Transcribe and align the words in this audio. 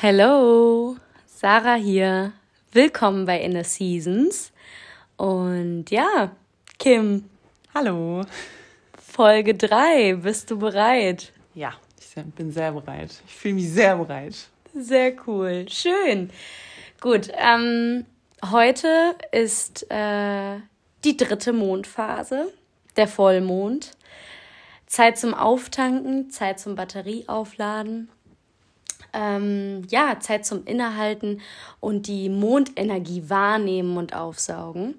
Hello, 0.00 0.96
Sarah 1.26 1.74
hier. 1.74 2.32
Willkommen 2.70 3.24
bei 3.24 3.40
Inner 3.40 3.64
Seasons. 3.64 4.52
Und 5.16 5.90
ja, 5.90 6.30
Kim. 6.78 7.24
Hallo. 7.74 8.22
Folge 8.96 9.56
3. 9.56 10.14
Bist 10.22 10.52
du 10.52 10.58
bereit? 10.60 11.32
Ja, 11.52 11.72
ich 11.98 12.14
bin 12.36 12.52
sehr 12.52 12.70
bereit. 12.70 13.10
Ich 13.26 13.34
fühle 13.34 13.54
mich 13.54 13.70
sehr 13.70 13.96
bereit. 13.96 14.36
Sehr 14.72 15.16
cool. 15.26 15.66
Schön. 15.68 16.30
Gut, 17.00 17.32
ähm, 17.36 18.06
heute 18.52 19.16
ist 19.32 19.84
äh, 19.90 20.60
die 21.02 21.16
dritte 21.16 21.52
Mondphase, 21.52 22.52
der 22.96 23.08
Vollmond. 23.08 23.96
Zeit 24.86 25.18
zum 25.18 25.34
Auftanken, 25.34 26.30
Zeit 26.30 26.60
zum 26.60 26.76
Batterieaufladen 26.76 28.08
ähm, 29.12 29.82
ja, 29.88 30.18
Zeit 30.20 30.46
zum 30.46 30.64
Innehalten 30.64 31.40
und 31.80 32.06
die 32.06 32.28
Mondenergie 32.28 33.28
wahrnehmen 33.28 33.96
und 33.96 34.14
aufsaugen. 34.14 34.94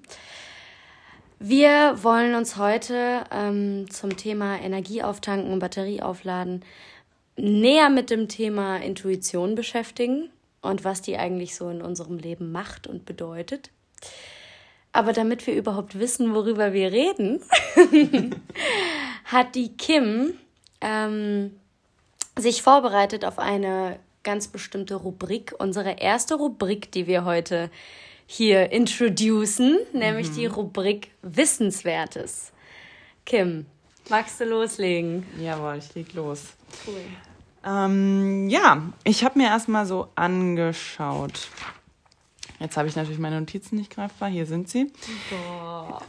Wir 1.38 2.02
wollen 2.02 2.34
uns 2.34 2.56
heute 2.56 3.24
ähm, 3.30 3.90
zum 3.90 4.16
Thema 4.16 4.58
Energieauftanken 4.60 5.52
und 5.52 5.58
Batterieaufladen 5.58 6.64
näher 7.36 7.88
mit 7.88 8.10
dem 8.10 8.28
Thema 8.28 8.76
Intuition 8.76 9.54
beschäftigen 9.54 10.30
und 10.60 10.84
was 10.84 11.00
die 11.00 11.16
eigentlich 11.16 11.56
so 11.56 11.70
in 11.70 11.80
unserem 11.80 12.18
Leben 12.18 12.52
macht 12.52 12.86
und 12.86 13.06
bedeutet. 13.06 13.70
Aber 14.92 15.12
damit 15.12 15.46
wir 15.46 15.54
überhaupt 15.54 15.98
wissen, 15.98 16.34
worüber 16.34 16.72
wir 16.72 16.92
reden, 16.92 17.40
hat 19.24 19.54
die 19.54 19.76
Kim 19.76 20.34
ähm, 20.80 21.59
sich 22.40 22.62
vorbereitet 22.62 23.24
auf 23.24 23.38
eine 23.38 23.98
ganz 24.22 24.48
bestimmte 24.48 24.96
Rubrik, 24.96 25.54
unsere 25.58 25.92
erste 25.92 26.34
Rubrik, 26.34 26.92
die 26.92 27.06
wir 27.06 27.24
heute 27.24 27.70
hier 28.26 28.70
introducen, 28.70 29.78
nämlich 29.92 30.30
mhm. 30.30 30.34
die 30.34 30.46
Rubrik 30.46 31.10
Wissenswertes. 31.22 32.52
Kim, 33.26 33.66
magst 34.08 34.40
du 34.40 34.44
loslegen? 34.44 35.26
Jawohl, 35.40 35.78
ich 35.78 35.94
leg 35.94 36.12
los. 36.14 36.54
Cool. 36.86 37.00
Ähm, 37.64 38.48
ja, 38.48 38.92
ich 39.04 39.24
habe 39.24 39.38
mir 39.38 39.48
erstmal 39.48 39.86
so 39.86 40.08
angeschaut. 40.14 41.48
Jetzt 42.58 42.76
habe 42.76 42.88
ich 42.88 42.96
natürlich 42.96 43.18
meine 43.18 43.40
Notizen 43.40 43.76
nicht 43.76 43.90
greifbar. 43.94 44.28
Hier 44.28 44.46
sind 44.46 44.68
sie. 44.68 44.92
Boah. 45.30 46.02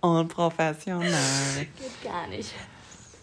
Und 0.00 0.28
professionell. 0.28 1.12
Geht 1.78 2.02
gar 2.02 2.26
nicht. 2.26 2.52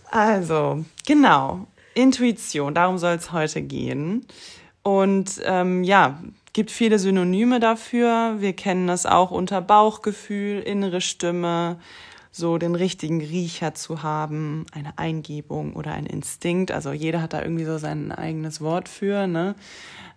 Also, 0.10 0.84
genau. 1.06 1.68
Intuition, 1.94 2.74
darum 2.74 2.98
soll 2.98 3.16
es 3.16 3.32
heute 3.32 3.62
gehen. 3.62 4.26
Und 4.84 5.42
ähm, 5.44 5.84
ja, 5.84 6.20
gibt 6.54 6.72
viele 6.72 7.00
Synonyme 7.00 7.60
dafür. 7.60 8.36
Wir 8.40 8.54
kennen 8.54 8.88
das 8.88 9.06
auch 9.06 9.32
unter 9.32 9.62
Bauchgefühl, 9.62 10.60
innere 10.62 11.02
Stimme, 11.02 11.80
so 12.32 12.58
den 12.58 12.76
richtigen 12.76 13.22
Riecher 13.22 13.74
zu 13.74 14.04
haben, 14.04 14.66
eine 14.72 14.98
Eingebung 14.98 15.74
oder 15.74 15.94
ein 15.94 16.06
Instinkt. 16.06 16.72
Also 16.72 16.92
jeder 16.92 17.22
hat 17.22 17.34
da 17.34 17.42
irgendwie 17.42 17.66
so 17.66 17.78
sein 17.78 18.12
eigenes 18.12 18.62
Wort 18.62 18.88
für, 18.88 19.28
ne? 19.28 19.56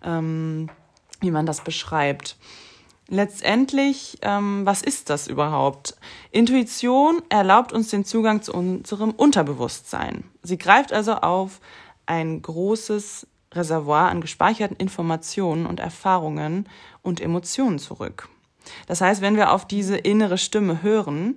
Ähm, 0.03 0.69
wie 1.21 1.31
man 1.31 1.45
das 1.45 1.63
beschreibt. 1.63 2.37
Letztendlich, 3.13 4.17
ähm, 4.23 4.65
was 4.65 4.81
ist 4.81 5.11
das 5.11 5.27
überhaupt? 5.27 5.95
Intuition 6.31 7.21
erlaubt 7.29 7.71
uns 7.71 7.89
den 7.89 8.05
Zugang 8.05 8.41
zu 8.41 8.51
unserem 8.51 9.11
Unterbewusstsein. 9.11 10.23
Sie 10.41 10.57
greift 10.57 10.91
also 10.91 11.13
auf 11.17 11.59
ein 12.07 12.41
großes 12.41 13.27
Reservoir 13.51 14.09
an 14.09 14.19
gespeicherten 14.19 14.75
Informationen 14.77 15.67
und 15.67 15.79
Erfahrungen 15.79 16.67
und 17.03 17.21
Emotionen 17.21 17.77
zurück. 17.77 18.29
Das 18.87 18.99
heißt, 18.99 19.21
wenn 19.21 19.35
wir 19.35 19.51
auf 19.51 19.67
diese 19.67 19.95
innere 19.95 20.39
Stimme 20.39 20.81
hören 20.81 21.35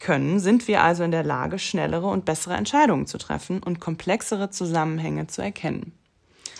können, 0.00 0.40
sind 0.40 0.66
wir 0.66 0.82
also 0.82 1.04
in 1.04 1.12
der 1.12 1.22
Lage, 1.22 1.60
schnellere 1.60 2.08
und 2.08 2.24
bessere 2.24 2.54
Entscheidungen 2.54 3.06
zu 3.06 3.16
treffen 3.16 3.62
und 3.62 3.78
komplexere 3.78 4.50
Zusammenhänge 4.50 5.28
zu 5.28 5.40
erkennen. 5.40 5.92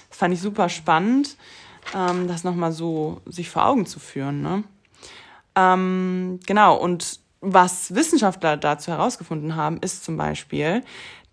Das 0.09 0.19
fand 0.19 0.35
ich 0.35 0.41
super 0.41 0.69
spannend 0.69 1.37
ähm, 1.95 2.29
das 2.29 2.45
nochmal 2.45 2.73
so 2.73 3.21
sich 3.27 3.51
vor 3.51 3.67
Augen 3.67 3.87
zu 3.87 3.99
führen. 3.99 4.43
Ne? 4.43 4.65
Ähm, 5.57 6.41
genau, 6.47 6.77
und 6.77 7.21
was 7.41 7.95
Wissenschaftler 7.95 8.57
dazu 8.57 8.91
herausgefunden 8.91 9.57
haben, 9.57 9.79
ist 9.79 10.05
zum 10.05 10.17
Beispiel, 10.17 10.83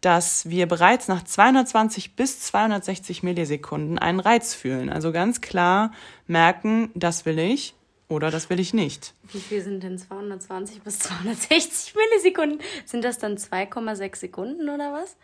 dass 0.02 0.50
wir 0.50 0.68
bereits 0.68 1.08
nach 1.08 1.24
220 1.24 2.16
bis 2.16 2.40
260 2.42 3.24
Millisekunden 3.24 4.00
einen 4.00 4.20
Reiz 4.20 4.54
fühlen. 4.54 4.90
Also 4.90 5.12
ganz 5.12 5.42
klar 5.42 5.92
merken, 6.28 6.92
das 6.94 7.26
will 7.26 7.40
ich 7.40 7.76
oder 8.08 8.32
das 8.32 8.50
will 8.50 8.60
ich 8.60 8.74
nicht. 8.74 9.14
Wie 9.32 9.40
viel 9.40 9.62
sind 9.62 9.84
denn 9.84 9.98
220 9.98 10.82
bis 10.82 11.00
260 11.00 11.96
Millisekunden? 11.96 12.60
Sind 12.86 13.04
das 13.04 13.18
dann 13.18 13.38
2,6 13.38 14.16
Sekunden 14.16 14.70
oder 14.70 14.94
was? 14.94 15.18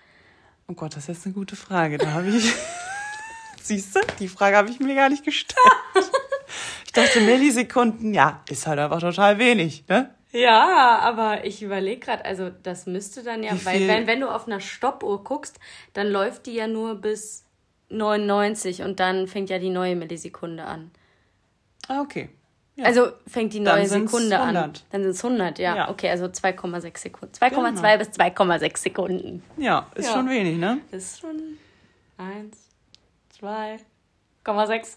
Oh 0.68 0.74
Gott, 0.74 0.96
das 0.96 1.04
ist 1.04 1.08
jetzt 1.16 1.26
eine 1.26 1.34
gute 1.34 1.56
Frage. 1.56 1.98
Da 1.98 2.12
habe 2.12 2.30
ich. 2.30 2.54
Siehst 3.64 3.96
du, 3.96 4.02
die 4.20 4.28
Frage 4.28 4.58
habe 4.58 4.70
ich 4.70 4.82
mir 4.82 4.94
gar 4.94 5.08
nicht 5.08 5.24
gestellt. 5.24 5.58
ich 6.86 6.92
dachte, 6.92 7.22
Millisekunden, 7.22 8.14
ja, 8.14 8.42
ist 8.50 8.68
halt 8.68 8.78
einfach 8.78 9.00
total 9.00 9.40
wenig, 9.40 9.86
ne? 9.88 10.14
Ja, 10.34 11.00
aber 11.00 11.46
ich 11.46 11.64
überlege 11.64 12.02
gerade, 12.02 12.26
also 12.26 12.50
das 12.64 12.88
müsste 12.88 13.24
dann 13.24 13.42
ja, 13.42 13.54
weil 13.64 13.88
wenn, 13.88 14.06
wenn 14.06 14.20
du 14.20 14.28
auf 14.30 14.48
einer 14.48 14.60
Stoppuhr 14.60 15.24
guckst, 15.24 15.60
dann 15.94 16.08
läuft 16.10 16.48
die 16.48 16.56
ja 16.56 16.68
nur 16.68 16.96
bis 16.96 17.46
99 17.88 18.82
und 18.82 19.00
dann 19.00 19.28
fängt 19.28 19.50
ja 19.50 19.60
die 19.60 19.70
neue 19.70 19.96
Millisekunde 19.96 20.66
an. 20.66 20.92
Ah, 21.88 22.02
okay. 22.02 22.30
Ja. 22.76 22.86
Also 22.86 23.12
fängt 23.28 23.54
die 23.54 23.62
neue 23.62 23.88
Sekunde 23.88 24.40
100. 24.40 24.64
an. 24.64 24.74
Dann 24.92 25.04
sind 25.04 25.12
es 25.12 25.24
100, 25.24 25.60
ja. 25.60 25.76
ja. 25.76 25.90
Okay, 25.90 26.10
also 26.10 26.26
2,6 26.26 26.98
Sekunden. 26.98 27.34
2,2 27.36 27.50
genau. 27.50 27.98
bis 27.98 28.10
2,6 28.10 28.78
Sekunden. 28.78 29.44
Ja, 29.56 29.88
ist 29.96 30.08
ja. 30.08 30.14
schon 30.14 30.28
wenig, 30.28 30.58
ne? 30.58 30.82
Ist 30.92 31.22
schon 31.22 31.60
eins, 32.18 32.63
2,6. 33.44 34.96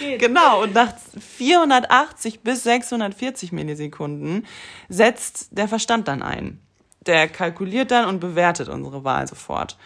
genau, 0.18 0.62
und 0.64 0.74
nach 0.74 0.92
480 0.96 2.40
bis 2.40 2.64
640 2.64 3.52
Millisekunden 3.52 4.44
setzt 4.88 5.56
der 5.56 5.68
Verstand 5.68 6.08
dann 6.08 6.22
ein. 6.22 6.60
Der 7.06 7.28
kalkuliert 7.28 7.92
dann 7.92 8.08
und 8.08 8.18
bewertet 8.18 8.68
unsere 8.68 9.04
Wahl 9.04 9.28
sofort. 9.28 9.78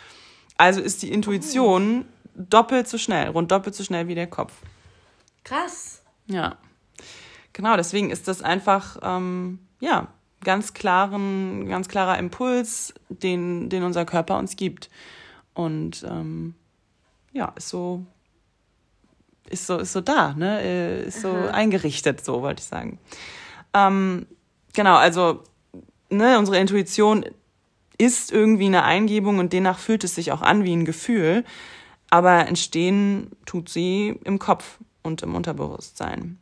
Also 0.56 0.80
ist 0.80 1.02
die 1.02 1.12
Intuition 1.12 2.06
oh. 2.06 2.42
doppelt 2.48 2.88
so 2.88 2.96
schnell, 2.96 3.28
rund 3.28 3.52
doppelt 3.52 3.74
so 3.74 3.84
schnell 3.84 4.08
wie 4.08 4.14
der 4.14 4.26
Kopf. 4.26 4.54
Krass. 5.44 6.02
Ja. 6.26 6.56
Genau, 7.52 7.76
deswegen 7.76 8.10
ist 8.10 8.28
das 8.28 8.40
einfach, 8.40 8.96
ähm, 9.02 9.58
ja, 9.78 10.08
ganz 10.42 10.72
klaren, 10.72 11.68
ganz 11.68 11.88
klarer 11.88 12.18
Impuls, 12.18 12.94
den, 13.08 13.68
den 13.68 13.82
unser 13.84 14.06
Körper 14.06 14.38
uns 14.38 14.56
gibt. 14.56 14.90
Und 15.52 16.04
ähm, 16.08 16.54
ja, 17.34 17.52
ist 17.56 17.68
so, 17.68 18.06
ist 19.50 19.66
so, 19.66 19.78
ist 19.78 19.92
so 19.92 20.00
da, 20.00 20.32
ne? 20.32 20.62
Äh, 20.62 21.08
ist 21.08 21.20
so 21.20 21.28
Aha. 21.28 21.50
eingerichtet, 21.50 22.24
so 22.24 22.40
wollte 22.40 22.60
ich 22.60 22.66
sagen. 22.66 22.98
Ähm, 23.74 24.26
genau, 24.72 24.96
also 24.96 25.42
ne, 26.08 26.38
unsere 26.38 26.58
Intuition 26.58 27.26
ist 27.98 28.32
irgendwie 28.32 28.66
eine 28.66 28.84
Eingebung 28.84 29.38
und 29.38 29.52
demnach 29.52 29.78
fühlt 29.78 30.04
es 30.04 30.14
sich 30.14 30.32
auch 30.32 30.42
an 30.42 30.64
wie 30.64 30.74
ein 30.74 30.84
Gefühl, 30.84 31.44
aber 32.08 32.46
entstehen 32.46 33.30
tut 33.44 33.68
sie 33.68 34.18
im 34.24 34.38
Kopf 34.38 34.78
und 35.02 35.22
im 35.22 35.34
Unterbewusstsein. 35.34 36.38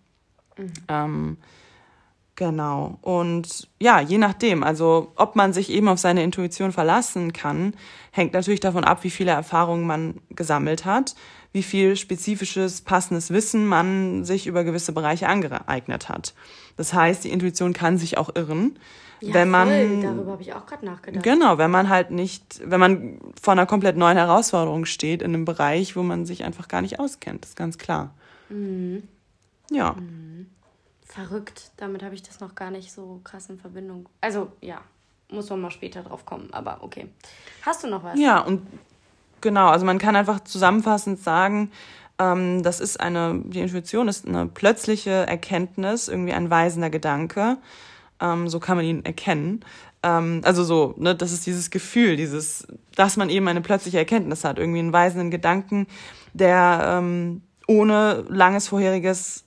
Mhm. 0.56 0.72
Ähm, 0.88 1.36
genau. 2.36 2.98
Und 3.02 3.68
ja, 3.80 4.00
je 4.00 4.18
nachdem, 4.18 4.62
also 4.62 5.12
ob 5.16 5.36
man 5.36 5.52
sich 5.52 5.70
eben 5.70 5.88
auf 5.88 5.98
seine 5.98 6.22
Intuition 6.22 6.72
verlassen 6.72 7.32
kann, 7.32 7.74
hängt 8.10 8.32
natürlich 8.32 8.60
davon 8.60 8.84
ab, 8.84 9.04
wie 9.04 9.10
viele 9.10 9.32
Erfahrungen 9.32 9.86
man 9.86 10.20
gesammelt 10.30 10.84
hat, 10.84 11.14
wie 11.52 11.62
viel 11.62 11.96
spezifisches, 11.96 12.80
passendes 12.80 13.30
Wissen 13.30 13.66
man 13.66 14.24
sich 14.24 14.46
über 14.46 14.64
gewisse 14.64 14.92
Bereiche 14.92 15.28
angeeignet 15.28 16.08
hat. 16.08 16.34
Das 16.76 16.94
heißt, 16.94 17.24
die 17.24 17.30
Intuition 17.30 17.72
kann 17.72 17.98
sich 17.98 18.18
auch 18.18 18.34
irren. 18.34 18.78
Ja, 19.20 19.34
wenn 19.34 19.50
man 19.50 19.68
voll. 19.68 20.00
darüber 20.02 20.32
habe 20.32 20.42
ich 20.42 20.52
auch 20.52 20.66
gerade 20.66 20.84
nachgedacht. 20.84 21.22
Genau, 21.22 21.56
wenn 21.56 21.70
man 21.70 21.88
halt 21.88 22.10
nicht, 22.10 22.60
wenn 22.64 22.80
man 22.80 23.20
vor 23.40 23.52
einer 23.52 23.66
komplett 23.66 23.96
neuen 23.96 24.16
Herausforderung 24.16 24.84
steht 24.84 25.22
in 25.22 25.32
einem 25.32 25.44
Bereich, 25.44 25.94
wo 25.94 26.02
man 26.02 26.26
sich 26.26 26.42
einfach 26.42 26.66
gar 26.66 26.82
nicht 26.82 26.98
auskennt, 26.98 27.44
ist 27.44 27.54
ganz 27.54 27.78
klar. 27.78 28.14
Mhm. 28.48 29.04
Ja. 29.70 29.92
Mhm. 29.92 30.46
Verrückt, 31.14 31.72
damit 31.76 32.02
habe 32.02 32.14
ich 32.14 32.22
das 32.22 32.40
noch 32.40 32.54
gar 32.54 32.70
nicht 32.70 32.90
so 32.90 33.20
krass 33.22 33.50
in 33.50 33.58
Verbindung. 33.58 34.08
Also 34.22 34.50
ja, 34.62 34.80
muss 35.30 35.50
man 35.50 35.60
mal 35.60 35.70
später 35.70 36.02
drauf 36.02 36.24
kommen, 36.24 36.48
aber 36.52 36.78
okay. 36.82 37.08
Hast 37.60 37.84
du 37.84 37.88
noch 37.88 38.02
was? 38.02 38.18
Ja, 38.18 38.40
und 38.40 38.66
genau, 39.42 39.68
also 39.68 39.84
man 39.84 39.98
kann 39.98 40.16
einfach 40.16 40.40
zusammenfassend 40.40 41.22
sagen, 41.22 41.70
ähm, 42.18 42.62
das 42.62 42.80
ist 42.80 42.98
eine, 42.98 43.42
die 43.44 43.60
Intuition 43.60 44.08
ist 44.08 44.26
eine 44.26 44.46
plötzliche 44.46 45.26
Erkenntnis, 45.26 46.08
irgendwie 46.08 46.32
ein 46.32 46.48
weisender 46.48 46.88
Gedanke. 46.88 47.58
Ähm, 48.18 48.48
so 48.48 48.58
kann 48.58 48.78
man 48.78 48.86
ihn 48.86 49.04
erkennen. 49.04 49.64
ähm, 50.02 50.40
also 50.44 50.64
so, 50.64 50.94
ne, 50.96 51.14
das 51.14 51.32
ist 51.32 51.44
dieses 51.44 51.70
Gefühl, 51.70 52.16
dieses, 52.16 52.66
dass 52.94 53.18
man 53.18 53.28
eben 53.28 53.46
eine 53.48 53.60
plötzliche 53.60 53.98
Erkenntnis 53.98 54.44
hat, 54.44 54.58
irgendwie 54.58 54.78
einen 54.78 54.94
weisenden 54.94 55.30
Gedanken, 55.30 55.86
der 56.32 56.84
ähm, 56.86 57.42
ohne 57.66 58.24
langes 58.28 58.68
vorheriges 58.68 59.44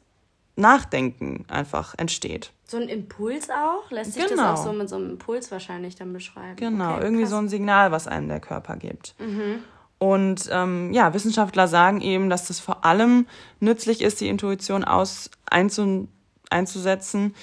Nachdenken 0.55 1.45
einfach 1.49 1.95
entsteht. 1.97 2.51
So 2.65 2.77
ein 2.77 2.87
Impuls 2.89 3.49
auch? 3.49 3.91
Lässt 3.91 4.13
sich 4.13 4.25
genau. 4.25 4.51
das 4.51 4.59
auch 4.59 4.65
so 4.65 4.73
mit 4.73 4.89
so 4.89 4.95
einem 4.95 5.11
Impuls 5.11 5.51
wahrscheinlich 5.51 5.95
dann 5.95 6.13
beschreiben? 6.13 6.55
Genau, 6.55 6.95
okay, 6.95 7.03
irgendwie 7.03 7.25
so 7.25 7.35
ein 7.37 7.49
Signal, 7.49 7.91
was 7.91 8.07
einem 8.07 8.27
der 8.27 8.39
Körper 8.39 8.77
gibt. 8.77 9.15
Mhm. 9.19 9.63
Und 9.97 10.49
ähm, 10.51 10.93
ja, 10.93 11.13
Wissenschaftler 11.13 11.67
sagen 11.67 12.01
eben, 12.01 12.29
dass 12.29 12.47
das 12.47 12.59
vor 12.59 12.85
allem 12.85 13.27
nützlich 13.59 14.01
ist, 14.01 14.19
die 14.21 14.29
Intuition 14.29 14.83
aus 14.83 15.29
einzu, 15.45 16.07
einzusetzen 16.49 17.35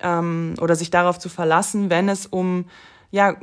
ähm, 0.00 0.54
oder 0.60 0.76
sich 0.76 0.90
darauf 0.90 1.18
zu 1.18 1.28
verlassen, 1.28 1.90
wenn 1.90 2.08
es 2.08 2.26
um 2.26 2.66
ja 3.10 3.36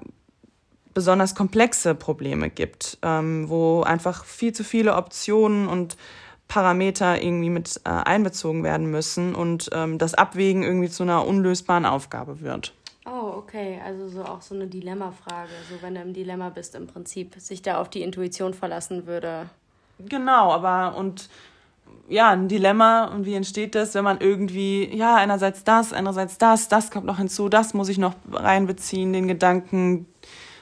besonders 0.94 1.36
komplexe 1.36 1.96
Probleme 1.96 2.50
gibt, 2.50 3.00
ähm, 3.02 3.50
wo 3.50 3.82
einfach 3.82 4.26
viel 4.26 4.54
zu 4.54 4.64
viele 4.64 4.96
Optionen 4.96 5.68
und 5.68 5.98
Parameter 6.54 7.20
irgendwie 7.20 7.50
mit 7.50 7.82
äh, 7.84 7.90
einbezogen 7.90 8.64
werden 8.64 8.92
müssen 8.92 9.34
und 9.34 9.72
ähm, 9.74 9.98
das 9.98 10.14
Abwägen 10.14 10.62
irgendwie 10.62 10.88
zu 10.88 11.02
einer 11.02 11.26
unlösbaren 11.26 11.88
Aufgabe 11.88 12.42
wird. 12.42 12.76
Oh, 13.08 13.34
okay. 13.38 13.82
Also 13.84 14.08
so 14.08 14.24
auch 14.24 14.44
so 14.44 14.54
eine 14.54 14.68
Dilemmafrage. 14.68 15.50
So 15.72 15.82
wenn 15.82 15.96
du 15.96 16.02
im 16.02 16.14
Dilemma 16.14 16.50
bist 16.50 16.76
im 16.76 16.86
Prinzip, 16.86 17.34
sich 17.40 17.64
da 17.64 17.82
auf 17.82 17.90
die 17.90 18.04
Intuition 18.04 18.54
verlassen 18.54 19.08
würde. 19.08 19.50
Genau, 19.98 20.52
aber 20.52 20.96
und 20.96 21.28
ja, 22.08 22.30
ein 22.30 22.48
Dilemma 22.48 23.06
und 23.06 23.26
wie 23.26 23.34
entsteht 23.34 23.74
das, 23.74 23.96
wenn 23.96 24.04
man 24.04 24.22
irgendwie, 24.22 24.96
ja, 24.96 25.16
einerseits 25.16 25.64
das, 25.64 25.92
andererseits 25.92 26.38
das, 26.38 26.68
das 26.68 26.92
kommt 26.92 27.08
noch 27.08 27.18
hinzu, 27.18 27.50
das 27.50 27.74
muss 27.74 27.90
ich 27.90 27.98
noch 27.98 28.14
reinbeziehen, 28.32 29.12
den 29.12 29.28
Gedanken, 29.28 30.06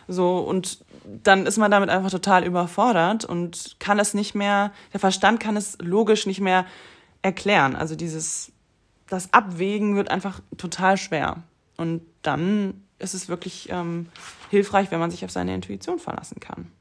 so 0.08 0.38
und 0.38 0.86
dann 1.06 1.46
ist 1.46 1.58
man 1.58 1.72
damit 1.72 1.90
einfach 1.90 2.12
total 2.12 2.46
überfordert 2.46 3.26
und 3.26 3.76
kann 3.80 4.00
es 4.00 4.14
nicht 4.14 4.36
mehr, 4.36 4.72
der 4.94 5.00
Verstand 5.00 5.40
kann 5.40 5.58
es 5.58 5.78
logisch 5.80 6.26
nicht 6.26 6.42
mehr 6.42 6.66
erklären. 7.22 7.76
Also 7.76 7.96
dieses, 7.96 8.52
das 9.08 9.34
Abwägen 9.34 9.96
wird 9.96 10.10
einfach 10.10 10.42
total 10.58 10.98
schwer. 10.98 11.44
Und 11.78 12.02
dann 12.22 12.84
ist 13.00 13.14
es 13.14 13.30
wirklich 13.30 13.70
ähm, 13.70 14.10
hilfreich, 14.50 14.92
wenn 14.92 15.00
man 15.00 15.12
sich 15.12 15.26
auf 15.26 15.32
seine 15.32 15.56
Intuition 15.56 16.00
verlassen 16.00 16.40
kann. 16.40 16.72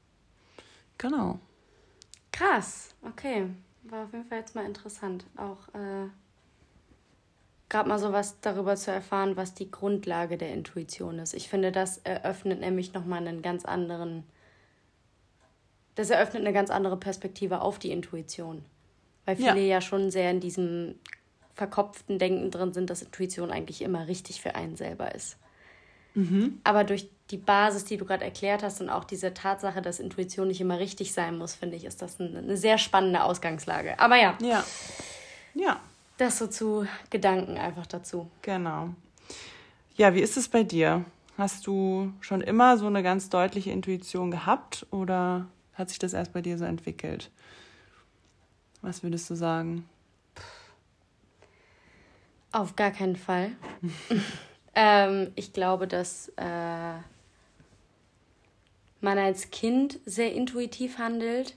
Genau. 0.98 1.38
Krass, 2.32 2.94
okay. 3.02 3.46
War 3.84 4.04
auf 4.04 4.12
jeden 4.12 4.26
Fall 4.26 4.38
jetzt 4.38 4.54
mal 4.54 4.66
interessant. 4.66 5.24
Auch 5.36 5.74
äh, 5.74 6.08
gerade 7.70 7.88
mal 7.88 7.98
so 7.98 8.12
was 8.12 8.40
darüber 8.40 8.76
zu 8.76 8.90
erfahren, 8.90 9.36
was 9.36 9.54
die 9.54 9.70
Grundlage 9.70 10.36
der 10.36 10.52
Intuition 10.52 11.18
ist. 11.18 11.32
Ich 11.32 11.48
finde, 11.48 11.72
das 11.72 11.98
eröffnet 11.98 12.60
nämlich 12.60 12.92
nochmal 12.92 13.26
einen 13.26 13.40
ganz 13.40 13.64
anderen, 13.64 14.24
das 15.94 16.10
eröffnet 16.10 16.42
eine 16.42 16.52
ganz 16.52 16.70
andere 16.70 16.98
Perspektive 16.98 17.62
auf 17.62 17.78
die 17.78 17.92
Intuition. 17.92 18.64
Weil 19.24 19.36
viele 19.36 19.60
ja, 19.60 19.76
ja 19.76 19.80
schon 19.80 20.10
sehr 20.10 20.30
in 20.30 20.40
diesem 20.40 20.96
verkopften 21.54 22.18
Denken 22.18 22.50
drin 22.50 22.72
sind, 22.72 22.90
dass 22.90 23.02
Intuition 23.02 23.50
eigentlich 23.50 23.82
immer 23.82 24.08
richtig 24.08 24.40
für 24.40 24.54
einen 24.54 24.76
selber 24.76 25.14
ist. 25.14 25.36
Mhm. 26.14 26.60
Aber 26.64 26.84
durch 26.84 27.08
die 27.30 27.36
Basis, 27.36 27.84
die 27.84 27.96
du 27.96 28.04
gerade 28.04 28.24
erklärt 28.24 28.62
hast 28.62 28.80
und 28.80 28.90
auch 28.90 29.04
diese 29.04 29.32
Tatsache, 29.32 29.80
dass 29.80 30.00
Intuition 30.00 30.48
nicht 30.48 30.60
immer 30.60 30.80
richtig 30.80 31.12
sein 31.12 31.38
muss, 31.38 31.54
finde 31.54 31.76
ich, 31.76 31.84
ist 31.84 32.02
das 32.02 32.18
eine, 32.18 32.38
eine 32.38 32.56
sehr 32.56 32.78
spannende 32.78 33.22
Ausgangslage. 33.22 33.98
Aber 34.00 34.16
ja. 34.16 34.36
Ja. 34.40 34.64
Ja. 35.54 35.80
Das 36.20 36.36
so 36.36 36.48
zu 36.48 36.86
Gedanken 37.08 37.56
einfach 37.56 37.86
dazu. 37.86 38.30
Genau. 38.42 38.90
Ja, 39.96 40.14
wie 40.14 40.20
ist 40.20 40.36
es 40.36 40.50
bei 40.50 40.62
dir? 40.62 41.06
Hast 41.38 41.66
du 41.66 42.12
schon 42.20 42.42
immer 42.42 42.76
so 42.76 42.86
eine 42.88 43.02
ganz 43.02 43.30
deutliche 43.30 43.70
Intuition 43.70 44.30
gehabt 44.30 44.86
oder 44.90 45.46
hat 45.72 45.88
sich 45.88 45.98
das 45.98 46.12
erst 46.12 46.34
bei 46.34 46.42
dir 46.42 46.58
so 46.58 46.66
entwickelt? 46.66 47.30
Was 48.82 49.02
würdest 49.02 49.30
du 49.30 49.34
sagen? 49.34 49.88
Auf 52.52 52.76
gar 52.76 52.90
keinen 52.90 53.16
Fall. 53.16 53.52
ähm, 54.74 55.32
ich 55.36 55.54
glaube, 55.54 55.88
dass 55.88 56.28
äh, 56.36 56.98
man 59.00 59.16
als 59.16 59.50
Kind 59.50 59.98
sehr 60.04 60.34
intuitiv 60.34 60.98
handelt, 60.98 61.56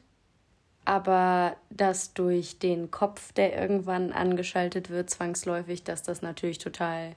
aber 0.86 1.56
dass 1.70 2.14
durch 2.14 2.60
den 2.60 2.92
Kopf, 2.92 3.32
der 3.34 3.60
irgendwann 3.60 4.12
angeschaltet 4.12 4.90
wird, 4.90 5.10
zwangsläufig, 5.10 5.84
dass 5.84 6.04
das 6.04 6.22
natürlich 6.22 6.58
total 6.58 7.16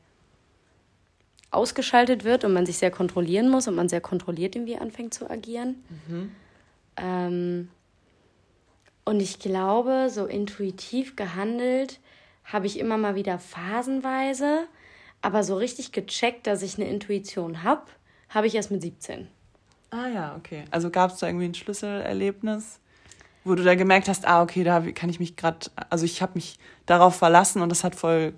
ausgeschaltet 1.50 2.24
wird 2.24 2.44
und 2.44 2.52
man 2.52 2.66
sich 2.66 2.78
sehr 2.78 2.90
kontrollieren 2.90 3.48
muss 3.48 3.66
und 3.68 3.74
man 3.74 3.88
sehr 3.88 4.00
kontrolliert 4.00 4.56
irgendwie 4.56 4.76
anfängt 4.76 5.14
zu 5.14 5.30
agieren. 5.30 5.84
Mhm. 6.06 6.30
Ähm, 6.96 7.68
und 9.04 9.20
ich 9.20 9.38
glaube, 9.38 10.08
so 10.10 10.26
intuitiv 10.26 11.16
gehandelt 11.16 12.00
habe 12.44 12.66
ich 12.66 12.78
immer 12.78 12.98
mal 12.98 13.14
wieder 13.14 13.38
phasenweise, 13.38 14.66
aber 15.22 15.42
so 15.42 15.56
richtig 15.56 15.92
gecheckt, 15.92 16.46
dass 16.46 16.62
ich 16.62 16.76
eine 16.76 16.88
Intuition 16.88 17.62
habe, 17.62 17.82
habe 18.28 18.46
ich 18.46 18.54
erst 18.54 18.70
mit 18.70 18.82
17. 18.82 19.28
Ah 19.90 20.08
ja, 20.08 20.36
okay. 20.36 20.64
Also 20.70 20.90
gab 20.90 21.12
es 21.12 21.18
da 21.18 21.28
irgendwie 21.28 21.46
ein 21.46 21.54
Schlüsselerlebnis, 21.54 22.80
wo 23.46 23.54
du 23.54 23.62
da 23.62 23.76
gemerkt 23.76 24.08
hast, 24.08 24.26
ah 24.26 24.42
okay, 24.42 24.64
da 24.64 24.80
kann 24.92 25.08
ich 25.08 25.20
mich 25.20 25.36
gerade, 25.36 25.70
also 25.88 26.04
ich 26.04 26.20
habe 26.20 26.32
mich 26.34 26.58
darauf 26.84 27.14
verlassen 27.14 27.62
und 27.62 27.68
das 27.68 27.84
hat 27.84 27.94
voll 27.94 28.34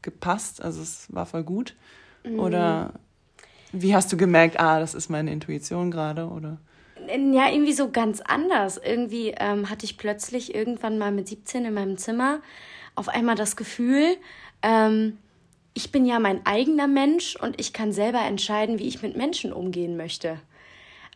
gepasst, 0.00 0.62
also 0.62 0.80
es 0.80 1.12
war 1.12 1.26
voll 1.26 1.44
gut. 1.44 1.76
Mhm. 2.24 2.40
Oder 2.40 2.94
wie 3.72 3.94
hast 3.94 4.10
du 4.12 4.16
gemerkt, 4.16 4.58
ah, 4.58 4.80
das 4.80 4.94
ist 4.94 5.10
meine 5.10 5.30
Intuition 5.30 5.90
gerade, 5.90 6.26
oder? 6.28 6.56
Ja, 7.06 7.50
irgendwie 7.50 7.74
so 7.74 7.90
ganz 7.90 8.22
anders. 8.22 8.80
Irgendwie 8.82 9.34
ähm, 9.38 9.68
hatte 9.68 9.84
ich 9.84 9.98
plötzlich 9.98 10.54
irgendwann 10.54 10.96
mal 10.98 11.12
mit 11.12 11.28
17 11.28 11.66
in 11.66 11.74
meinem 11.74 11.98
Zimmer 11.98 12.40
auf 12.94 13.08
einmal 13.08 13.36
das 13.36 13.56
Gefühl, 13.56 14.16
ähm, 14.62 15.18
ich 15.74 15.92
bin 15.92 16.06
ja 16.06 16.18
mein 16.18 16.46
eigener 16.46 16.86
Mensch 16.86 17.36
und 17.36 17.60
ich 17.60 17.74
kann 17.74 17.92
selber 17.92 18.20
entscheiden, 18.20 18.78
wie 18.78 18.88
ich 18.88 19.02
mit 19.02 19.14
Menschen 19.14 19.52
umgehen 19.52 19.98
möchte. 19.98 20.38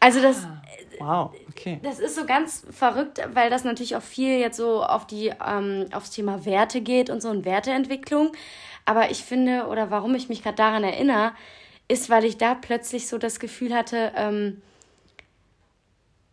Also 0.00 0.20
das, 0.22 0.44
ah, 0.44 0.62
wow, 0.98 1.34
okay. 1.50 1.78
das 1.82 1.98
ist 1.98 2.16
so 2.16 2.24
ganz 2.24 2.64
verrückt, 2.70 3.20
weil 3.34 3.50
das 3.50 3.64
natürlich 3.64 3.96
auch 3.96 4.02
viel 4.02 4.38
jetzt 4.38 4.56
so 4.56 4.82
auf 4.82 5.06
die 5.06 5.32
ähm, 5.46 5.86
aufs 5.92 6.10
Thema 6.10 6.44
Werte 6.46 6.80
geht 6.80 7.10
und 7.10 7.20
so 7.20 7.28
eine 7.28 7.44
Werteentwicklung. 7.44 8.32
Aber 8.86 9.10
ich 9.10 9.22
finde 9.22 9.66
oder 9.66 9.90
warum 9.90 10.14
ich 10.14 10.28
mich 10.28 10.42
gerade 10.42 10.56
daran 10.56 10.82
erinnere, 10.82 11.32
ist, 11.86 12.08
weil 12.08 12.24
ich 12.24 12.38
da 12.38 12.54
plötzlich 12.54 13.08
so 13.08 13.18
das 13.18 13.40
Gefühl 13.40 13.74
hatte, 13.74 14.12
ähm, 14.16 14.62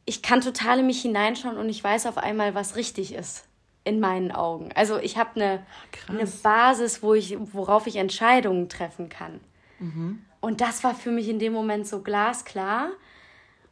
ich 0.06 0.22
kann 0.22 0.40
total 0.40 0.80
in 0.80 0.88
mich 0.88 1.02
hineinschauen 1.02 1.58
und 1.58 1.68
ich 1.68 1.84
weiß 1.84 2.06
auf 2.06 2.18
einmal, 2.18 2.56
was 2.56 2.78
richtig 2.78 3.14
ist 3.14 3.46
in 3.84 4.00
meinen 4.00 4.32
Augen. 4.32 4.70
Also 4.76 4.98
ich 4.98 5.18
habe 5.18 5.32
eine, 5.36 5.66
eine 6.08 6.26
Basis, 6.26 7.02
wo 7.02 7.14
ich, 7.14 7.38
worauf 7.54 7.88
ich 7.88 7.96
Entscheidungen 7.96 8.70
treffen 8.70 9.10
kann. 9.10 9.40
Mhm. 9.80 10.22
Und 10.40 10.62
das 10.62 10.84
war 10.84 10.94
für 10.94 11.12
mich 11.12 11.28
in 11.28 11.40
dem 11.40 11.54
Moment 11.54 11.88
so 11.88 12.02
glasklar. 12.02 12.90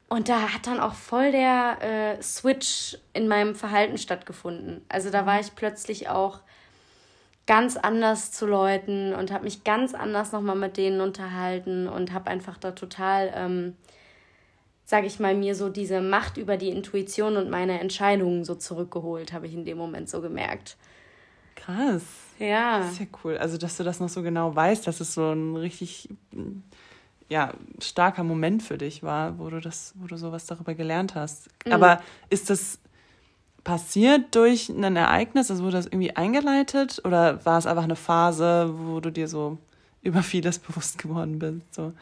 Und 0.07 0.29
da 0.29 0.53
hat 0.53 0.67
dann 0.67 0.79
auch 0.79 0.93
voll 0.93 1.31
der 1.31 1.77
äh, 1.81 2.21
Switch 2.21 2.97
in 3.13 3.27
meinem 3.27 3.55
Verhalten 3.55 3.97
stattgefunden. 3.97 4.81
Also 4.87 5.09
da 5.09 5.25
war 5.25 5.39
ich 5.39 5.55
plötzlich 5.55 6.09
auch 6.09 6.41
ganz 7.47 7.75
anders 7.77 8.31
zu 8.31 8.45
Leuten 8.45 9.13
und 9.13 9.31
habe 9.31 9.43
mich 9.43 9.63
ganz 9.63 9.93
anders 9.93 10.31
nochmal 10.31 10.55
mit 10.55 10.77
denen 10.77 11.01
unterhalten 11.01 11.87
und 11.87 12.13
habe 12.13 12.29
einfach 12.29 12.57
da 12.57 12.71
total 12.71 13.31
ähm, 13.35 13.75
sage 14.85 15.07
ich 15.07 15.19
mal, 15.19 15.35
mir 15.35 15.55
so 15.55 15.69
diese 15.69 15.99
Macht 15.99 16.37
über 16.37 16.57
die 16.57 16.69
Intuition 16.69 17.37
und 17.37 17.49
meine 17.49 17.79
Entscheidungen 17.79 18.45
so 18.45 18.55
zurückgeholt, 18.55 19.33
habe 19.33 19.47
ich 19.47 19.53
in 19.53 19.65
dem 19.65 19.77
Moment 19.77 20.09
so 20.09 20.21
gemerkt. 20.21 20.77
Krass. 21.55 22.03
Ja. 22.37 22.79
Das 22.79 22.91
ist 22.93 22.99
ja 22.99 23.07
cool. 23.23 23.37
Also, 23.37 23.57
dass 23.57 23.77
du 23.77 23.83
das 23.83 23.99
noch 23.99 24.09
so 24.09 24.21
genau 24.21 24.55
weißt, 24.55 24.85
dass 24.85 24.99
es 24.99 25.15
so 25.15 25.31
ein 25.31 25.55
richtig 25.55 26.09
ja, 27.29 27.53
starker 27.79 28.23
Moment 28.23 28.61
für 28.61 28.77
dich 28.77 29.03
war, 29.03 29.39
wo 29.39 29.49
du 29.49 29.59
das, 29.59 29.93
wo 29.95 30.07
du 30.07 30.17
sowas 30.17 30.45
darüber 30.45 30.75
gelernt 30.75 31.15
hast. 31.15 31.49
Mhm. 31.65 31.73
Aber 31.73 32.01
ist 32.29 32.49
das 32.49 32.79
passiert 33.63 34.35
durch 34.35 34.69
ein 34.69 34.95
Ereignis? 34.95 35.49
Also 35.49 35.63
wurde 35.63 35.77
das 35.77 35.87
irgendwie 35.87 36.15
eingeleitet? 36.15 37.01
Oder 37.03 37.43
war 37.45 37.57
es 37.57 37.65
einfach 37.65 37.83
eine 37.83 37.95
Phase, 37.95 38.73
wo 38.77 38.99
du 38.99 39.11
dir 39.11 39.27
so 39.27 39.57
über 40.01 40.23
vieles 40.23 40.59
bewusst 40.59 40.97
geworden 40.99 41.39
bist? 41.39 41.73
So? 41.73 41.93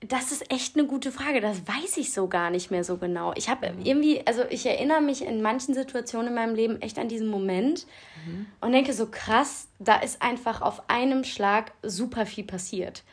Das 0.00 0.32
ist 0.32 0.50
echt 0.50 0.76
eine 0.76 0.86
gute 0.86 1.12
Frage. 1.12 1.40
Das 1.40 1.68
weiß 1.68 1.98
ich 1.98 2.12
so 2.12 2.26
gar 2.26 2.50
nicht 2.50 2.70
mehr 2.70 2.84
so 2.84 2.96
genau. 2.96 3.32
Ich 3.36 3.48
habe 3.48 3.72
irgendwie, 3.84 4.26
also 4.26 4.42
ich 4.48 4.66
erinnere 4.66 5.02
mich 5.02 5.24
in 5.24 5.42
manchen 5.42 5.74
Situationen 5.74 6.28
in 6.28 6.34
meinem 6.34 6.54
Leben 6.54 6.80
echt 6.82 6.98
an 6.98 7.08
diesen 7.08 7.28
Moment 7.28 7.86
mhm. 8.26 8.46
und 8.60 8.72
denke 8.72 8.94
so 8.94 9.06
krass, 9.06 9.68
da 9.78 9.96
ist 9.96 10.22
einfach 10.22 10.62
auf 10.62 10.88
einem 10.88 11.22
Schlag 11.22 11.72
super 11.82 12.24
viel 12.24 12.44
passiert. 12.44 13.04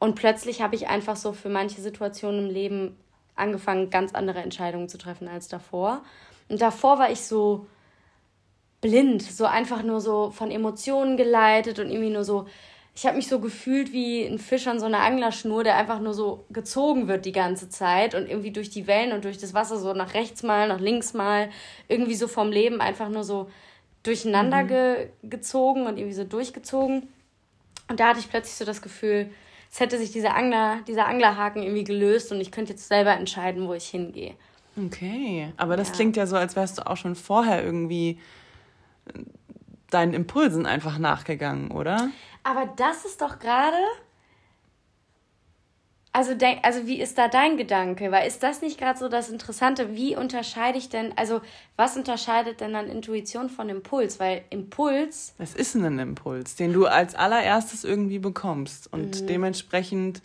Und 0.00 0.16
plötzlich 0.16 0.60
habe 0.62 0.74
ich 0.74 0.88
einfach 0.88 1.14
so 1.14 1.32
für 1.32 1.48
manche 1.48 1.80
Situationen 1.80 2.48
im 2.48 2.52
Leben 2.52 2.96
angefangen, 3.36 3.90
ganz 3.90 4.12
andere 4.14 4.40
Entscheidungen 4.40 4.88
zu 4.88 4.98
treffen 4.98 5.28
als 5.28 5.46
davor. 5.46 6.02
Und 6.48 6.60
davor 6.60 6.98
war 6.98 7.12
ich 7.12 7.20
so 7.20 7.66
blind, 8.80 9.22
so 9.22 9.44
einfach 9.44 9.84
nur 9.84 10.00
so 10.00 10.32
von 10.32 10.50
Emotionen 10.50 11.16
geleitet 11.16 11.78
und 11.78 11.90
irgendwie 11.90 12.10
nur 12.10 12.24
so 12.24 12.46
ich 12.94 13.06
habe 13.06 13.16
mich 13.16 13.28
so 13.28 13.40
gefühlt 13.40 13.92
wie 13.92 14.26
ein 14.26 14.38
Fisch 14.38 14.66
an 14.66 14.80
so 14.80 14.86
einer 14.86 15.00
Anglerschnur, 15.00 15.64
der 15.64 15.76
einfach 15.76 16.00
nur 16.00 16.12
so 16.12 16.44
gezogen 16.50 17.08
wird 17.08 17.24
die 17.24 17.32
ganze 17.32 17.68
Zeit 17.68 18.14
und 18.14 18.28
irgendwie 18.28 18.50
durch 18.50 18.68
die 18.68 18.86
Wellen 18.86 19.12
und 19.12 19.24
durch 19.24 19.38
das 19.38 19.54
Wasser 19.54 19.78
so 19.78 19.94
nach 19.94 20.14
rechts 20.14 20.42
mal, 20.42 20.68
nach 20.68 20.80
links 20.80 21.14
mal, 21.14 21.50
irgendwie 21.88 22.14
so 22.14 22.28
vom 22.28 22.50
Leben 22.50 22.80
einfach 22.80 23.08
nur 23.08 23.24
so 23.24 23.48
durcheinander 24.02 24.64
mhm. 24.64 24.68
ge 24.68 25.08
gezogen 25.22 25.86
und 25.86 25.98
irgendwie 25.98 26.16
so 26.16 26.24
durchgezogen. 26.24 27.08
Und 27.88 28.00
da 28.00 28.08
hatte 28.08 28.20
ich 28.20 28.28
plötzlich 28.28 28.56
so 28.56 28.64
das 28.64 28.82
Gefühl, 28.82 29.30
es 29.70 29.78
hätte 29.80 29.98
sich 29.98 30.10
dieser 30.10 30.34
Angler, 30.34 30.80
dieser 30.86 31.06
Anglerhaken 31.06 31.62
irgendwie 31.62 31.84
gelöst 31.84 32.32
und 32.32 32.40
ich 32.40 32.50
könnte 32.50 32.72
jetzt 32.72 32.88
selber 32.88 33.12
entscheiden, 33.12 33.68
wo 33.68 33.74
ich 33.74 33.86
hingehe. 33.86 34.34
Okay, 34.76 35.52
aber 35.56 35.76
das 35.76 35.88
ja. 35.88 35.94
klingt 35.94 36.16
ja 36.16 36.26
so, 36.26 36.36
als 36.36 36.56
wärst 36.56 36.78
du 36.78 36.86
auch 36.86 36.96
schon 36.96 37.14
vorher 37.14 37.64
irgendwie 37.64 38.18
deinen 39.90 40.14
Impulsen 40.14 40.66
einfach 40.66 40.98
nachgegangen, 40.98 41.70
oder? 41.70 42.10
Aber 42.42 42.66
das 42.76 43.04
ist 43.04 43.20
doch 43.20 43.38
gerade. 43.38 43.76
Also, 46.12 46.32
also 46.62 46.86
wie 46.86 47.00
ist 47.00 47.18
da 47.18 47.28
dein 47.28 47.56
Gedanke? 47.56 48.10
Weil 48.10 48.26
ist 48.26 48.42
das 48.42 48.62
nicht 48.62 48.78
gerade 48.78 48.98
so 48.98 49.08
das 49.08 49.30
Interessante? 49.30 49.94
Wie 49.94 50.16
unterscheide 50.16 50.76
ich 50.76 50.88
denn, 50.88 51.16
also 51.16 51.40
was 51.76 51.96
unterscheidet 51.96 52.60
denn 52.60 52.72
dann 52.72 52.88
Intuition 52.88 53.48
von 53.48 53.68
Impuls? 53.68 54.18
Weil 54.18 54.42
Impuls. 54.50 55.34
Was 55.38 55.54
ist 55.54 55.76
denn 55.76 55.84
ein 55.84 55.98
Impuls, 56.00 56.56
den 56.56 56.72
du 56.72 56.86
als 56.86 57.14
allererstes 57.14 57.84
irgendwie 57.84 58.18
bekommst? 58.18 58.92
Und 58.92 59.20
mhm. 59.20 59.26
dementsprechend 59.28 60.20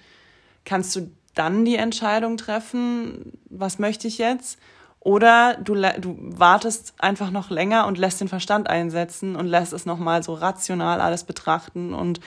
kannst 0.63 0.95
du 0.95 1.11
dann 1.35 1.65
die 1.65 1.75
Entscheidung 1.75 2.37
treffen, 2.37 3.33
was 3.49 3.77
möchte 3.77 4.07
ich 4.07 4.17
jetzt? 4.17 4.57
Oder 5.01 5.55
du, 5.57 5.75
du 5.75 6.17
wartest 6.19 6.95
einfach 6.97 7.29
noch 7.29 7.51
länger 7.51 7.85
und 7.85 7.99
lässt 7.99 8.21
den 8.21 8.27
Verstand 8.27 8.67
einsetzen 8.67 9.35
und 9.35 9.45
lässt 9.45 9.71
es 9.71 9.85
nochmal 9.85 10.23
so 10.23 10.33
rational 10.33 10.99
alles 10.99 11.25
betrachten 11.25 11.93
und 11.93 12.19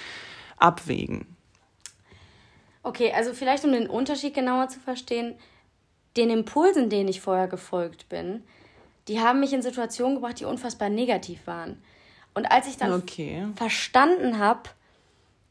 abwägen. 0.59 1.38
Okay, 2.89 3.13
also 3.13 3.35
vielleicht 3.35 3.67
um 3.67 3.73
den 3.73 3.87
Unterschied 3.87 4.33
genauer 4.33 4.71
zu 4.71 4.81
verstehen, 4.81 5.35
den 6.17 6.31
Impulsen, 6.31 6.89
denen 6.89 7.11
ich 7.11 7.21
vorher 7.21 7.47
gefolgt 7.47 8.09
bin, 8.09 8.43
die 9.09 9.21
haben 9.21 9.41
mich 9.41 9.53
in 9.53 9.61
Situationen 9.61 10.15
gebracht, 10.15 10.41
die 10.41 10.47
unfassbar 10.47 10.89
negativ 10.89 11.47
waren. 11.47 11.83
Und 12.33 12.51
als 12.51 12.67
ich 12.67 12.79
dann 12.79 12.95
okay. 12.95 13.47
verstanden 13.57 14.39
habe, 14.39 14.71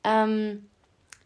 ähm, 0.04 0.68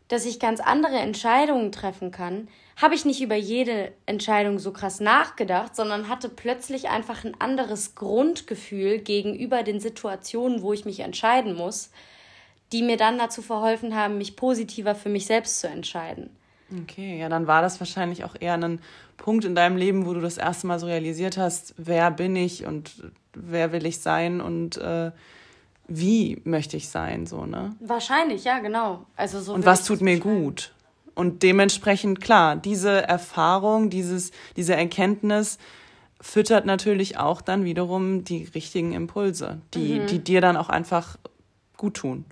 dass 0.10 0.25
ich 0.25 0.41
ganz 0.41 0.60
andere 0.60 0.98
Entscheidungen 0.98 1.72
treffen 1.72 2.12
kann, 2.12 2.50
habe 2.75 2.94
ich 2.94 3.06
nicht 3.06 3.22
über 3.22 3.36
jede 3.36 3.94
Entscheidung 4.06 4.60
so 4.60 4.74
krass 4.74 5.00
nachgedacht, 5.00 5.77
sondern 5.77 6.10
hatte 6.10 6.27
plötzlich 6.27 6.89
einfach 6.89 7.24
ein 7.24 7.39
anderes 7.39 7.96
Grundgefühl 7.96 9.00
gegenüber 9.00 9.63
den 9.63 9.80
Situationen, 9.80 10.62
wo 10.62 10.74
ich 10.74 10.84
mich 10.84 11.00
entscheiden 11.00 11.56
muss, 11.56 11.89
die 12.72 12.82
mir 12.82 12.98
dann 12.98 13.18
dazu 13.18 13.42
verholfen 13.42 13.96
haben, 13.96 14.18
mich 14.18 14.36
positiver 14.36 14.96
für 14.96 15.10
mich 15.10 15.25
selbst 15.25 15.60
zu 15.60 15.68
entscheiden. 15.68 16.30
Okay, 16.84 17.20
ja, 17.20 17.28
dann 17.28 17.48
war 17.48 17.62
das 17.62 17.80
wahrscheinlich 17.80 18.24
auch 18.24 18.36
eher 18.40 18.54
ein 18.54 18.80
Punkt 19.18 19.44
in 19.44 19.56
deinem 19.56 19.75
Leben, 19.75 20.06
wo 20.06 20.13
du 20.13 20.22
das 20.22 20.38
erste 20.38 20.68
Mal 20.68 20.80
so 20.80 20.88
realisiert 20.88 21.38
hast, 21.38 21.74
wer 21.78 22.12
bin 22.12 22.36
ich 22.36 22.66
und 22.66 23.12
wer 23.34 23.72
will 23.72 23.86
ich 23.86 24.00
sein 24.00 24.42
und 24.42 24.78
äh, 24.78 25.12
wie 25.88 26.42
möchte 26.46 26.78
ich 26.78 26.90
sein, 26.90 27.25
so, 27.25 27.46
ne? 27.46 27.75
Wahrscheinlich, 27.82 28.46
ja, 28.46 28.60
genau. 28.60 29.06
Also 29.18 29.42
so 29.42 29.54
und 29.54 29.66
was 29.66 29.84
tut 29.86 30.01
mir 30.01 30.20
gut? 30.20 30.74
Und 31.13 31.44
dementsprechend, 31.44 32.22
klar, 32.22 32.56
diese 32.56 33.01
Erfahrung, 33.06 33.90
dieses, 33.90 34.32
diese 34.56 34.75
Erkenntnis 34.75 35.58
füttert 36.22 36.66
natürlich 36.66 37.18
auch 37.18 37.42
dann 37.42 37.66
wiederum 37.66 38.24
die 38.24 38.46
richtigen 38.56 38.94
Impulse, 38.94 39.60
die, 39.74 40.00
mhm. 40.00 40.08
die 40.08 40.20
dir 40.20 40.40
dann 40.40 40.56
auch 40.56 40.70
einfach 40.70 41.18
gut 41.75 41.96
tun. 41.96 42.25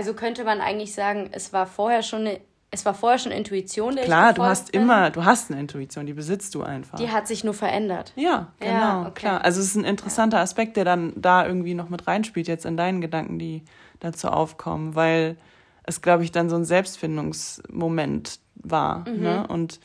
Also 0.00 0.14
könnte 0.14 0.44
man 0.44 0.62
eigentlich 0.62 0.94
sagen, 0.94 1.28
es 1.30 1.52
war 1.52 1.66
vorher 1.66 2.02
schon 2.02 2.20
eine 2.20 2.40
es 2.70 2.86
war 2.86 2.94
vorher 2.94 3.18
schon 3.18 3.32
Intuition, 3.32 3.96
der 3.96 4.06
Klar, 4.06 4.32
du 4.32 4.42
hast 4.42 4.72
bin. 4.72 4.80
immer, 4.80 5.10
du 5.10 5.26
hast 5.26 5.50
eine 5.50 5.60
Intuition, 5.60 6.06
die 6.06 6.14
besitzt 6.14 6.54
du 6.54 6.62
einfach. 6.62 6.98
Die 6.98 7.10
hat 7.10 7.28
sich 7.28 7.44
nur 7.44 7.52
verändert. 7.52 8.14
Ja, 8.16 8.52
genau, 8.60 8.72
ja, 8.72 9.00
okay. 9.02 9.12
klar. 9.12 9.44
Also 9.44 9.60
es 9.60 9.66
ist 9.66 9.74
ein 9.74 9.84
interessanter 9.84 10.38
ja. 10.38 10.42
Aspekt, 10.42 10.78
der 10.78 10.86
dann 10.86 11.12
da 11.16 11.46
irgendwie 11.46 11.74
noch 11.74 11.90
mit 11.90 12.06
reinspielt, 12.06 12.48
jetzt 12.48 12.64
in 12.64 12.78
deinen 12.78 13.02
Gedanken, 13.02 13.38
die 13.38 13.62
dazu 13.98 14.28
aufkommen, 14.28 14.94
weil 14.94 15.36
es, 15.82 16.00
glaube 16.00 16.24
ich, 16.24 16.32
dann 16.32 16.48
so 16.48 16.56
ein 16.56 16.64
Selbstfindungsmoment 16.64 18.38
war. 18.54 19.06
Mhm. 19.06 19.20
Ne? 19.20 19.46
Und 19.48 19.80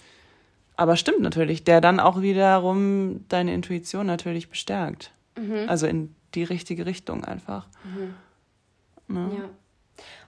aber 0.78 0.96
stimmt 0.96 1.20
natürlich, 1.20 1.66
der 1.66 1.82
dann 1.82 2.00
auch 2.00 2.22
wiederum 2.22 3.28
deine 3.28 3.54
Intuition 3.54 4.06
natürlich 4.06 4.50
bestärkt. 4.50 5.12
Mhm. 5.38 5.68
Also 5.68 5.88
in 5.88 6.16
die 6.36 6.44
richtige 6.46 6.86
Richtung 6.86 7.26
einfach. 7.26 7.68
Mhm. 7.84 8.14
Ne? 9.14 9.32
Ja. 9.38 9.50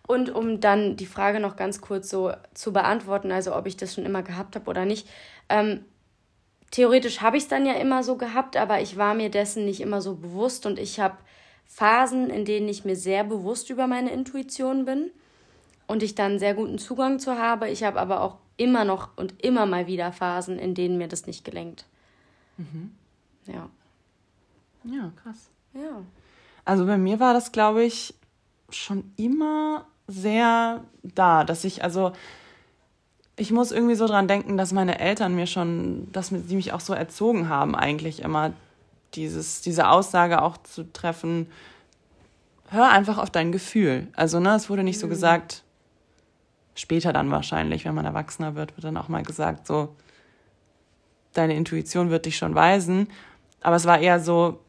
Und 0.08 0.30
um 0.34 0.62
dann 0.62 0.96
die 0.96 1.06
Frage 1.06 1.40
noch 1.40 1.58
ganz 1.58 1.82
kurz 1.82 2.10
so 2.10 2.32
zu 2.54 2.72
beantworten, 2.72 3.32
also 3.32 3.56
ob 3.56 3.68
ich 3.68 3.76
das 3.76 3.94
schon 3.94 4.06
immer 4.06 4.24
gehabt 4.24 4.56
habe 4.56 4.70
oder 4.70 4.86
nicht. 4.86 5.08
Ähm, 5.50 5.84
theoretisch 6.72 7.22
habe 7.22 7.38
ich 7.38 7.44
es 7.44 7.50
dann 7.50 7.66
ja 7.66 7.74
immer 7.74 8.04
so 8.04 8.16
gehabt, 8.16 8.56
aber 8.56 8.82
ich 8.82 8.98
war 8.98 9.14
mir 9.14 9.30
dessen 9.30 9.66
nicht 9.66 9.82
immer 9.82 10.02
so 10.02 10.16
bewusst 10.16 10.66
und 10.66 10.80
ich 10.80 11.00
habe 11.00 11.18
Phasen, 11.66 12.30
in 12.30 12.46
denen 12.46 12.70
ich 12.70 12.86
mir 12.86 12.96
sehr 12.96 13.26
bewusst 13.26 13.70
über 13.70 13.88
meine 13.88 14.12
Intuition 14.12 14.86
bin 14.86 15.12
und 15.88 16.02
ich 16.02 16.16
dann 16.16 16.40
sehr 16.40 16.54
guten 16.54 16.78
Zugang 16.78 17.20
zu 17.20 17.38
habe. 17.38 17.70
Ich 17.70 17.84
habe 17.84 18.00
aber 18.00 18.22
auch 18.22 18.38
immer 18.56 18.86
noch 18.86 19.10
und 19.18 19.44
immer 19.44 19.66
mal 19.66 19.88
wieder 19.88 20.14
Phasen, 20.14 20.58
in 20.58 20.74
denen 20.74 20.98
mir 20.98 21.10
das 21.10 21.28
nicht 21.28 21.44
gelingt. 21.44 21.86
Mhm. 22.58 22.96
Ja. 23.46 23.70
Ja, 24.84 25.12
krass. 25.22 25.50
Ja. 25.74 26.02
Also 26.66 26.86
bei 26.86 26.98
mir 26.98 27.20
war 27.20 27.34
das, 27.34 27.52
glaube 27.52 27.84
ich, 27.84 28.14
schon 28.70 29.12
immer 29.16 29.86
sehr 30.08 30.84
da, 31.04 31.44
dass 31.44 31.64
ich, 31.64 31.84
also 31.84 32.14
ich 33.36 33.52
muss 33.52 33.72
irgendwie 33.72 33.96
so 33.96 34.08
dran 34.08 34.28
denken, 34.28 34.58
dass 34.58 34.72
meine 34.72 35.00
Eltern 35.00 35.36
mir 35.36 35.46
schon, 35.46 36.12
dass 36.12 36.30
sie 36.30 36.56
mich 36.56 36.74
auch 36.74 36.80
so 36.80 36.94
erzogen 36.94 37.50
haben, 37.50 37.76
eigentlich 37.76 38.22
immer 38.22 38.54
dieses, 39.14 39.62
diese 39.62 39.90
Aussage 39.90 40.42
auch 40.42 40.58
zu 40.58 40.92
treffen, 40.92 41.48
hör 42.70 42.90
einfach 42.90 43.18
auf 43.18 43.30
dein 43.30 43.52
Gefühl. 43.52 44.08
Also, 44.16 44.40
ne, 44.40 44.56
es 44.56 44.70
wurde 44.70 44.84
nicht 44.84 45.00
so 45.00 45.08
mhm. 45.08 45.12
gesagt, 45.12 45.64
später 46.76 47.14
dann 47.14 47.32
wahrscheinlich, 47.32 47.86
wenn 47.86 47.96
man 47.96 48.06
erwachsener 48.06 48.56
wird, 48.56 48.76
wird 48.76 48.86
dann 48.86 48.98
auch 48.98 49.08
mal 49.08 49.24
gesagt, 49.24 49.68
so, 49.68 49.96
deine 51.34 51.56
Intuition 51.56 52.10
wird 52.10 52.26
dich 52.26 52.38
schon 52.38 52.56
weisen. 52.56 53.08
Aber 53.62 53.76
es 53.76 53.86
war 53.86 54.00
eher 54.00 54.20
so, 54.20 54.60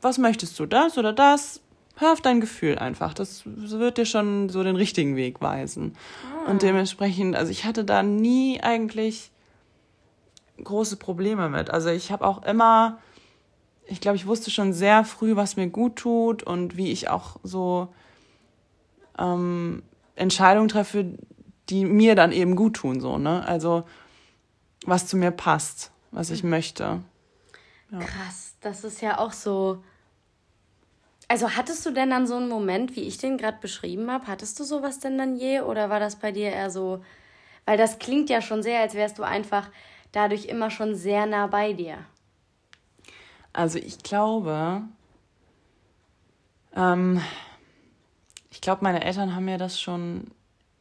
was 0.00 0.18
möchtest 0.18 0.58
du, 0.58 0.66
das 0.66 0.96
oder 0.98 1.12
das? 1.12 1.60
Hör 2.00 2.12
auf 2.12 2.20
dein 2.20 2.40
Gefühl 2.40 2.78
einfach. 2.78 3.14
Das 3.14 3.42
wird 3.44 3.98
dir 3.98 4.06
schon 4.06 4.48
so 4.48 4.62
den 4.62 4.76
richtigen 4.76 5.16
Weg 5.16 5.40
weisen. 5.40 5.96
Ah. 6.24 6.50
Und 6.50 6.62
dementsprechend, 6.62 7.36
also 7.36 7.50
ich 7.50 7.64
hatte 7.64 7.84
da 7.84 8.02
nie 8.02 8.60
eigentlich 8.60 9.30
große 10.62 10.96
Probleme 10.96 11.48
mit. 11.48 11.70
Also 11.70 11.90
ich 11.90 12.10
habe 12.10 12.26
auch 12.26 12.42
immer, 12.42 12.98
ich 13.86 14.00
glaube, 14.00 14.16
ich 14.16 14.26
wusste 14.26 14.50
schon 14.50 14.72
sehr 14.72 15.04
früh, 15.04 15.36
was 15.36 15.56
mir 15.56 15.68
gut 15.68 15.96
tut 15.96 16.42
und 16.42 16.76
wie 16.76 16.90
ich 16.90 17.08
auch 17.08 17.36
so 17.42 17.88
ähm, 19.18 19.82
Entscheidungen 20.16 20.68
treffe, 20.68 21.06
die 21.68 21.84
mir 21.84 22.14
dann 22.14 22.32
eben 22.32 22.56
gut 22.56 22.74
tun, 22.74 23.00
so, 23.00 23.18
ne? 23.18 23.46
Also 23.46 23.84
was 24.84 25.06
zu 25.06 25.16
mir 25.16 25.30
passt, 25.30 25.92
was 26.10 26.30
ich 26.30 26.42
möchte. 26.42 27.00
Ja. 27.92 27.98
Krass, 27.98 28.54
das 28.60 28.84
ist 28.84 29.02
ja 29.02 29.18
auch 29.18 29.32
so 29.32 29.82
also 31.30 31.48
hattest 31.50 31.86
du 31.86 31.92
denn 31.92 32.10
dann 32.10 32.26
so 32.26 32.34
einen 32.34 32.48
Moment, 32.48 32.96
wie 32.96 33.02
ich 33.02 33.16
den 33.16 33.38
gerade 33.38 33.58
beschrieben 33.60 34.10
habe? 34.10 34.26
Hattest 34.26 34.58
du 34.58 34.64
sowas 34.64 34.98
denn 34.98 35.16
dann 35.16 35.36
je 35.36 35.60
oder 35.60 35.88
war 35.88 36.00
das 36.00 36.16
bei 36.16 36.32
dir 36.32 36.50
eher 36.50 36.70
so? 36.70 37.04
Weil 37.66 37.78
das 37.78 38.00
klingt 38.00 38.30
ja 38.30 38.42
schon 38.42 38.64
sehr, 38.64 38.80
als 38.80 38.94
wärst 38.94 39.16
du 39.16 39.22
einfach 39.22 39.70
dadurch 40.10 40.46
immer 40.46 40.70
schon 40.72 40.96
sehr 40.96 41.26
nah 41.26 41.46
bei 41.46 41.72
dir. 41.72 41.98
Also 43.52 43.78
ich 43.78 44.02
glaube, 44.02 44.82
ähm, 46.74 47.20
ich 48.50 48.60
glaube, 48.60 48.82
meine 48.82 49.04
Eltern 49.04 49.36
haben 49.36 49.44
mir 49.44 49.58
das 49.58 49.80
schon 49.80 50.32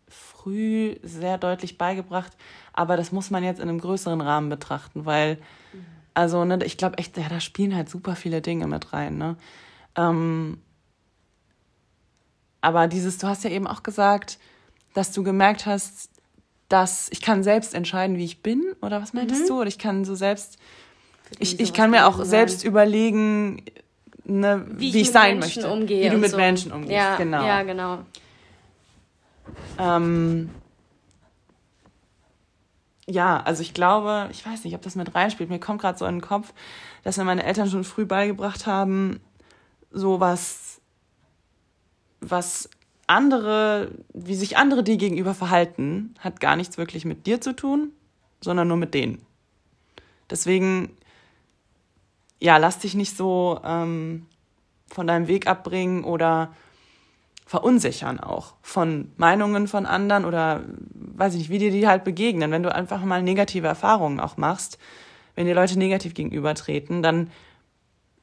früh 0.08 0.96
sehr 1.04 1.38
deutlich 1.38 1.78
beigebracht, 1.78 2.32
aber 2.74 2.98
das 2.98 3.12
muss 3.12 3.30
man 3.30 3.44
jetzt 3.44 3.60
in 3.60 3.70
einem 3.70 3.82
größeren 3.82 4.20
Rahmen 4.20 4.50
betrachten, 4.50 5.06
weil, 5.06 5.36
mhm. 5.74 5.86
also, 6.16 6.44
ne, 6.44 6.58
ich 6.64 6.78
glaube 6.78 6.98
echt, 6.98 7.18
ja, 7.18 7.30
da 7.30 7.40
spielen 7.40 7.76
halt 7.76 7.88
super 7.88 8.16
viele 8.16 8.42
Dinge 8.42 8.66
mit 8.66 8.94
rein, 8.94 9.20
ne? 9.20 9.38
Ähm, 9.96 10.60
aber 12.62 12.88
dieses, 12.88 13.18
du 13.18 13.28
hast 13.28 13.44
ja 13.44 13.50
eben 13.50 13.68
auch 13.68 13.84
gesagt, 13.84 14.38
dass 14.94 15.12
du 15.12 15.24
gemerkt 15.24 15.66
hast, 15.66 16.10
dass 16.68 17.10
ich 17.12 17.22
kann 17.22 17.44
selbst 17.44 17.74
entscheiden, 17.74 18.18
wie 18.18 18.26
ich 18.26 18.44
bin, 18.44 18.76
oder 18.82 19.02
was 19.02 19.14
meintest 19.14 19.44
mhm. 19.44 19.48
du? 19.48 19.60
Oder 19.62 19.68
ich 19.68 19.80
kann 19.80 20.06
so 20.06 20.16
selbst, 20.16 20.58
ich, 21.40 21.60
ich 21.60 21.74
kann 21.74 21.92
mir 21.92 22.08
auch 22.08 22.24
selbst 22.24 22.64
überlegen, 22.64 23.64
ne, 24.24 24.66
wie, 24.70 24.80
wie 24.80 24.90
ich, 24.90 24.96
ich 24.96 25.12
sein 25.12 25.40
Menschen 25.40 25.64
möchte. 25.64 25.74
Umgehe 25.74 26.06
wie 26.06 26.10
du 26.10 26.18
mit 26.18 26.32
so. 26.32 26.38
Menschen 26.38 26.72
umgehst, 26.72 26.92
ja, 26.92 27.16
genau. 27.16 27.46
Ja, 27.46 27.64
genau. 27.64 28.00
Ähm, 29.80 30.50
ja, 33.08 33.42
also 33.42 33.64
ich 33.64 33.74
glaube, 33.74 34.30
ich 34.32 34.46
weiß 34.46 34.64
nicht, 34.64 34.76
ob 34.76 34.84
das 34.84 34.96
mit 34.96 35.16
reinspielt. 35.16 35.50
Mir 35.50 35.60
kommt 35.60 35.82
gerade 35.82 35.98
so 35.98 36.06
in 36.06 36.16
den 36.16 36.22
Kopf, 36.22 36.54
dass 37.04 37.18
mir 37.18 37.24
meine 37.24 37.44
Eltern 37.44 37.70
schon 37.70 37.84
früh 37.84 38.06
beigebracht 38.06 38.68
haben, 38.68 39.20
so 39.92 40.20
was, 40.20 40.82
was 42.22 42.70
andere, 43.08 43.92
wie 44.14 44.36
sich 44.36 44.58
andere 44.58 44.84
dir 44.84 44.98
gegenüber 44.98 45.34
verhalten, 45.34 46.14
hat 46.20 46.40
gar 46.40 46.56
nichts 46.56 46.78
wirklich 46.78 47.06
mit 47.06 47.26
dir 47.26 47.42
zu 47.42 47.56
tun, 47.56 47.92
sondern 48.42 48.68
nur 48.68 48.78
mit 48.78 48.94
denen. 48.94 49.26
Deswegen, 50.30 50.96
ja, 52.40 52.58
lass 52.58 52.80
dich 52.80 52.94
nicht 52.94 53.18
so 53.18 53.60
ähm, 53.64 54.28
von 54.88 55.08
deinem 55.08 55.28
Weg 55.28 55.48
abbringen 55.48 56.04
oder 56.04 56.54
verunsichern 57.50 58.20
auch 58.20 58.54
von 58.62 59.12
Meinungen 59.18 59.68
von 59.68 59.88
anderen 59.88 60.24
oder 60.24 60.64
weiß 60.94 61.34
ich 61.34 61.40
nicht, 61.40 61.50
wie 61.50 61.58
dir 61.58 61.72
die 61.72 61.88
halt 61.88 62.04
begegnen. 62.04 62.52
Wenn 62.52 62.62
du 62.62 62.74
einfach 62.74 63.04
mal 63.04 63.24
negative 63.24 63.66
Erfahrungen 63.66 64.20
auch 64.20 64.38
machst, 64.38 64.78
wenn 65.34 65.48
dir 65.48 65.56
Leute 65.56 65.80
negativ 65.80 66.14
gegenübertreten, 66.14 67.02
dann 67.02 67.32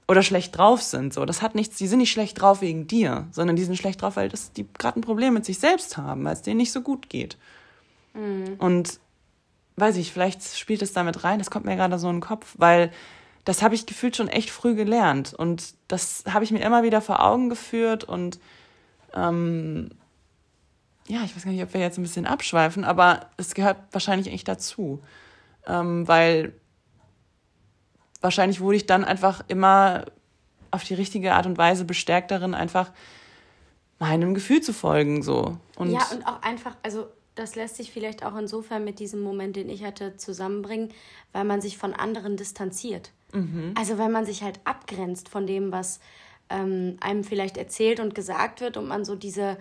oder 0.09 0.23
schlecht 0.23 0.57
drauf 0.57 0.83
sind, 0.83 1.13
so, 1.13 1.25
das 1.25 1.43
hat 1.43 1.55
nichts, 1.55 1.79
die 1.79 1.87
sind 1.87 1.99
nicht 1.99 2.13
schlecht 2.13 2.41
drauf 2.41 2.61
wegen 2.61 2.87
dir, 2.87 3.27
sondern 3.33 3.57
die 3.57 3.65
sind 3.65 3.77
schlecht 3.77 4.03
drauf, 4.03 4.17
weil 4.17 4.29
das, 4.29 4.53
die 4.53 4.67
gerade 4.79 5.01
ein 5.01 5.03
Problem 5.03 5.35
mit 5.35 5.45
sich 5.45 5.59
selbst 5.59 5.97
haben, 5.97 6.25
weil 6.25 6.33
es 6.33 6.43
denen 6.43 6.59
nicht 6.59 6.73
so 6.73 6.81
gut 6.81 7.09
geht. 7.09 7.37
Mhm. 8.15 8.55
Und 8.59 9.01
weiß 9.77 9.97
ich, 9.97 10.13
vielleicht 10.13 10.43
spielt 10.57 10.83
es 10.83 10.93
damit 10.93 11.25
rein, 11.25 11.39
das 11.39 11.51
kommt 11.51 11.67
mir 11.67 11.77
gerade 11.77 11.99
so 11.99 12.09
in 12.09 12.17
den 12.17 12.23
Kopf, 12.23 12.55
weil 12.57 12.93
das 13.45 13.63
habe 13.63 13.75
ich 13.75 13.87
gefühlt 13.87 14.17
schon 14.17 14.29
echt 14.29 14.51
früh 14.51 14.75
gelernt 14.75 15.35
und 15.35 15.75
das 15.89 16.25
habe 16.29 16.45
ich 16.45 16.51
mir 16.51 16.61
immer 16.61 16.83
wieder 16.83 17.01
vor 17.01 17.25
Augen 17.25 17.49
geführt 17.49 18.05
und 18.05 18.39
ähm, 19.15 19.91
ja, 21.09 21.23
ich 21.25 21.37
weiß 21.37 21.45
gar 21.45 21.53
nicht, 21.53 21.63
ob 21.63 21.73
wir 21.73 21.81
jetzt 21.81 21.99
ein 21.99 22.03
bisschen 22.03 22.27
abschweifen, 22.27 22.85
aber 22.85 23.31
es 23.37 23.55
gehört 23.55 23.79
wahrscheinlich 23.93 24.33
echt 24.33 24.49
dazu, 24.49 25.03
ähm, 25.67 26.09
weil 26.09 26.55
wahrscheinlich 28.21 28.61
wurde 28.61 28.77
ich 28.77 28.87
dann 28.87 29.05
einfach 29.05 29.43
immer 29.49 30.05
auf 30.71 30.85
die 30.85 30.95
richtige 30.95 31.35
Art 31.35 31.47
und 31.47 31.59
Weise 31.59 31.85
bestärkt 31.85 32.31
darin, 32.31 32.55
einfach 32.55 32.93
meinem 33.99 34.35
Gefühl 34.35 34.61
zu 34.61 34.73
folgen, 34.73 35.23
so. 35.23 35.57
Und 35.77 35.91
ja, 35.91 36.07
und 36.13 36.27
auch 36.27 36.43
einfach, 36.43 36.77
also 36.83 37.07
das 37.35 37.55
lässt 37.55 37.77
sich 37.77 37.93
vielleicht 37.93 38.25
auch 38.25 38.37
insofern 38.37 38.85
mit 38.85 38.99
diesem 38.99 39.21
Moment, 39.21 39.57
den 39.57 39.69
ich 39.69 39.85
hatte, 39.85 40.17
zusammenbringen, 40.17 40.91
weil 41.33 41.45
man 41.45 41.61
sich 41.61 41.79
von 41.79 41.95
anderen 41.95 42.37
distanziert. 42.37 43.13
Mhm. 43.33 43.75
Also 43.77 43.99
weil 43.99 44.09
man 44.09 44.25
sich 44.25 44.43
halt 44.43 44.61
abgrenzt 44.65 45.29
von 45.29 45.47
dem, 45.47 45.73
was 45.73 46.01
ähm, 46.49 46.97
einem 47.01 47.25
vielleicht 47.25 47.57
erzählt 47.57 48.01
und 48.01 48.15
gesagt 48.15 48.61
wird 48.61 48.77
und 48.77 48.89
man 48.89 49.05
so 49.05 49.17
diese, 49.17 49.59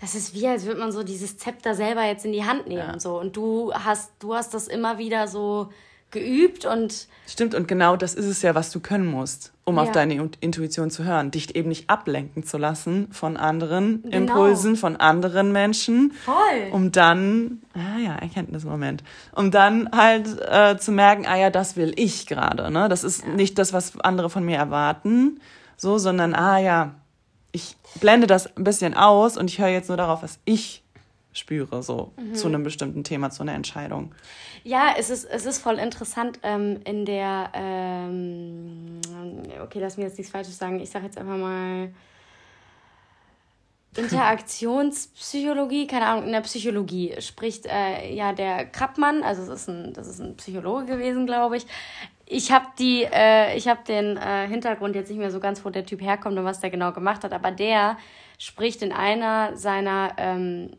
das 0.00 0.14
ist 0.14 0.34
wie, 0.34 0.46
als 0.46 0.64
würde 0.64 0.80
man 0.80 0.92
so 0.92 1.02
dieses 1.02 1.36
Zepter 1.36 1.74
selber 1.74 2.04
jetzt 2.04 2.24
in 2.24 2.32
die 2.32 2.44
Hand 2.44 2.66
nehmen. 2.66 2.94
Ja. 2.94 3.00
So. 3.00 3.18
Und 3.18 3.36
du 3.36 3.72
hast, 3.72 4.12
du 4.20 4.34
hast 4.34 4.54
das 4.54 4.68
immer 4.68 4.98
wieder 4.98 5.28
so 5.28 5.70
geübt 6.14 6.64
und. 6.64 7.08
Stimmt, 7.26 7.54
und 7.54 7.68
genau 7.68 7.96
das 7.96 8.14
ist 8.14 8.24
es 8.24 8.40
ja, 8.40 8.54
was 8.54 8.70
du 8.70 8.80
können 8.80 9.06
musst, 9.06 9.52
um 9.64 9.76
ja. 9.76 9.82
auf 9.82 9.92
deine 9.92 10.30
Intuition 10.40 10.90
zu 10.90 11.04
hören. 11.04 11.30
Dich 11.30 11.54
eben 11.54 11.68
nicht 11.68 11.90
ablenken 11.90 12.44
zu 12.44 12.56
lassen 12.56 13.12
von 13.12 13.36
anderen 13.36 14.02
genau. 14.02 14.16
Impulsen, 14.16 14.76
von 14.76 14.96
anderen 14.96 15.52
Menschen. 15.52 16.12
Voll. 16.24 16.70
Um 16.72 16.92
dann, 16.92 17.62
ah 17.74 17.98
ja, 17.98 18.14
Erkenntnismoment, 18.16 19.04
um 19.34 19.50
dann 19.50 19.90
halt 19.90 20.28
äh, 20.48 20.78
zu 20.78 20.92
merken, 20.92 21.26
ah 21.26 21.36
ja, 21.36 21.50
das 21.50 21.76
will 21.76 21.92
ich 21.96 22.26
gerade. 22.26 22.70
Ne? 22.70 22.88
Das 22.88 23.04
ist 23.04 23.24
ja. 23.24 23.28
nicht 23.34 23.58
das, 23.58 23.72
was 23.72 23.98
andere 24.00 24.30
von 24.30 24.44
mir 24.44 24.56
erwarten, 24.56 25.40
so, 25.76 25.98
sondern, 25.98 26.34
ah 26.34 26.58
ja, 26.58 26.94
ich 27.52 27.76
blende 28.00 28.26
das 28.26 28.56
ein 28.56 28.64
bisschen 28.64 28.94
aus 28.94 29.36
und 29.36 29.50
ich 29.50 29.58
höre 29.60 29.68
jetzt 29.68 29.88
nur 29.88 29.96
darauf, 29.96 30.22
was 30.22 30.38
ich 30.44 30.83
spüre, 31.34 31.82
so 31.82 32.12
mhm. 32.16 32.34
zu 32.34 32.46
einem 32.46 32.62
bestimmten 32.62 33.04
Thema, 33.04 33.30
zu 33.30 33.42
einer 33.42 33.54
Entscheidung. 33.54 34.14
Ja, 34.62 34.94
es 34.96 35.10
ist, 35.10 35.24
es 35.24 35.44
ist 35.44 35.58
voll 35.58 35.78
interessant 35.78 36.38
ähm, 36.42 36.80
in 36.84 37.04
der, 37.04 37.50
ähm, 37.52 39.00
okay, 39.62 39.80
lass 39.80 39.96
mir 39.96 40.04
jetzt 40.04 40.16
nichts 40.16 40.32
Falsches 40.32 40.56
sagen, 40.56 40.80
ich 40.80 40.88
sage 40.88 41.04
jetzt 41.04 41.18
einfach 41.18 41.36
mal 41.36 41.90
Interaktionspsychologie, 43.96 45.86
keine 45.86 46.06
Ahnung, 46.06 46.24
in 46.24 46.32
der 46.32 46.40
Psychologie 46.40 47.14
spricht 47.20 47.66
äh, 47.66 48.12
ja 48.12 48.32
der 48.32 48.66
Krappmann, 48.66 49.22
also 49.22 49.46
das 49.46 49.62
ist 49.62 49.68
ein, 49.68 49.92
das 49.92 50.06
ist 50.06 50.20
ein 50.20 50.36
Psychologe 50.36 50.86
gewesen, 50.86 51.26
glaube 51.26 51.58
ich. 51.58 51.66
Ich 52.26 52.50
habe 52.50 52.66
die, 52.78 53.04
äh, 53.04 53.56
ich 53.56 53.68
habe 53.68 53.80
den 53.86 54.16
äh, 54.16 54.48
Hintergrund 54.48 54.96
jetzt 54.96 55.10
nicht 55.10 55.18
mehr 55.18 55.30
so 55.30 55.40
ganz, 55.40 55.64
wo 55.64 55.70
der 55.70 55.84
Typ 55.84 56.00
herkommt 56.00 56.38
und 56.38 56.44
was 56.44 56.60
der 56.60 56.70
genau 56.70 56.92
gemacht 56.92 57.22
hat, 57.22 57.32
aber 57.32 57.50
der 57.50 57.98
spricht 58.38 58.82
in 58.82 58.92
einer 58.92 59.56
seiner 59.56 60.14
ähm, 60.16 60.70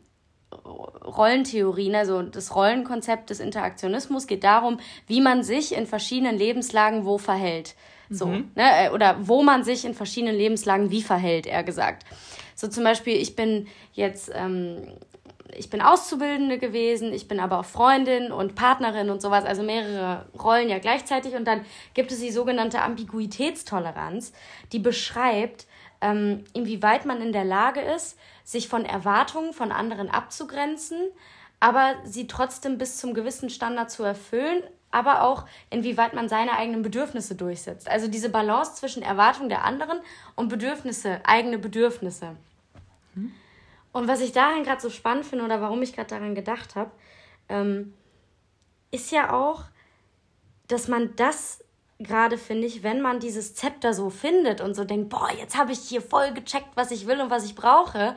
Rollentheorien, 0.64 1.94
also 1.94 2.22
das 2.22 2.54
Rollenkonzept 2.54 3.30
des 3.30 3.40
Interaktionismus 3.40 4.26
geht 4.26 4.44
darum, 4.44 4.78
wie 5.06 5.20
man 5.20 5.42
sich 5.42 5.74
in 5.74 5.86
verschiedenen 5.86 6.36
Lebenslagen 6.36 7.04
wo 7.04 7.18
verhält. 7.18 7.74
So, 8.08 8.26
mhm. 8.26 8.50
ne, 8.54 8.86
äh, 8.86 8.90
oder 8.90 9.16
wo 9.20 9.42
man 9.42 9.64
sich 9.64 9.84
in 9.84 9.94
verschiedenen 9.94 10.36
Lebenslagen 10.36 10.90
wie 10.90 11.02
verhält, 11.02 11.46
eher 11.46 11.64
gesagt. 11.64 12.04
So 12.54 12.68
zum 12.68 12.84
Beispiel, 12.84 13.16
ich 13.16 13.36
bin 13.36 13.66
jetzt, 13.92 14.30
ähm, 14.34 14.92
ich 15.56 15.70
bin 15.70 15.80
Auszubildende 15.80 16.58
gewesen, 16.58 17.12
ich 17.12 17.28
bin 17.28 17.40
aber 17.40 17.60
auch 17.60 17.64
Freundin 17.64 18.30
und 18.30 18.54
Partnerin 18.54 19.10
und 19.10 19.20
sowas, 19.20 19.44
also 19.44 19.62
mehrere 19.62 20.26
Rollen 20.40 20.68
ja 20.68 20.78
gleichzeitig. 20.78 21.34
Und 21.34 21.46
dann 21.46 21.64
gibt 21.94 22.12
es 22.12 22.20
die 22.20 22.30
sogenannte 22.30 22.80
Ambiguitätstoleranz, 22.82 24.32
die 24.72 24.78
beschreibt, 24.78 25.66
ähm, 26.00 26.44
inwieweit 26.52 27.06
man 27.06 27.20
in 27.20 27.32
der 27.32 27.44
Lage 27.44 27.80
ist, 27.80 28.18
sich 28.46 28.68
von 28.68 28.84
Erwartungen 28.84 29.52
von 29.52 29.72
anderen 29.72 30.08
abzugrenzen, 30.08 30.98
aber 31.58 31.96
sie 32.04 32.28
trotzdem 32.28 32.78
bis 32.78 32.96
zum 32.98 33.12
gewissen 33.12 33.50
Standard 33.50 33.90
zu 33.90 34.04
erfüllen, 34.04 34.62
aber 34.92 35.22
auch 35.22 35.46
inwieweit 35.68 36.14
man 36.14 36.28
seine 36.28 36.52
eigenen 36.52 36.82
Bedürfnisse 36.82 37.34
durchsetzt. 37.34 37.88
Also 37.88 38.06
diese 38.06 38.30
Balance 38.30 38.76
zwischen 38.76 39.02
Erwartungen 39.02 39.48
der 39.48 39.64
anderen 39.64 39.98
und 40.36 40.48
Bedürfnisse, 40.48 41.20
eigene 41.24 41.58
Bedürfnisse. 41.58 42.36
Hm. 43.14 43.34
Und 43.92 44.06
was 44.06 44.20
ich 44.20 44.30
daran 44.30 44.62
gerade 44.62 44.80
so 44.80 44.90
spannend 44.90 45.26
finde 45.26 45.44
oder 45.44 45.60
warum 45.60 45.82
ich 45.82 45.92
gerade 45.92 46.08
daran 46.08 46.36
gedacht 46.36 46.76
habe, 46.76 46.92
ähm, 47.48 47.94
ist 48.92 49.10
ja 49.10 49.32
auch, 49.32 49.64
dass 50.68 50.86
man 50.86 51.16
das 51.16 51.64
gerade 51.98 52.36
finde 52.38 52.66
ich, 52.66 52.82
wenn 52.82 53.00
man 53.00 53.20
dieses 53.20 53.54
Zepter 53.54 53.94
so 53.94 54.10
findet 54.10 54.60
und 54.60 54.74
so 54.74 54.84
denkt, 54.84 55.08
boah, 55.08 55.30
jetzt 55.36 55.56
habe 55.56 55.72
ich 55.72 55.78
hier 55.80 56.02
voll 56.02 56.32
gecheckt, 56.32 56.68
was 56.74 56.90
ich 56.90 57.06
will 57.06 57.20
und 57.20 57.30
was 57.30 57.44
ich 57.44 57.54
brauche, 57.54 58.16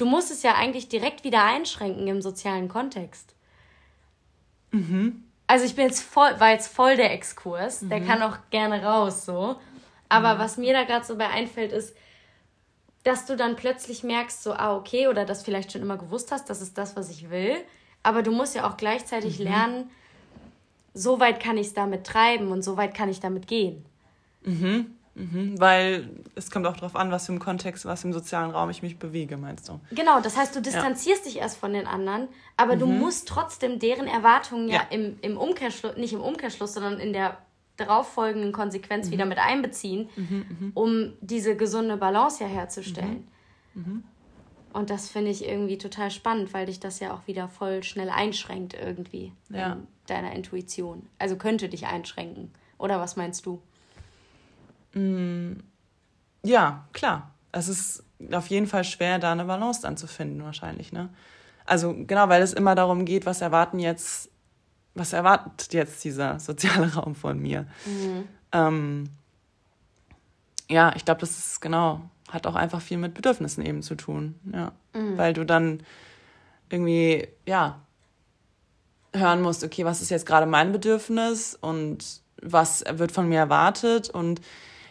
du 0.00 0.06
musst 0.06 0.30
es 0.30 0.42
ja 0.42 0.54
eigentlich 0.54 0.88
direkt 0.88 1.24
wieder 1.24 1.44
einschränken 1.44 2.06
im 2.08 2.22
sozialen 2.22 2.68
Kontext. 2.68 3.34
Mhm. 4.70 5.24
Also 5.46 5.64
ich 5.64 5.74
bin 5.74 5.86
jetzt 5.86 6.00
voll, 6.00 6.38
war 6.38 6.50
jetzt 6.50 6.72
voll 6.72 6.96
der 6.96 7.12
Exkurs, 7.12 7.82
mhm. 7.82 7.88
der 7.90 8.00
kann 8.02 8.22
auch 8.22 8.38
gerne 8.50 8.82
raus 8.82 9.26
so. 9.26 9.56
Aber 10.08 10.34
mhm. 10.34 10.38
was 10.38 10.56
mir 10.56 10.72
da 10.72 10.84
gerade 10.84 11.04
so 11.04 11.16
bei 11.16 11.28
einfällt, 11.28 11.72
ist, 11.72 11.94
dass 13.02 13.26
du 13.26 13.36
dann 13.36 13.56
plötzlich 13.56 14.02
merkst, 14.02 14.42
so, 14.42 14.52
ah, 14.52 14.76
okay, 14.76 15.08
oder 15.08 15.24
das 15.24 15.42
vielleicht 15.42 15.72
schon 15.72 15.82
immer 15.82 15.96
gewusst 15.96 16.32
hast, 16.32 16.50
das 16.50 16.60
ist 16.60 16.78
das, 16.78 16.96
was 16.96 17.10
ich 17.10 17.30
will. 17.30 17.56
Aber 18.02 18.22
du 18.22 18.30
musst 18.30 18.54
ja 18.54 18.68
auch 18.68 18.76
gleichzeitig 18.76 19.38
mhm. 19.38 19.44
lernen, 19.46 19.90
so 20.94 21.20
weit 21.20 21.40
kann 21.40 21.56
ich 21.56 21.68
es 21.68 21.74
damit 21.74 22.06
treiben 22.06 22.50
und 22.50 22.62
so 22.62 22.76
weit 22.76 22.94
kann 22.94 23.08
ich 23.08 23.20
damit 23.20 23.46
gehen. 23.46 23.84
Mhm. 24.44 24.94
Mhm, 25.14 25.60
weil 25.60 26.08
es 26.34 26.50
kommt 26.50 26.66
auch 26.66 26.76
darauf 26.76 26.96
an, 26.96 27.10
was 27.10 27.28
im 27.28 27.38
Kontext, 27.38 27.84
was 27.84 28.04
im 28.04 28.12
sozialen 28.12 28.50
Raum 28.50 28.70
ich 28.70 28.82
mich 28.82 28.98
bewege, 28.98 29.36
meinst 29.36 29.68
du? 29.68 29.80
Genau, 29.90 30.20
das 30.20 30.36
heißt, 30.36 30.54
du 30.54 30.60
distanzierst 30.60 31.24
ja. 31.24 31.30
dich 31.30 31.40
erst 31.40 31.58
von 31.58 31.72
den 31.72 31.86
anderen, 31.86 32.28
aber 32.56 32.76
mhm. 32.76 32.80
du 32.80 32.86
musst 32.86 33.28
trotzdem 33.28 33.78
deren 33.78 34.06
Erwartungen 34.06 34.68
ja, 34.68 34.76
ja 34.76 34.82
im, 34.90 35.18
im 35.22 35.36
Umkehrschluss, 35.36 35.96
nicht 35.96 36.12
im 36.12 36.20
Umkehrschluss, 36.20 36.74
sondern 36.74 36.98
in 36.98 37.12
der 37.12 37.38
darauffolgenden 37.76 38.52
Konsequenz 38.52 39.06
mhm. 39.06 39.12
wieder 39.12 39.26
mit 39.26 39.38
einbeziehen, 39.38 40.08
mhm, 40.16 40.44
mhm. 40.48 40.70
um 40.74 41.12
diese 41.20 41.56
gesunde 41.56 41.96
Balance 41.96 42.42
ja 42.42 42.48
herzustellen. 42.48 43.26
Mhm. 43.74 44.04
Und 44.72 44.90
das 44.90 45.08
finde 45.08 45.30
ich 45.30 45.44
irgendwie 45.44 45.78
total 45.78 46.10
spannend, 46.10 46.54
weil 46.54 46.66
dich 46.66 46.78
das 46.78 47.00
ja 47.00 47.12
auch 47.12 47.26
wieder 47.26 47.48
voll 47.48 47.82
schnell 47.82 48.08
einschränkt 48.08 48.74
irgendwie 48.74 49.32
ja. 49.48 49.72
in 49.72 49.86
deiner 50.06 50.32
Intuition. 50.32 51.08
Also 51.18 51.36
könnte 51.36 51.68
dich 51.68 51.86
einschränken. 51.86 52.52
Oder 52.78 53.00
was 53.00 53.16
meinst 53.16 53.46
du? 53.46 53.60
Ja, 56.42 56.86
klar. 56.92 57.30
Es 57.52 57.68
ist 57.68 58.04
auf 58.32 58.48
jeden 58.48 58.66
Fall 58.66 58.84
schwer, 58.84 59.18
da 59.18 59.32
eine 59.32 59.44
Balance 59.44 59.82
dann 59.82 59.96
zu 59.96 60.06
finden, 60.06 60.44
wahrscheinlich, 60.44 60.92
ne? 60.92 61.08
Also 61.66 61.94
genau, 61.94 62.28
weil 62.28 62.42
es 62.42 62.52
immer 62.52 62.74
darum 62.74 63.04
geht, 63.04 63.26
was 63.26 63.40
erwarten 63.40 63.78
jetzt, 63.78 64.30
was 64.94 65.12
erwartet 65.12 65.72
jetzt 65.72 66.02
dieser 66.04 66.38
soziale 66.40 66.94
Raum 66.94 67.14
von 67.14 67.38
mir? 67.38 67.66
Mhm. 67.84 68.28
Ähm, 68.52 69.04
ja, 70.68 70.92
ich 70.96 71.04
glaube, 71.04 71.20
das 71.20 71.38
ist 71.38 71.60
genau 71.60 72.02
hat 72.32 72.46
auch 72.46 72.54
einfach 72.54 72.80
viel 72.80 72.98
mit 72.98 73.14
Bedürfnissen 73.14 73.64
eben 73.64 73.82
zu 73.82 73.94
tun. 73.94 74.36
Ja. 74.52 74.72
Mhm. 74.94 75.18
Weil 75.18 75.32
du 75.32 75.44
dann 75.44 75.82
irgendwie, 76.68 77.28
ja, 77.46 77.80
hören 79.12 79.42
musst, 79.42 79.64
okay, 79.64 79.84
was 79.84 80.00
ist 80.00 80.10
jetzt 80.10 80.26
gerade 80.26 80.46
mein 80.46 80.72
Bedürfnis 80.72 81.56
und 81.60 82.22
was 82.42 82.84
wird 82.88 83.12
von 83.12 83.28
mir 83.28 83.38
erwartet 83.38 84.08
und 84.08 84.40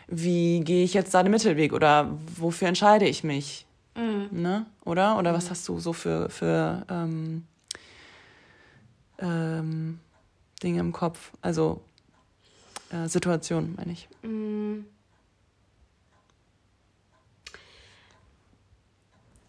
wie 0.09 0.61
gehe 0.61 0.83
ich 0.83 0.93
jetzt 0.93 1.13
da 1.13 1.21
den 1.23 1.31
Mittelweg 1.31 1.73
oder 1.73 2.09
wofür 2.35 2.67
entscheide 2.67 3.07
ich 3.07 3.23
mich? 3.23 3.65
Mhm. 3.95 4.29
Ne? 4.31 4.65
Oder? 4.85 5.17
Oder 5.17 5.31
mhm. 5.31 5.35
was 5.35 5.49
hast 5.49 5.67
du 5.67 5.79
so 5.79 5.93
für, 5.93 6.29
für 6.29 6.85
ähm, 6.89 7.45
ähm, 9.19 9.99
Dinge 10.63 10.79
im 10.79 10.91
Kopf? 10.91 11.31
Also 11.41 11.81
äh, 12.91 13.07
Situationen, 13.07 13.75
meine 13.77 13.91
ich. 13.91 14.09
Mhm. 14.23 14.85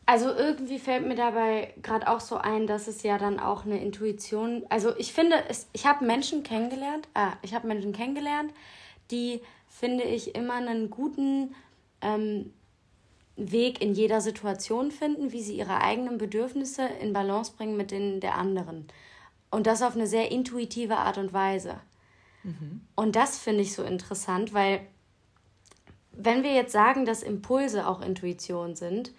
Also 0.05 0.35
irgendwie 0.35 0.81
fällt 0.81 1.07
mir 1.07 1.15
dabei 1.15 1.73
gerade 1.83 2.09
auch 2.09 2.19
so 2.19 2.37
ein, 2.37 2.67
dass 2.67 2.89
es 2.89 3.05
ja 3.05 3.17
dann 3.17 3.39
auch 3.39 3.65
eine 3.65 3.81
Intuition. 3.81 4.65
Also 4.69 4.95
ich 4.97 5.13
finde, 5.13 5.37
es, 5.49 5.69
ich 5.73 5.87
habe 5.87 6.05
Menschen 6.05 6.43
kennengelernt, 6.43 7.07
ah, 7.15 7.35
ich 7.43 7.55
habe 7.55 7.69
Menschen 7.69 7.93
kennengelernt, 7.93 8.53
die 9.13 9.41
finde 9.71 10.05
ich 10.05 10.35
immer 10.35 10.55
einen 10.55 10.91
guten 10.91 11.55
ähm, 12.03 12.53
Weg 13.37 13.81
in 13.81 13.95
jeder 13.95 14.21
Situation 14.21 14.91
finden, 14.91 15.33
wie 15.33 15.43
sie 15.43 15.57
ihre 15.57 15.81
eigenen 15.81 16.19
Bedürfnisse 16.19 16.87
in 17.01 17.15
Balance 17.15 17.53
bringen 17.57 17.77
mit 17.77 17.91
denen 17.91 18.21
der 18.21 18.35
anderen. 18.35 18.87
Und 19.51 19.67
das 19.67 19.83
auf 19.83 19.95
eine 19.95 20.07
sehr 20.07 20.31
intuitive 20.31 20.99
Art 20.99 21.17
und 21.17 21.33
Weise. 21.33 21.81
Mhm. 22.43 22.83
Und 22.95 23.17
das 23.17 23.39
finde 23.39 23.63
ich 23.63 23.73
so 23.73 23.83
interessant, 23.83 24.53
weil 24.53 24.81
wenn 26.13 26.43
wir 26.43 26.53
jetzt 26.53 26.73
sagen, 26.73 27.07
dass 27.07 27.23
Impulse 27.23 27.87
auch 27.87 28.03
Intuition 28.03 28.77
sind, 28.77 29.13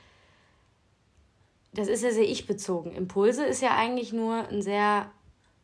das 1.74 1.88
ist 1.88 2.04
ja 2.04 2.12
sehr 2.12 2.30
ich-bezogen. 2.30 2.92
Impulse 2.92 3.46
ist 3.46 3.62
ja 3.62 3.76
eigentlich 3.76 4.14
nur 4.14 4.48
ein 4.50 4.62
sehr, 4.62 5.10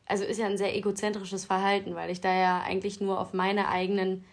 also 0.06 0.24
ist 0.24 0.40
ja 0.40 0.48
ein 0.48 0.58
sehr 0.58 0.76
egozentrisches 0.76 1.46
Verhalten, 1.46 1.96
weil 1.96 2.10
ich 2.10 2.22
da 2.22 2.34
ja 2.34 2.62
eigentlich 2.62 3.02
nur 3.02 3.20
auf 3.20 3.34
meine 3.34 3.68
eigenen. 3.68 4.26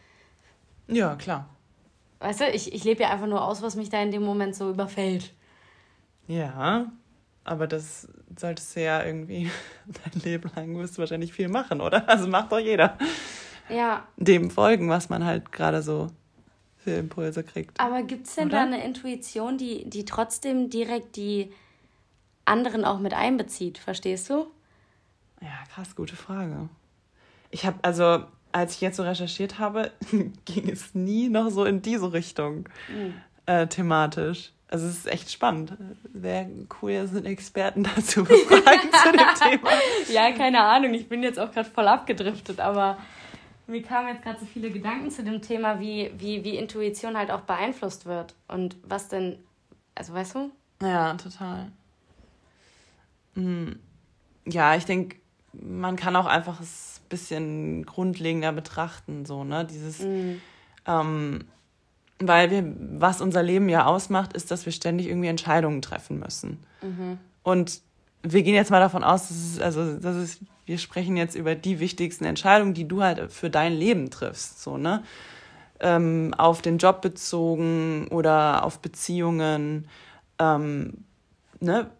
Ja, 0.89 1.17
klar. 1.17 1.49
Weißt 2.21 2.41
du, 2.41 2.51
ich, 2.51 2.73
ich 2.73 2.85
lebe 2.85 3.03
ja 3.03 3.11
einfach 3.11 3.27
nur 3.27 3.45
aus, 3.45 3.63
was 3.63 3.77
mich 3.77 3.91
da 3.91 4.03
in 4.03 4.11
dem 4.11 4.23
Moment 4.23 4.55
so 4.55 4.71
überfällt. 4.71 5.33
Ja, 6.27 6.91
aber 7.45 7.67
das 7.67 8.09
solltest 8.37 8.75
du 8.75 8.83
ja 8.83 9.05
irgendwie 9.05 9.51
dein 9.87 10.23
Leben 10.23 10.51
lang 10.57 10.77
wirst 10.77 10.97
du 10.97 11.01
wahrscheinlich 11.01 11.33
viel 11.33 11.49
machen, 11.49 11.81
oder? 11.81 12.09
Also 12.09 12.29
macht 12.29 12.53
doch 12.53 12.59
jeder. 12.59 12.97
Ja. 13.69 14.07
Dem 14.17 14.51
folgen, 14.51 14.89
was 14.89 15.09
man 15.09 15.25
halt 15.25 15.53
gerade 15.53 15.83
so 15.83 16.09
für 16.77 16.93
Impulse 16.93 17.45
kriegt. 17.45 17.81
Aber 17.81 18.03
gibt 18.03 18.27
es 18.27 18.35
denn 18.35 18.49
oder? 18.49 18.59
da 18.59 18.63
eine 18.65 18.85
Intuition, 18.85 19.57
die, 19.59 19.89
die 19.89 20.05
trotzdem 20.05 20.69
direkt 20.69 21.17
die 21.17 21.53
anderen 22.45 22.85
auch 22.85 22.99
mit 22.99 23.15
einbezieht, 23.15 23.79
verstehst 23.79 24.29
du? 24.29 24.47
Ja, 25.41 25.65
krass, 25.73 25.97
gute 25.97 26.17
Frage. 26.17 26.69
Ich 27.51 27.65
habe, 27.65 27.79
also, 27.83 28.25
als 28.55 28.77
ich 28.77 28.81
jetzt 28.81 28.97
so 28.97 29.03
recherchiert 29.03 29.59
habe, 29.59 29.91
ging 30.45 30.71
es 30.71 30.95
nie 30.95 31.29
noch 31.29 31.51
so 31.51 31.65
in 31.65 31.83
diese 31.83 32.13
Richtung 32.13 32.69
mhm. 32.89 33.15
äh, 33.47 33.67
thematisch. 33.67 34.53
Also 34.69 34.87
es 34.87 34.99
ist 34.99 35.07
echt 35.09 35.31
spannend. 35.31 35.73
Wäre 36.13 36.49
cool, 36.81 37.07
sind 37.09 37.27
Experten 37.27 37.83
dazu 37.97 38.23
befragen 38.23 38.91
zu 38.93 39.13
dem 39.13 39.51
Thema. 39.51 39.71
Ja, 40.09 40.31
keine 40.31 40.61
Ahnung. 40.61 40.95
Ich 40.95 41.09
bin 41.09 41.25
jetzt 41.25 41.39
auch 41.39 41.51
gerade 41.51 41.69
voll 41.69 41.89
abgedriftet, 41.89 42.61
aber 42.61 42.97
mir 43.67 43.83
kamen 43.83 44.09
jetzt 44.09 44.23
gerade 44.23 44.39
so 44.39 44.47
viele 44.47 44.71
Gedanken 44.71 45.11
zu 45.11 45.25
dem 45.25 45.43
Thema, 45.43 45.81
wie, 45.81 46.13
wie, 46.17 46.45
wie 46.45 46.57
Intuition 46.57 47.17
halt 47.17 47.33
auch 47.33 47.41
beeinflusst 47.41 48.07
wird. 48.07 48.37
Und 48.47 48.77
was 48.85 49.09
denn, 49.09 49.37
also 49.97 50.15
weißt 50.15 50.37
du? 50.37 50.51
Ja, 50.81 51.15
total. 51.15 51.73
Hm. 53.35 53.81
Ja, 54.47 54.77
ich 54.77 54.85
denke, 54.85 55.17
man 55.53 55.97
kann 55.97 56.15
auch 56.15 56.27
einfach 56.27 56.61
es 56.61 56.94
bisschen 57.09 57.85
grundlegender 57.85 58.53
betrachten, 58.53 59.25
so, 59.25 59.45
ne? 59.45 59.65
Dieses, 59.65 60.01
mhm. 60.01 60.41
ähm, 60.87 61.45
weil 62.19 62.51
wir, 62.51 62.65
was 63.01 63.21
unser 63.21 63.43
Leben 63.43 63.69
ja 63.69 63.87
ausmacht, 63.87 64.33
ist, 64.33 64.51
dass 64.51 64.67
wir 64.67 64.73
ständig 64.73 65.09
irgendwie 65.09 65.29
Entscheidungen 65.29 65.83
treffen 65.83 66.19
müssen. 66.19 66.59
Mhm. 66.83 67.19
Und 67.43 67.81
wir 68.23 68.43
gehen 68.43 68.55
jetzt 68.55 68.71
mal 68.71 68.81
davon 68.81 69.05
aus, 69.05 69.29
dass 69.29 69.37
es, 69.37 69.61
also, 69.61 69.99
das 69.99 70.17
ist, 70.17 70.41
wir 70.67 70.79
sprechen 70.79 71.17
jetzt 71.17 71.35
über 71.35 71.55
die 71.55 71.81
wichtigsten 71.81 72.25
Entscheidungen, 72.25 72.75
die 72.75 72.89
du 72.89 73.03
halt 73.03 73.33
für 73.33 73.51
dein 73.51 73.73
Leben 73.73 74.11
triffst, 74.11 74.63
so, 74.63 74.79
ne? 74.79 75.03
Ähm, 75.81 76.33
auf 76.39 76.63
den 76.63 76.79
Job 76.79 77.03
bezogen 77.03 78.07
oder 78.09 78.65
auf 78.65 78.79
Beziehungen, 78.79 79.89
ähm, 80.39 81.05
ne? 81.61 81.91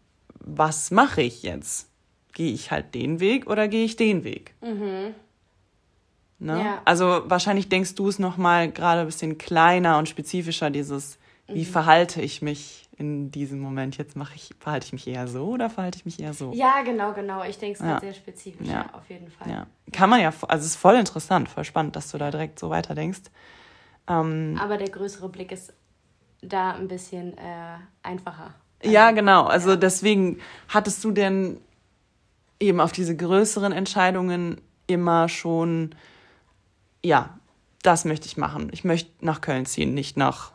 was 0.45 0.91
mache 0.91 1.23
ich 1.23 1.43
jetzt? 1.43 1.89
Gehe 2.35 2.53
ich 2.53 2.71
halt 2.71 2.95
den 2.95 3.21
Weg 3.21 3.47
oder 3.49 3.69
gehe 3.69 3.85
ich 3.85 3.97
den 3.97 4.25
Weg? 4.25 4.55
Mhm. 4.61 5.15
Ne? 6.41 6.61
Ja. 6.61 6.83
Also 6.85 7.23
wahrscheinlich 7.27 7.69
denkst 7.69 7.95
du 7.95 8.09
es 8.09 8.19
nochmal 8.19 8.71
gerade 8.71 9.01
ein 9.01 9.07
bisschen 9.07 9.39
kleiner 9.39 9.99
und 9.99 10.09
spezifischer, 10.09 10.71
dieses, 10.71 11.19
mhm. 11.49 11.55
wie 11.55 11.65
verhalte 11.65 12.21
ich 12.21 12.43
mich 12.43 12.89
in 12.99 13.31
diesem 13.31 13.61
Moment? 13.61 13.97
Jetzt 13.97 14.17
mache 14.17 14.35
ich, 14.35 14.51
verhalte 14.59 14.87
ich 14.87 14.93
mich 14.93 15.07
eher 15.07 15.29
so 15.29 15.47
oder 15.47 15.71
verhalte 15.71 15.99
ich 15.99 16.05
mich 16.05 16.21
eher 16.21 16.35
so? 16.35 16.53
Ja, 16.53 16.83
genau, 16.83 17.13
genau. 17.13 17.45
Ich 17.45 17.59
denke 17.59 17.79
es 17.79 17.87
ja. 17.87 18.01
sehr 18.01 18.15
spezifisch, 18.15 18.69
ja. 18.69 18.91
auf 18.93 19.09
jeden 19.09 19.31
Fall. 19.31 19.51
Ja. 19.51 19.67
Kann 19.93 20.11
man 20.11 20.21
ja, 20.21 20.33
also 20.49 20.65
es 20.65 20.73
ist 20.73 20.77
voll 20.77 20.97
interessant, 20.97 21.49
voll 21.49 21.65
spannend, 21.65 21.97
dass 21.97 22.11
du 22.11 22.19
da 22.19 22.31
direkt 22.31 22.59
so 22.59 22.69
weiterdenkst. 22.69 23.31
Ähm, 24.09 24.59
Aber 24.61 24.77
der 24.77 24.91
größere 24.91 25.29
Blick 25.29 25.53
ist 25.53 25.73
da 26.43 26.73
ein 26.73 26.89
bisschen 26.89 27.39
äh, 27.39 27.77
einfacher. 28.03 28.55
Ja, 28.83 29.13
genau. 29.13 29.45
Also 29.45 29.77
deswegen 29.77 30.41
hattest 30.69 31.03
du 31.05 31.11
denn 31.11 31.59
eben 32.61 32.81
auf 32.81 32.93
diese 32.93 33.17
größeren 33.17 33.73
Entscheidungen 33.73 34.61
immer 34.87 35.29
schon, 35.29 35.95
ja, 37.03 37.39
das 37.83 38.05
möchte 38.05 38.27
ich 38.27 38.37
machen. 38.37 38.71
Ich 38.73 38.85
möchte 38.85 39.11
nach 39.21 39.41
Köln 39.41 39.67
ziehen, 39.67 39.95
nicht 39.95 40.17
nach 40.17 40.53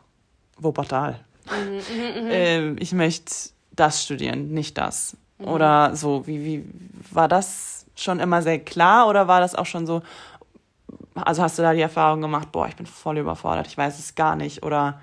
Wuppertal. 0.56 1.20
Mhm, 1.46 2.26
äh, 2.28 2.70
ich 2.74 2.92
möchte 2.92 3.32
das 3.72 4.04
studieren, 4.04 4.52
nicht 4.52 4.78
das. 4.78 5.16
Mhm. 5.38 5.48
Oder 5.48 5.96
so, 5.96 6.26
wie, 6.26 6.44
wie 6.44 6.64
war 7.12 7.28
das 7.28 7.86
schon 7.96 8.20
immer 8.20 8.42
sehr 8.42 8.58
klar 8.58 9.08
oder 9.08 9.28
war 9.28 9.40
das 9.40 9.54
auch 9.54 9.66
schon 9.66 9.86
so, 9.86 10.02
also 11.14 11.42
hast 11.42 11.58
du 11.58 11.62
da 11.62 11.72
die 11.72 11.80
Erfahrung 11.80 12.20
gemacht, 12.20 12.50
boah, 12.52 12.66
ich 12.66 12.76
bin 12.76 12.86
voll 12.86 13.18
überfordert, 13.18 13.66
ich 13.66 13.76
weiß 13.76 13.98
es 13.98 14.14
gar 14.14 14.36
nicht 14.36 14.62
oder 14.62 15.00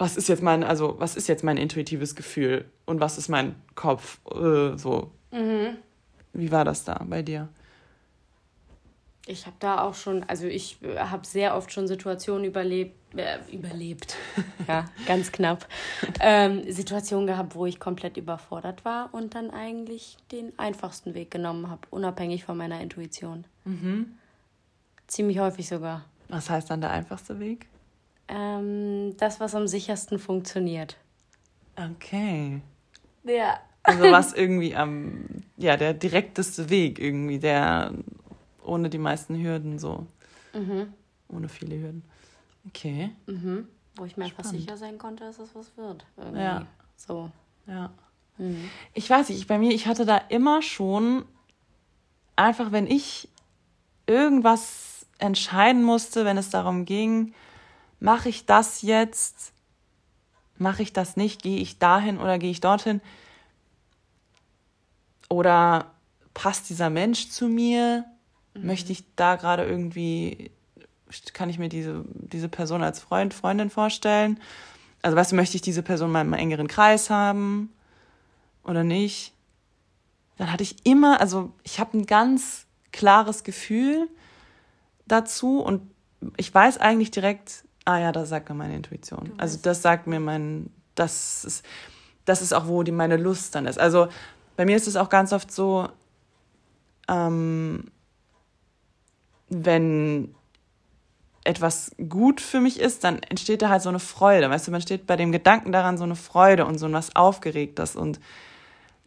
was 0.00 0.16
ist 0.16 0.28
jetzt 0.28 0.42
mein, 0.42 0.64
also 0.64 0.96
was 0.98 1.14
ist 1.14 1.28
jetzt 1.28 1.44
mein 1.44 1.58
intuitives 1.58 2.14
Gefühl 2.14 2.64
und 2.86 3.00
was 3.00 3.18
ist 3.18 3.28
mein 3.28 3.54
Kopf, 3.74 4.18
äh, 4.34 4.76
so. 4.76 5.12
Mhm. 5.30 5.78
Wie 6.32 6.50
war 6.50 6.64
das 6.64 6.84
da 6.84 7.02
bei 7.06 7.22
dir? 7.22 7.48
Ich 9.26 9.46
habe 9.46 9.56
da 9.60 9.82
auch 9.82 9.94
schon, 9.94 10.24
also 10.24 10.46
ich 10.46 10.82
äh, 10.82 10.98
habe 10.98 11.26
sehr 11.26 11.54
oft 11.56 11.72
schon 11.72 11.86
Situationen 11.86 12.44
überlebt, 12.44 12.96
äh, 13.16 13.38
überlebt, 13.52 14.16
ja, 14.68 14.86
ganz 15.06 15.30
knapp, 15.30 15.68
ähm, 16.20 16.70
Situationen 16.72 17.26
gehabt, 17.26 17.54
wo 17.54 17.66
ich 17.66 17.78
komplett 17.78 18.16
überfordert 18.16 18.84
war 18.84 19.12
und 19.12 19.34
dann 19.34 19.50
eigentlich 19.50 20.16
den 20.32 20.58
einfachsten 20.58 21.14
Weg 21.14 21.30
genommen 21.30 21.70
habe, 21.70 21.82
unabhängig 21.90 22.44
von 22.44 22.56
meiner 22.56 22.80
Intuition. 22.80 23.44
Mhm. 23.64 24.14
Ziemlich 25.06 25.38
häufig 25.38 25.68
sogar. 25.68 26.04
Was 26.28 26.48
heißt 26.48 26.70
dann 26.70 26.80
der 26.80 26.90
einfachste 26.90 27.38
Weg? 27.40 27.66
Ähm, 28.28 29.16
das, 29.18 29.38
was 29.38 29.54
am 29.54 29.66
sichersten 29.66 30.18
funktioniert. 30.18 30.96
Okay. 31.76 32.62
Ja. 33.24 33.60
Also 33.82 34.02
was 34.02 34.32
irgendwie 34.32 34.76
am, 34.76 35.24
ja, 35.56 35.76
der 35.76 35.94
direkteste 35.94 36.68
Weg 36.70 36.98
irgendwie, 36.98 37.38
der 37.38 37.92
ohne 38.62 38.90
die 38.90 38.98
meisten 38.98 39.40
Hürden 39.42 39.78
so. 39.78 40.06
Mhm. 40.52 40.92
Ohne 41.28 41.48
viele 41.48 41.76
Hürden. 41.76 42.04
Okay. 42.68 43.10
Mhm. 43.26 43.68
Wo 43.96 44.04
ich 44.04 44.16
mir 44.16 44.24
einfach 44.24 44.44
sicher 44.44 44.76
sein 44.76 44.98
konnte, 44.98 45.24
dass 45.24 45.38
es 45.38 45.54
was 45.54 45.76
wird. 45.76 46.04
Irgendwie. 46.16 46.40
Ja. 46.40 46.66
So. 46.96 47.30
Ja. 47.66 47.90
Mhm. 48.38 48.70
Ich 48.94 49.08
weiß 49.08 49.30
nicht, 49.30 49.46
bei 49.48 49.58
mir, 49.58 49.72
ich 49.72 49.86
hatte 49.86 50.04
da 50.04 50.16
immer 50.28 50.62
schon, 50.62 51.24
einfach 52.36 52.72
wenn 52.72 52.86
ich 52.86 53.28
irgendwas 54.06 55.06
entscheiden 55.18 55.82
musste, 55.82 56.24
wenn 56.24 56.38
es 56.38 56.50
darum 56.50 56.84
ging, 56.84 57.34
mache 57.98 58.28
ich 58.28 58.46
das 58.46 58.82
jetzt, 58.82 59.52
mache 60.56 60.82
ich 60.82 60.92
das 60.92 61.16
nicht, 61.16 61.42
gehe 61.42 61.58
ich 61.58 61.78
dahin 61.78 62.18
oder 62.18 62.38
gehe 62.38 62.50
ich 62.50 62.60
dorthin? 62.60 63.00
Oder 65.30 65.92
passt 66.34 66.68
dieser 66.68 66.90
Mensch 66.90 67.30
zu 67.30 67.48
mir? 67.48 68.04
Mhm. 68.54 68.66
Möchte 68.66 68.92
ich 68.92 69.04
da 69.16 69.36
gerade 69.36 69.64
irgendwie, 69.64 70.50
kann 71.32 71.48
ich 71.48 71.58
mir 71.58 71.70
diese, 71.70 72.04
diese 72.14 72.48
Person 72.48 72.82
als 72.82 73.00
Freund, 73.00 73.32
Freundin 73.32 73.70
vorstellen? 73.70 74.38
Also, 75.02 75.16
weißt 75.16 75.32
du, 75.32 75.36
möchte 75.36 75.56
ich 75.56 75.62
diese 75.62 75.82
Person 75.82 76.12
mal 76.12 76.20
im 76.20 76.34
engeren 76.34 76.68
Kreis 76.68 77.08
haben 77.08 77.72
oder 78.64 78.84
nicht? 78.84 79.32
Dann 80.36 80.52
hatte 80.52 80.62
ich 80.62 80.84
immer, 80.84 81.20
also 81.20 81.52
ich 81.62 81.80
habe 81.80 81.96
ein 81.96 82.06
ganz 82.06 82.66
klares 82.92 83.44
Gefühl 83.44 84.08
dazu 85.06 85.60
und 85.60 85.82
ich 86.36 86.52
weiß 86.52 86.78
eigentlich 86.78 87.10
direkt, 87.10 87.64
ah 87.84 87.98
ja, 87.98 88.12
das 88.12 88.28
sagt 88.28 88.48
mir 88.48 88.54
meine 88.54 88.74
Intuition. 88.74 89.32
Also 89.38 89.58
das 89.62 89.80
sagt 89.80 90.06
mir 90.06 90.20
mein, 90.20 90.70
das 90.94 91.44
ist, 91.44 91.64
das 92.24 92.42
ist 92.42 92.52
auch, 92.52 92.66
wo 92.66 92.82
die, 92.82 92.92
meine 92.92 93.16
Lust 93.16 93.54
dann 93.54 93.66
ist. 93.66 93.78
Also 93.78 94.08
bei 94.56 94.64
mir 94.64 94.76
ist 94.76 94.86
es 94.86 94.96
auch 94.96 95.08
ganz 95.08 95.32
oft 95.32 95.52
so, 95.52 95.88
ähm, 97.08 97.90
wenn 99.48 100.34
etwas 101.44 101.92
gut 102.08 102.40
für 102.40 102.60
mich 102.60 102.78
ist, 102.78 103.04
dann 103.04 103.18
entsteht 103.22 103.62
da 103.62 103.70
halt 103.70 103.82
so 103.82 103.88
eine 103.88 103.98
Freude. 103.98 104.50
Weißt 104.50 104.68
du, 104.68 104.70
man 104.70 104.82
steht 104.82 105.06
bei 105.06 105.16
dem 105.16 105.32
Gedanken 105.32 105.72
daran 105.72 105.98
so 105.98 106.04
eine 106.04 106.16
Freude 106.16 106.66
und 106.66 106.78
so 106.78 106.90
was 106.92 107.16
Aufgeregtes. 107.16 107.96
Und 107.96 108.20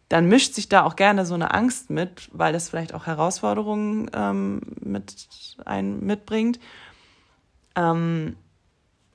dann 0.08 0.26
mischt 0.26 0.54
sich 0.54 0.68
da 0.68 0.82
auch 0.82 0.96
gerne 0.96 1.26
so 1.26 1.34
eine 1.34 1.54
Angst 1.54 1.90
mit, 1.90 2.28
weil 2.32 2.52
das 2.52 2.68
vielleicht 2.68 2.92
auch 2.92 3.06
Herausforderungen 3.06 4.10
ähm, 4.14 4.60
mit 4.80 5.28
ein, 5.64 6.00
mitbringt. 6.00 6.58
Ähm, 7.76 8.36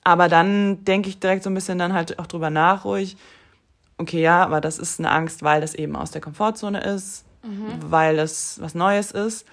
aber 0.03 0.29
dann 0.29 0.83
denke 0.85 1.09
ich 1.09 1.19
direkt 1.19 1.43
so 1.43 1.49
ein 1.49 1.53
bisschen 1.53 1.77
dann 1.77 1.93
halt 1.93 2.19
auch 2.19 2.27
drüber 2.27 2.49
nach, 2.49 2.85
ruhig, 2.85 3.17
okay, 3.99 4.21
ja, 4.21 4.43
aber 4.43 4.61
das 4.61 4.79
ist 4.79 4.99
eine 4.99 5.11
Angst, 5.11 5.43
weil 5.43 5.61
das 5.61 5.75
eben 5.75 5.95
aus 5.95 6.11
der 6.11 6.21
Komfortzone 6.21 6.81
ist, 6.81 7.25
mhm. 7.43 7.79
weil 7.79 8.17
es 8.17 8.59
was 8.61 8.73
Neues 8.73 9.11
ist. 9.11 9.45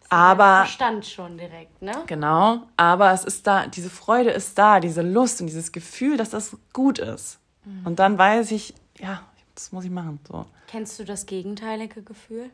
Das 0.00 0.10
aber 0.10 0.64
Verstand 0.64 1.06
schon 1.06 1.38
direkt, 1.38 1.80
ne? 1.80 1.92
Genau, 2.06 2.62
aber 2.76 3.12
es 3.12 3.24
ist 3.24 3.46
da, 3.46 3.66
diese 3.66 3.90
Freude 3.90 4.30
ist 4.30 4.58
da, 4.58 4.80
diese 4.80 5.02
Lust 5.02 5.40
und 5.40 5.46
dieses 5.46 5.72
Gefühl, 5.72 6.16
dass 6.16 6.30
das 6.30 6.56
gut 6.72 6.98
ist. 6.98 7.38
Mhm. 7.64 7.86
Und 7.86 7.98
dann 7.98 8.18
weiß 8.18 8.50
ich, 8.52 8.74
ja, 8.98 9.22
das 9.54 9.72
muss 9.72 9.84
ich 9.84 9.90
machen. 9.90 10.18
So. 10.26 10.46
Kennst 10.66 10.98
du 10.98 11.04
das 11.04 11.26
gegenteilige 11.26 12.02
Gefühl? 12.02 12.50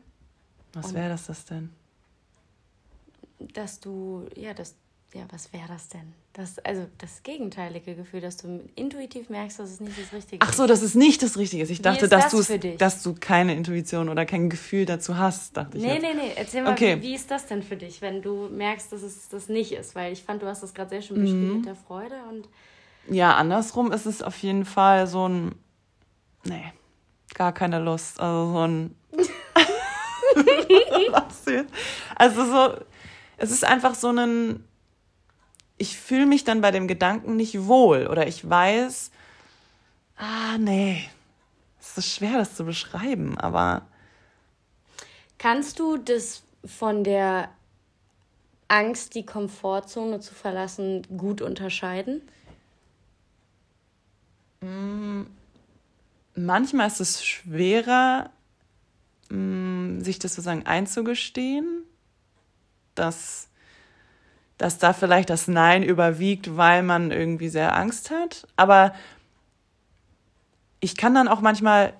Was 0.73 0.93
wäre 0.93 1.09
das, 1.09 1.27
das 1.27 1.45
denn? 1.45 1.71
Dass 3.53 3.79
du, 3.79 4.27
ja, 4.35 4.53
das, 4.53 4.75
ja, 5.15 5.23
was 5.31 5.53
wäre 5.53 5.67
das 5.69 5.87
denn? 5.87 6.13
Das, 6.33 6.59
also 6.59 6.87
das 6.97 7.23
gegenteilige 7.23 7.95
Gefühl, 7.95 8.19
dass 8.19 8.35
du 8.35 8.67
intuitiv 8.75 9.29
merkst, 9.29 9.57
dass 9.59 9.69
es 9.69 9.79
nicht 9.79 9.97
das 9.97 10.11
Richtige 10.11 10.43
ist. 10.43 10.49
Ach 10.49 10.53
so, 10.53 10.67
dass 10.67 10.81
es 10.81 10.93
nicht 10.93 11.23
das 11.23 11.37
Richtige 11.37 11.63
ist. 11.63 11.69
Ich 11.69 11.79
Wie 11.79 11.83
dachte, 11.83 12.03
ist 12.03 12.11
dass, 12.11 12.31
das 12.31 12.49
dass 12.77 13.01
du 13.01 13.15
keine 13.17 13.55
Intuition 13.55 14.09
oder 14.09 14.25
kein 14.25 14.49
Gefühl 14.49 14.85
dazu 14.85 15.17
hast, 15.17 15.55
dachte 15.55 15.77
ich. 15.77 15.83
Nee, 15.85 15.99
nee, 15.99 16.13
nee. 16.13 16.33
Erzähl 16.35 16.63
mal, 16.63 16.73
okay. 16.73 16.97
wie, 16.97 17.03
wie, 17.03 17.15
ist 17.15 17.31
das 17.31 17.45
denn 17.45 17.63
für 17.63 17.77
dich, 17.77 18.01
wenn 18.01 18.21
du 18.21 18.49
merkst, 18.49 18.91
dass 18.91 19.03
es 19.03 19.29
das 19.29 19.47
nicht 19.47 19.71
ist? 19.71 19.95
Weil 19.95 20.11
ich 20.11 20.21
fand, 20.21 20.41
du 20.41 20.47
hast 20.47 20.63
das 20.63 20.73
gerade 20.73 20.89
sehr 20.89 21.01
schön 21.01 21.21
beschrieben 21.21 21.47
mhm. 21.47 21.55
mit 21.57 21.65
der 21.65 21.75
Freude 21.75 22.15
und. 22.29 22.49
Ja, 23.07 23.35
andersrum 23.35 23.93
ist 23.93 24.05
es 24.05 24.21
auf 24.21 24.37
jeden 24.39 24.65
Fall 24.65 25.07
so 25.07 25.29
ein. 25.29 25.55
Nee, 26.43 26.73
gar 27.33 27.53
keine 27.53 27.79
Lust. 27.79 28.19
Also 28.19 28.51
so 28.51 28.67
ein. 28.67 28.95
also 32.17 32.45
so. 32.45 32.75
Es 33.37 33.51
ist 33.51 33.63
einfach 33.63 33.95
so 33.95 34.09
ein 34.09 34.65
ich 35.77 35.97
fühle 35.97 36.25
mich 36.25 36.43
dann 36.43 36.61
bei 36.61 36.71
dem 36.71 36.87
Gedanken 36.87 37.35
nicht 37.35 37.65
wohl 37.65 38.07
oder 38.07 38.27
ich 38.27 38.47
weiß, 38.49 39.11
ah, 40.17 40.57
nee, 40.57 41.09
es 41.79 41.97
ist 41.97 42.15
schwer, 42.15 42.37
das 42.37 42.55
zu 42.55 42.65
beschreiben, 42.65 43.37
aber. 43.37 43.85
Kannst 45.37 45.79
du 45.79 45.97
das 45.97 46.43
von 46.63 47.03
der 47.03 47.49
Angst, 48.67 49.15
die 49.15 49.25
Komfortzone 49.25 50.19
zu 50.19 50.33
verlassen, 50.33 51.03
gut 51.17 51.41
unterscheiden? 51.41 52.21
Mm, 54.61 55.23
manchmal 56.35 56.87
ist 56.87 57.01
es 57.01 57.23
schwerer, 57.23 58.31
mm, 59.29 59.99
sich 59.99 60.17
das 60.17 60.35
sozusagen 60.35 60.65
einzugestehen, 60.65 61.83
dass 62.95 63.49
dass 64.57 64.77
da 64.77 64.93
vielleicht 64.93 65.29
das 65.29 65.47
Nein 65.47 65.83
überwiegt, 65.83 66.55
weil 66.55 66.83
man 66.83 67.11
irgendwie 67.11 67.49
sehr 67.49 67.75
Angst 67.75 68.11
hat. 68.11 68.47
Aber 68.55 68.93
ich 70.79 70.95
kann 70.95 71.13
dann 71.13 71.27
auch 71.27 71.41
manchmal 71.41 71.93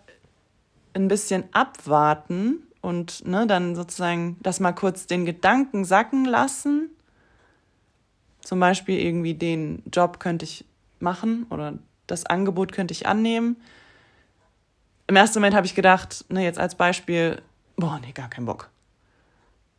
ein 0.94 1.08
bisschen 1.08 1.44
abwarten 1.52 2.64
und 2.82 3.26
ne, 3.26 3.48
dann 3.48 3.76
sozusagen 3.76 4.38
das 4.42 4.60
mal 4.60 4.72
kurz 4.72 5.08
den 5.08 5.26
Gedanken 5.26 5.86
sacken 5.86 6.26
lassen. 6.26 6.90
Zum 8.42 8.60
Beispiel 8.60 9.00
irgendwie 9.00 9.34
den 9.34 9.84
Job 9.92 10.20
könnte 10.20 10.46
ich 10.46 10.66
machen 11.00 11.48
oder 11.50 11.74
das 12.08 12.26
Angebot 12.26 12.72
könnte 12.72 12.94
ich 12.94 13.08
annehmen. 13.08 13.58
Im 15.08 15.16
ersten 15.16 15.40
Moment 15.40 15.56
habe 15.56 15.66
ich 15.66 15.76
gedacht, 15.76 16.26
ne, 16.30 16.44
jetzt 16.44 16.60
als 16.60 16.76
Beispiel, 16.76 17.42
boah, 17.76 18.00
nee, 18.00 18.12
gar 18.12 18.30
keinen 18.30 18.46
Bock. 18.46 18.70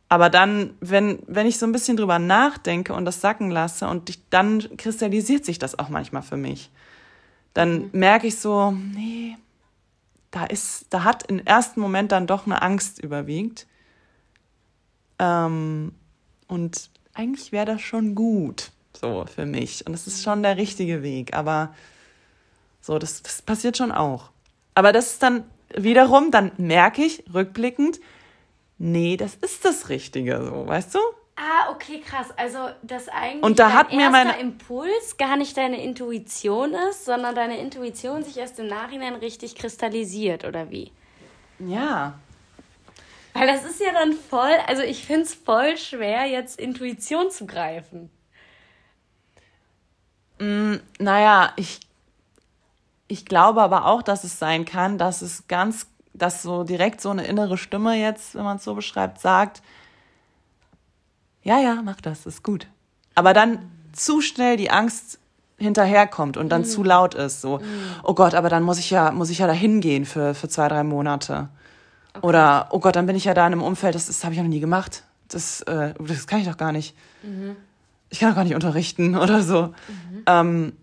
Aber 0.09 0.29
dann, 0.29 0.73
wenn, 0.79 1.19
wenn 1.27 1.47
ich 1.47 1.57
so 1.57 1.65
ein 1.65 1.71
bisschen 1.71 1.97
drüber 1.97 2.17
nachdenke 2.17 2.93
und 2.93 3.05
das 3.05 3.19
sacken 3.19 3.51
lasse 3.51 3.87
und 3.87 4.09
ich, 4.09 4.19
dann 4.29 4.77
kristallisiert 4.77 5.43
sich 5.43 5.59
das 5.59 5.77
auch 5.77 5.89
manchmal 5.89 6.21
für 6.21 6.37
mich. 6.37 6.71
Dann 7.53 7.85
mhm. 7.85 7.89
merke 7.93 8.27
ich 8.27 8.39
so, 8.39 8.71
nee, 8.71 9.35
da 10.31 10.45
ist, 10.45 10.85
da 10.91 11.03
hat 11.03 11.29
im 11.29 11.39
ersten 11.45 11.81
Moment 11.81 12.11
dann 12.11 12.27
doch 12.27 12.45
eine 12.45 12.61
Angst 12.61 12.99
überwiegt. 12.99 13.67
Ähm, 15.19 15.93
und 16.47 16.89
eigentlich 17.13 17.51
wäre 17.51 17.65
das 17.65 17.81
schon 17.81 18.15
gut, 18.15 18.71
so 18.93 19.25
für 19.25 19.45
mich. 19.45 19.85
Und 19.87 19.93
es 19.93 20.07
ist 20.07 20.23
schon 20.23 20.43
der 20.43 20.55
richtige 20.55 21.03
Weg. 21.03 21.35
Aber 21.35 21.73
so, 22.79 22.97
das, 22.99 23.23
das 23.23 23.41
passiert 23.41 23.75
schon 23.75 23.91
auch. 23.91 24.29
Aber 24.73 24.93
das 24.93 25.13
ist 25.13 25.23
dann 25.23 25.43
wiederum, 25.75 26.31
dann 26.31 26.51
merke 26.57 27.03
ich 27.03 27.25
rückblickend, 27.33 27.99
nee, 28.77 29.17
das 29.17 29.35
ist 29.35 29.65
das 29.65 29.89
Richtige, 29.89 30.41
so, 30.43 30.67
weißt 30.67 30.95
du? 30.95 30.99
Ah, 31.35 31.71
okay, 31.71 32.01
krass. 32.01 32.27
Also, 32.35 32.57
dass 32.81 33.07
eigentlich 33.09 33.43
und 33.43 33.59
da 33.59 33.71
hat 33.71 33.93
mir 33.93 34.09
mein 34.09 34.29
Impuls 34.39 35.17
gar 35.17 35.37
nicht 35.37 35.55
deine 35.55 35.83
Intuition 35.83 36.73
ist, 36.89 37.05
sondern 37.05 37.35
deine 37.35 37.59
Intuition 37.59 38.23
sich 38.23 38.37
erst 38.37 38.57
im 38.57 38.65
Nachhinein 38.65 39.13
richtig 39.13 39.55
kristallisiert, 39.55 40.45
oder 40.45 40.71
wie? 40.71 40.91
Ja. 41.59 42.17
Weil 43.33 43.45
das 43.45 43.63
ist 43.65 43.79
ja 43.79 43.91
dann 43.93 44.13
voll, 44.13 44.53
also 44.65 44.81
ich 44.81 45.05
finde 45.05 45.23
es 45.23 45.35
voll 45.35 45.77
schwer, 45.77 46.25
jetzt 46.25 46.59
Intuition 46.59 47.29
zu 47.29 47.45
greifen. 47.45 48.09
Mm, 50.39 50.77
naja, 50.97 51.53
ich, 51.55 51.81
ich 53.07 53.25
glaube 53.25 53.61
aber 53.61 53.85
auch, 53.85 54.01
dass 54.01 54.23
es 54.23 54.39
sein 54.39 54.65
kann, 54.65 54.97
dass 54.97 55.21
es 55.21 55.47
ganz 55.47 55.85
dass 56.17 56.41
so 56.41 56.63
direkt 56.63 57.01
so 57.01 57.09
eine 57.09 57.25
innere 57.25 57.57
Stimme 57.57 57.95
jetzt, 57.95 58.35
wenn 58.35 58.43
man 58.43 58.57
es 58.57 58.63
so 58.63 58.75
beschreibt, 58.75 59.19
sagt, 59.19 59.61
ja, 61.43 61.59
ja, 61.59 61.81
mach 61.83 62.01
das, 62.01 62.25
ist 62.25 62.43
gut. 62.43 62.67
Aber 63.15 63.33
dann 63.33 63.71
zu 63.93 64.21
schnell 64.21 64.57
die 64.57 64.69
Angst 64.69 65.19
hinterherkommt 65.57 66.37
und 66.37 66.49
dann 66.49 66.61
mhm. 66.61 66.65
zu 66.65 66.83
laut 66.83 67.15
ist, 67.15 67.41
so, 67.41 67.57
mhm. 67.57 67.63
oh 68.03 68.13
Gott, 68.13 68.35
aber 68.35 68.49
dann 68.49 68.63
muss 68.63 68.77
ich 68.77 68.89
ja, 68.89 69.11
muss 69.11 69.29
ich 69.29 69.39
ja 69.39 69.47
da 69.47 69.53
hingehen 69.53 70.05
für, 70.05 70.35
für 70.35 70.49
zwei, 70.49 70.67
drei 70.67 70.83
Monate. 70.83 71.49
Okay. 72.13 72.27
Oder, 72.27 72.67
oh 72.71 72.79
Gott, 72.79 72.95
dann 72.95 73.05
bin 73.05 73.15
ich 73.15 73.25
ja 73.25 73.33
da 73.33 73.47
in 73.47 73.53
einem 73.53 73.63
Umfeld, 73.63 73.95
das, 73.95 74.07
das 74.07 74.23
habe 74.23 74.33
ich 74.33 74.37
ja 74.37 74.43
noch 74.43 74.49
nie 74.49 74.59
gemacht. 74.59 75.03
Das, 75.29 75.61
äh, 75.61 75.93
das 75.99 76.27
kann 76.27 76.39
ich 76.39 76.47
doch 76.47 76.57
gar 76.57 76.71
nicht. 76.71 76.95
Mhm. 77.23 77.55
Ich 78.09 78.19
kann 78.19 78.29
doch 78.29 78.35
gar 78.35 78.43
nicht 78.43 78.55
unterrichten 78.55 79.15
oder 79.17 79.41
so. 79.41 79.73
Mhm. 79.87 80.23
Ähm, 80.25 80.73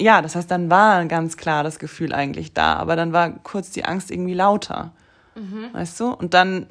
ja, 0.00 0.22
das 0.22 0.34
heißt, 0.34 0.50
dann 0.50 0.70
war 0.70 1.04
ganz 1.06 1.36
klar 1.36 1.62
das 1.62 1.78
Gefühl 1.78 2.12
eigentlich 2.12 2.52
da, 2.52 2.74
aber 2.74 2.96
dann 2.96 3.12
war 3.12 3.30
kurz 3.30 3.70
die 3.70 3.84
Angst 3.84 4.10
irgendwie 4.10 4.34
lauter. 4.34 4.92
Mhm. 5.34 5.68
Weißt 5.72 6.00
du? 6.00 6.08
Und 6.08 6.34
dann 6.34 6.66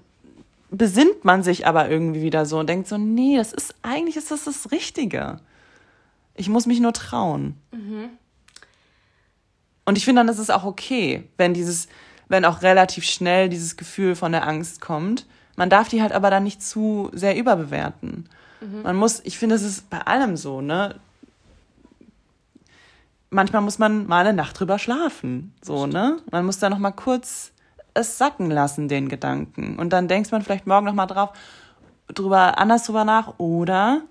besinnt 0.71 1.25
man 1.25 1.43
sich 1.43 1.65
aber 1.65 1.89
irgendwie 1.89 2.21
wieder 2.21 2.45
so 2.45 2.59
und 2.59 2.67
denkt 2.67 2.87
so, 2.87 2.97
nee, 2.97 3.37
das 3.37 3.53
ist 3.53 3.75
eigentlich 3.81 4.17
ist 4.17 4.31
das 4.31 4.43
das 4.43 4.71
Richtige. 4.71 5.39
Ich 6.35 6.49
muss 6.49 6.65
mich 6.65 6.79
nur 6.79 6.93
trauen. 6.93 7.55
Mhm. 7.71 8.09
Und 9.85 9.97
ich 9.97 10.05
finde 10.05 10.19
dann, 10.19 10.27
das 10.27 10.39
ist 10.39 10.51
auch 10.51 10.63
okay, 10.63 11.23
wenn 11.37 11.53
dieses, 11.53 11.87
wenn 12.27 12.45
auch 12.45 12.61
relativ 12.61 13.05
schnell 13.05 13.49
dieses 13.49 13.75
Gefühl 13.75 14.15
von 14.15 14.31
der 14.31 14.47
Angst 14.47 14.81
kommt. 14.81 15.25
Man 15.55 15.69
darf 15.69 15.89
die 15.89 16.01
halt 16.01 16.13
aber 16.13 16.29
dann 16.29 16.43
nicht 16.43 16.61
zu 16.61 17.09
sehr 17.13 17.35
überbewerten. 17.35 18.29
Mhm. 18.61 18.83
Man 18.83 18.95
muss, 18.95 19.19
ich 19.23 19.37
finde, 19.37 19.55
es 19.55 19.63
ist 19.63 19.89
bei 19.89 19.99
allem 20.01 20.37
so, 20.37 20.61
ne? 20.61 20.95
Manchmal 23.29 23.61
muss 23.61 23.79
man 23.79 24.07
mal 24.07 24.25
eine 24.25 24.33
Nacht 24.33 24.59
drüber 24.59 24.79
schlafen. 24.79 25.53
So, 25.61 25.87
ne? 25.87 26.17
Man 26.31 26.45
muss 26.45 26.59
da 26.59 26.69
noch 26.69 26.79
mal 26.79 26.91
kurz 26.91 27.51
es 27.93 28.17
sacken 28.17 28.51
lassen, 28.51 28.87
den 28.87 29.09
Gedanken. 29.09 29.77
Und 29.77 29.91
dann 29.91 30.07
denkst 30.07 30.31
man 30.31 30.41
vielleicht 30.41 30.67
morgen 30.67 30.85
noch 30.85 30.93
mal 30.93 31.07
drauf, 31.07 31.31
drüber, 32.07 32.57
anders 32.57 32.83
drüber 32.85 33.03
nach. 33.03 33.39
Oder 33.39 34.01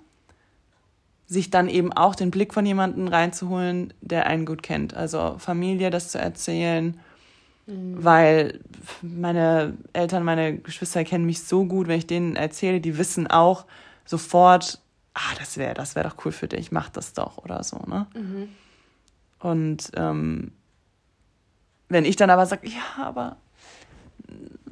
sich 1.27 1.51
dann 1.51 1.69
eben 1.69 1.93
auch 1.93 2.15
den 2.15 2.31
Blick 2.31 2.55
von 2.55 2.65
jemandem 2.65 3.09
reinzuholen, 3.09 3.93
der 4.01 4.27
einen 4.27 4.47
gut 4.47 4.63
kennt. 4.63 4.95
Also 4.95 5.37
Familie, 5.39 5.91
das 5.91 6.11
zu 6.11 6.19
erzählen. 6.19 6.99
Mhm. 7.67 8.03
Weil 8.03 8.61
meine 9.03 9.77
Eltern, 9.93 10.25
meine 10.25 10.57
Geschwister 10.59 11.05
kennen 11.05 11.27
mich 11.27 11.45
so 11.45 11.65
gut, 11.65 11.87
wenn 11.87 11.99
ich 11.99 12.07
denen 12.07 12.35
erzähle, 12.35 12.81
die 12.81 12.97
wissen 12.97 13.27
auch 13.27 13.67
sofort, 14.07 14.81
ah, 15.13 15.35
das 15.39 15.59
wäre 15.59 15.75
das 15.75 15.95
wär 15.95 16.05
doch 16.05 16.17
cool 16.25 16.33
für 16.33 16.49
dich, 16.49 16.73
mach 16.73 16.89
das 16.89 17.13
doch 17.13 17.39
oder 17.39 17.63
so, 17.63 17.77
ne? 17.87 18.07
Mhm. 18.15 18.49
Und 19.41 19.91
ähm, 19.97 20.53
wenn 21.89 22.05
ich 22.05 22.17
dann 22.17 22.31
aber 22.31 22.47
sage, 22.47 22.69
ja, 22.69 23.03
aber 23.05 23.37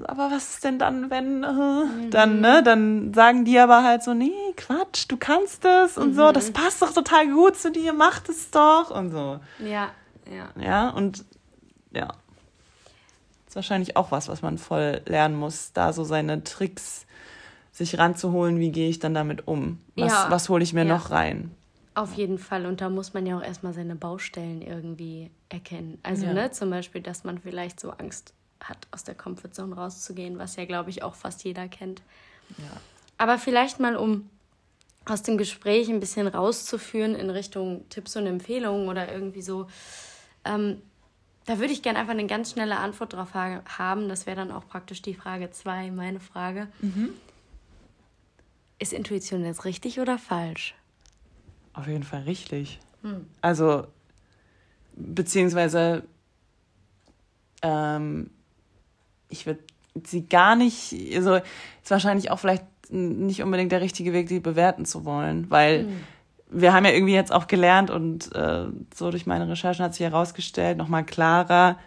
aber 0.05 0.31
was 0.31 0.55
ist 0.55 0.65
denn 0.65 0.79
dann, 0.79 1.11
wenn, 1.11 1.43
äh, 1.43 1.47
mhm. 1.47 2.11
dann, 2.11 2.41
ne, 2.41 2.63
dann 2.63 3.15
sagen 3.15 3.45
die 3.45 3.59
aber 3.59 3.83
halt 3.83 4.03
so, 4.03 4.15
nee, 4.15 4.31
Quatsch, 4.57 5.07
du 5.09 5.17
kannst 5.17 5.65
es 5.65 5.97
und 5.97 6.11
mhm. 6.11 6.15
so, 6.15 6.33
das 6.33 6.51
passt 6.51 6.83
doch 6.83 6.93
total 6.93 7.29
gut 7.29 7.57
zu 7.57 7.71
dir, 7.71 7.93
mach 7.93 8.21
das 8.21 8.51
doch 8.51 8.91
und 8.91 9.11
so. 9.11 9.41
Ja, 9.59 9.91
ja. 10.31 10.63
Ja, 10.63 10.91
und 10.91 11.25
ja. 11.93 12.09
Das 12.09 13.49
ist 13.49 13.57
wahrscheinlich 13.57 13.97
auch 13.97 14.11
was, 14.11 14.29
was 14.29 14.43
man 14.43 14.59
voll 14.59 15.01
lernen 15.07 15.37
muss, 15.37 15.73
da 15.73 15.93
so 15.93 16.05
seine 16.05 16.45
Tricks 16.45 17.07
sich 17.73 17.99
ranzuholen, 17.99 18.59
wie 18.59 18.71
gehe 18.71 18.89
ich 18.89 18.99
dann 18.99 19.15
damit 19.15 19.47
um? 19.47 19.81
Was, 19.97 20.13
ja. 20.13 20.27
was 20.31 20.49
hole 20.49 20.63
ich 20.63 20.73
mir 20.73 20.85
ja. 20.85 20.95
noch 20.97 21.11
rein? 21.11 21.55
Auf 21.97 22.13
jeden 22.13 22.39
Fall. 22.39 22.67
Und 22.67 22.83
da 22.83 22.91
muss 22.91 23.15
man 23.15 23.27
ja 23.27 23.39
auch 23.39 23.43
erstmal 23.43 23.73
seine 23.73 23.97
Baustellen 23.97 24.61
irgendwie 24.61 25.31
erkennen. 25.49 25.99
Also, 26.03 26.27
ja. 26.27 26.35
ne, 26.35 26.51
zum 26.51 26.69
Beispiel, 26.69 27.01
dass 27.01 27.25
man 27.25 27.39
vielleicht 27.39 27.81
so 27.81 27.91
Angst 27.91 28.35
hat, 28.61 28.87
aus 28.91 29.03
der 29.03 29.15
Comfortzone 29.15 29.75
rauszugehen, 29.75 30.39
was 30.39 30.57
ja, 30.57 30.67
glaube 30.67 30.91
ich, 30.91 31.03
auch 31.03 31.15
fast 31.15 31.43
jeder 31.45 31.69
kennt. 31.69 32.03
Ja. 32.59 32.81
Aber 33.17 33.39
vielleicht 33.39 33.81
mal, 33.81 33.97
um 33.97 34.29
aus 35.07 35.23
dem 35.23 35.39
Gespräch 35.39 35.89
ein 35.89 36.01
bisschen 36.01 36.27
rauszuführen 36.27 37.15
in 37.15 37.31
Richtung 37.31 37.89
Tipps 37.89 38.15
und 38.17 38.27
Empfehlungen 38.27 38.89
oder 38.89 39.11
irgendwie 39.11 39.43
so, 39.43 39.67
Ähm, 40.45 40.83
da 41.47 41.59
würde 41.59 41.73
ich 41.73 41.83
gerne 41.83 41.99
einfach 41.99 42.13
eine 42.13 42.27
ganz 42.27 42.53
schnelle 42.53 42.77
Antwort 42.77 43.15
drauf 43.15 43.35
ha 43.35 43.63
haben. 43.79 44.09
Das 44.09 44.27
wäre 44.27 44.37
dann 44.37 44.51
auch 44.51 44.67
praktisch 44.69 45.01
die 45.01 45.15
Frage 45.15 45.51
2, 45.51 45.91
meine 45.93 46.21
Frage. 46.21 46.69
Mhm. 46.81 47.11
Ist 48.79 48.93
Intuition 48.93 49.45
jetzt 49.45 49.65
richtig 49.65 49.99
oder 50.01 50.19
falsch? 50.19 50.75
Auf 51.77 51.87
jeden 51.87 52.03
Fall 52.03 52.23
richtig. 52.23 52.81
Hm. 53.03 53.27
Also, 53.43 53.87
beziehungsweise, 54.97 56.03
ähm, 57.63 58.31
ich 59.29 59.47
würde 59.47 59.61
sie 60.05 60.27
gar 60.27 60.57
nicht, 60.57 60.95
also 61.15 61.37
ist 61.37 61.91
wahrscheinlich 61.91 62.31
auch 62.31 62.39
vielleicht 62.39 62.65
nicht 62.91 63.43
unbedingt 63.43 63.73
der 63.73 63.83
richtige 63.83 64.13
Weg, 64.13 64.29
sie 64.29 64.41
bewerten 64.41 64.87
zu 64.87 65.05
wollen, 65.05 65.51
weil 65.51 65.81
hm. 65.81 66.01
wir 66.51 66.73
haben 66.73 66.87
ja 66.87 66.93
irgendwie 66.93 67.15
jetzt 67.15 67.33
auch 67.33 67.47
gelernt 67.47 67.91
und 67.91 68.35
äh, 68.35 68.67
so 68.95 69.11
durch 69.11 69.27
meine 69.27 69.49
Recherchen 69.49 69.85
hat 69.85 69.95
sich 69.95 70.07
herausgestellt, 70.07 70.79
nochmal 70.79 71.05
klarer, 71.05 71.79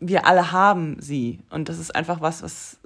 wir 0.00 0.26
alle 0.26 0.52
haben 0.52 0.96
sie 1.00 1.38
und 1.48 1.68
das 1.68 1.78
ist 1.78 1.94
einfach 1.94 2.20
was, 2.20 2.42
was 2.42 2.78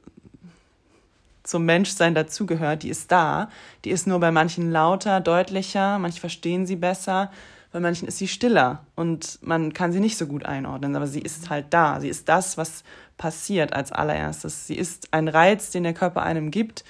zum 1.47 1.65
Menschsein 1.65 2.15
dazugehört, 2.15 2.83
die 2.83 2.89
ist 2.89 3.13
da. 3.13 3.51
Die 3.85 3.91
ist 3.91 4.07
nur 4.07 4.19
bei 4.19 4.33
manchen 4.33 4.71
lauter, 4.71 5.21
deutlicher, 5.21 5.99
manche 5.99 6.21
verstehen 6.21 6.67
sie 6.67 6.77
besser, 6.77 7.31
bei 7.73 7.81
manchen 7.81 8.09
ist 8.09 8.19
sie 8.19 8.29
stiller 8.29 8.85
und 8.95 9.39
man 9.43 9.73
kann 9.73 9.93
sie 9.93 10.01
nicht 10.01 10.17
so 10.17 10.27
gut 10.27 10.45
einordnen, 10.45 10.97
aber 10.97 11.07
sie 11.07 11.21
ist 11.21 11.51
halt 11.51 11.67
da. 11.71 12.01
Sie 12.01 12.09
ist 12.09 12.29
das, 12.29 12.57
was 12.57 12.85
passiert 13.17 13.73
als 13.73 13.93
allererstes. 13.93 14.67
Sie 14.67 14.77
ist 14.77 15.13
ein 15.13 15.29
Reiz, 15.29 15.71
den 15.71 15.83
der 15.83 15.95
Körper 15.95 16.23
einem 16.23 16.51
gibt, 16.51 16.85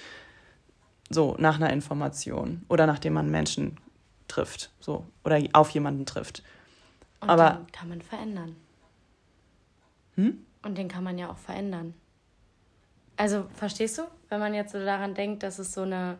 so 1.10 1.36
nach 1.38 1.56
einer 1.56 1.72
Information 1.72 2.64
oder 2.68 2.86
nachdem 2.86 3.14
man 3.14 3.30
Menschen 3.30 3.76
trifft, 4.28 4.70
so 4.80 5.04
oder 5.24 5.40
auf 5.52 5.70
jemanden 5.70 6.06
trifft. 6.06 6.42
Und 7.20 7.30
aber 7.30 7.60
den 7.64 7.72
kann 7.72 7.88
man 7.88 8.02
verändern. 8.02 8.56
Hm? 10.14 10.38
Und 10.62 10.78
den 10.78 10.88
kann 10.88 11.04
man 11.04 11.18
ja 11.18 11.30
auch 11.30 11.38
verändern. 11.38 11.94
Also, 13.16 13.46
verstehst 13.54 13.98
du? 13.98 14.02
Wenn 14.28 14.40
man 14.40 14.54
jetzt 14.54 14.72
so 14.72 14.78
daran 14.78 15.14
denkt, 15.14 15.42
dass 15.42 15.58
es 15.58 15.72
so 15.72 15.82
eine, 15.82 16.18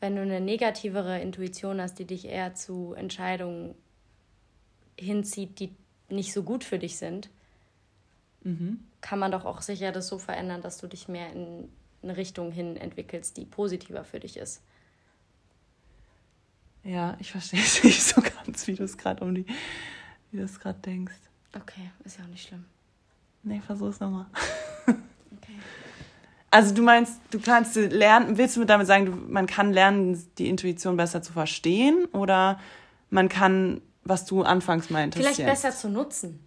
wenn 0.00 0.16
du 0.16 0.22
eine 0.22 0.40
negativere 0.40 1.20
Intuition 1.20 1.80
hast, 1.80 1.98
die 1.98 2.04
dich 2.04 2.26
eher 2.26 2.54
zu 2.54 2.94
Entscheidungen 2.94 3.74
hinzieht, 4.98 5.58
die 5.58 5.74
nicht 6.08 6.32
so 6.32 6.42
gut 6.42 6.64
für 6.64 6.78
dich 6.78 6.98
sind, 6.98 7.30
mhm. 8.42 8.80
kann 9.00 9.18
man 9.18 9.32
doch 9.32 9.44
auch 9.44 9.62
sicher 9.62 9.92
das 9.92 10.08
so 10.08 10.18
verändern, 10.18 10.62
dass 10.62 10.78
du 10.78 10.86
dich 10.86 11.08
mehr 11.08 11.32
in 11.32 11.68
eine 12.02 12.16
Richtung 12.16 12.52
hin 12.52 12.76
entwickelst, 12.76 13.36
die 13.36 13.44
positiver 13.44 14.04
für 14.04 14.20
dich 14.20 14.36
ist. 14.36 14.62
Ja, 16.84 17.16
ich 17.18 17.32
verstehe 17.32 17.60
es 17.60 17.82
nicht 17.84 18.02
so 18.02 18.20
ganz, 18.20 18.66
wie 18.66 18.74
du 18.74 18.84
es 18.84 18.96
gerade 18.98 19.24
um 19.24 19.34
die, 19.34 19.46
wie 20.30 20.38
du 20.38 20.44
es 20.44 20.60
gerade 20.60 20.78
denkst. 20.80 21.16
Okay, 21.54 21.90
ist 22.04 22.18
ja 22.18 22.24
auch 22.24 22.28
nicht 22.28 22.46
schlimm. 22.46 22.64
Nee, 23.42 23.60
versuch's 23.60 24.00
nochmal. 24.00 24.26
Okay. 25.36 25.58
Also 26.56 26.74
du 26.74 26.80
meinst, 26.80 27.20
du 27.32 27.38
kannst 27.38 27.76
lernen, 27.76 28.38
willst 28.38 28.56
du 28.56 28.64
damit 28.64 28.86
sagen, 28.86 29.04
du, 29.04 29.12
man 29.12 29.46
kann 29.46 29.74
lernen, 29.74 30.26
die 30.38 30.48
Intuition 30.48 30.96
besser 30.96 31.20
zu 31.20 31.34
verstehen 31.34 32.06
oder 32.12 32.58
man 33.10 33.28
kann, 33.28 33.82
was 34.04 34.24
du 34.24 34.40
anfangs 34.40 34.88
meintest, 34.88 35.22
vielleicht 35.22 35.38
jetzt. 35.40 35.62
besser 35.62 35.76
zu 35.76 35.90
nutzen. 35.90 36.42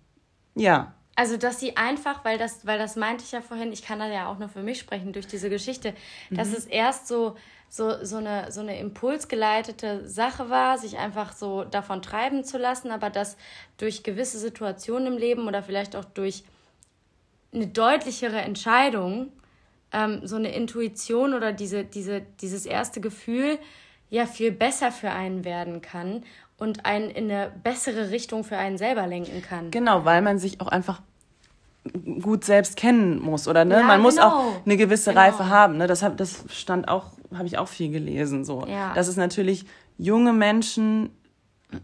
Ja. 0.56 0.96
Also 1.16 1.38
dass 1.38 1.60
sie 1.60 1.78
einfach, 1.78 2.26
weil 2.26 2.40
das, 2.40 2.66
weil 2.66 2.80
das 2.80 2.96
meinte 2.96 3.24
ich 3.24 3.34
ja 3.34 3.42
vorhin, 3.42 3.72
ich 3.72 3.84
kann 3.84 4.00
da 4.00 4.08
ja 4.08 4.26
auch 4.26 4.40
nur 4.40 4.50
für 4.50 4.64
mich 4.64 4.80
sprechen 4.80 5.14
durch 5.14 5.28
diese 5.28 5.48
Geschichte, 5.48 5.94
mhm. 6.32 6.38
dass 6.38 6.54
es 6.54 6.66
erst 6.66 7.08
so 7.08 7.36
so, 7.72 8.04
so, 8.04 8.18
eine, 8.18 8.52
so 8.52 8.62
eine 8.62 8.80
impulsgeleitete 8.80 10.10
Sache 10.10 10.50
war, 10.50 10.80
sich 10.80 10.98
einfach 10.98 11.34
so 11.34 11.66
davon 11.66 12.02
treiben 12.02 12.44
zu 12.44 12.58
lassen, 12.58 12.90
aber 12.90 13.12
dass 13.12 13.38
durch 13.78 14.02
gewisse 14.02 14.40
Situationen 14.40 15.14
im 15.14 15.18
Leben 15.20 15.48
oder 15.48 15.62
vielleicht 15.62 15.96
auch 15.96 16.06
durch 16.06 16.44
eine 17.54 17.68
deutlichere 17.68 18.42
Entscheidung 18.42 19.32
ähm, 19.92 20.22
so 20.24 20.36
eine 20.36 20.54
Intuition 20.54 21.34
oder 21.34 21.52
diese, 21.54 21.84
diese, 21.84 22.22
dieses 22.42 22.66
erste 22.66 23.02
Gefühl 23.02 23.58
ja 24.10 24.26
viel 24.26 24.52
besser 24.52 24.92
für 24.92 25.12
einen 25.12 25.46
werden 25.46 25.82
kann 25.82 26.24
und 26.58 26.86
einen 26.86 27.10
in 27.10 27.32
eine 27.32 27.52
bessere 27.64 28.12
Richtung 28.12 28.44
für 28.44 28.58
einen 28.58 28.78
selber 28.78 29.08
lenken 29.08 29.42
kann. 29.42 29.72
Genau, 29.72 30.06
weil 30.06 30.22
man 30.22 30.40
sich 30.40 30.62
auch 30.62 30.68
einfach 30.68 31.02
gut 32.22 32.44
selbst 32.44 32.76
kennen 32.76 33.22
muss 33.22 33.48
oder 33.48 33.66
ne 33.66 33.76
ja, 33.76 33.84
man 33.84 34.02
muss 34.02 34.16
genau. 34.16 34.28
auch 34.28 34.66
eine 34.66 34.78
gewisse 34.78 35.12
genau. 35.12 35.22
Reife 35.22 35.50
haben 35.50 35.78
ne 35.78 35.88
das 35.88 36.04
hab, 36.04 36.18
das 36.18 36.44
stand 36.50 36.88
auch 36.88 37.12
habe 37.34 37.48
ich 37.48 37.58
auch 37.58 37.68
viel 37.70 37.90
gelesen 37.90 38.44
so 38.44 38.66
ja. 38.68 38.94
das 38.94 39.08
ist 39.08 39.16
natürlich 39.16 39.66
junge 39.98 40.34
Menschen 40.34 41.10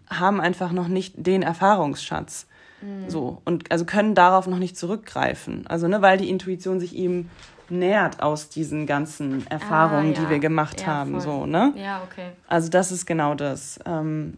haben 0.09 0.41
einfach 0.41 0.73
noch 0.73 0.89
nicht 0.89 1.13
den 1.17 1.43
Erfahrungsschatz 1.43 2.45
mhm. 2.81 3.09
so 3.09 3.41
und 3.45 3.71
also 3.71 3.85
können 3.85 4.15
darauf 4.15 4.47
noch 4.47 4.59
nicht 4.59 4.77
zurückgreifen 4.77 5.65
also 5.65 5.87
ne 5.87 6.01
weil 6.01 6.17
die 6.17 6.29
Intuition 6.29 6.79
sich 6.79 6.93
ihm 6.93 7.29
nährt 7.71 8.21
aus 8.21 8.49
diesen 8.49 8.85
ganzen 8.85 9.45
Erfahrungen, 9.47 10.13
ah, 10.13 10.17
ja. 10.17 10.23
die 10.23 10.29
wir 10.29 10.39
gemacht 10.39 10.81
ja, 10.81 10.87
haben. 10.87 11.19
So, 11.19 11.45
ne? 11.45 11.73
Ja, 11.75 12.01
okay. 12.03 12.29
Also 12.47 12.69
das 12.69 12.91
ist 12.91 13.05
genau 13.05 13.35
das. 13.35 13.79
Ähm, 13.85 14.37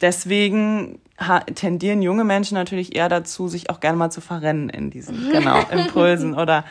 deswegen 0.00 1.00
tendieren 1.54 2.00
junge 2.00 2.24
Menschen 2.24 2.54
natürlich 2.54 2.94
eher 2.94 3.08
dazu, 3.08 3.48
sich 3.48 3.70
auch 3.70 3.80
gerne 3.80 3.98
mal 3.98 4.10
zu 4.10 4.20
verrennen 4.20 4.68
in 4.68 4.90
diesen 4.90 5.30
genau, 5.32 5.60
Impulsen 5.70 6.34
oder 6.34 6.64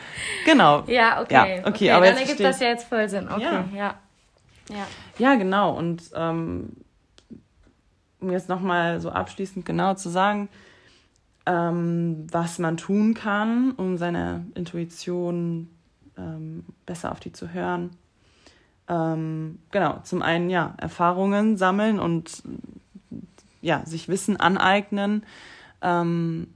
genau. 0.46 0.84
Ja, 0.86 1.20
okay. 1.20 1.34
Ja, 1.34 1.42
okay, 1.42 1.62
okay 1.64 1.90
aber 1.90 2.06
dann 2.06 2.16
ergibt 2.16 2.40
das 2.40 2.60
ja 2.60 2.68
jetzt 2.68 2.88
voll 2.88 3.08
Sinn. 3.08 3.28
Okay, 3.28 3.42
ja. 3.42 3.64
Ja, 3.74 3.94
ja. 4.70 4.86
ja 5.18 5.34
genau. 5.34 5.76
Und 5.76 6.02
ähm, 6.14 6.70
um 8.20 8.30
jetzt 8.30 8.48
nochmal 8.48 9.00
so 9.00 9.10
abschließend 9.10 9.66
genau 9.66 9.94
zu 9.94 10.08
sagen, 10.08 10.48
ähm, 11.48 12.26
was 12.30 12.58
man 12.58 12.76
tun 12.76 13.14
kann, 13.14 13.72
um 13.72 13.96
seine 13.96 14.44
Intuition 14.54 15.70
ähm, 16.18 16.64
besser 16.84 17.10
auf 17.10 17.20
die 17.20 17.32
zu 17.32 17.54
hören. 17.54 17.90
Ähm, 18.86 19.58
genau, 19.70 20.00
zum 20.02 20.20
einen 20.20 20.50
ja, 20.50 20.74
Erfahrungen 20.76 21.56
sammeln 21.56 21.98
und 21.98 22.42
ja, 23.62 23.84
sich 23.86 24.08
Wissen 24.08 24.36
aneignen. 24.36 25.24
Ähm, 25.80 26.48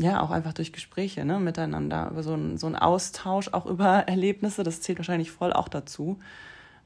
ja, 0.00 0.22
auch 0.22 0.30
einfach 0.30 0.54
durch 0.54 0.72
Gespräche 0.72 1.26
ne, 1.26 1.38
miteinander, 1.38 2.08
über 2.10 2.22
so 2.22 2.32
einen 2.32 2.56
so 2.56 2.68
Austausch, 2.68 3.48
auch 3.52 3.66
über 3.66 4.08
Erlebnisse, 4.08 4.62
das 4.62 4.80
zählt 4.80 4.98
wahrscheinlich 4.98 5.30
voll 5.30 5.52
auch 5.52 5.68
dazu. 5.68 6.18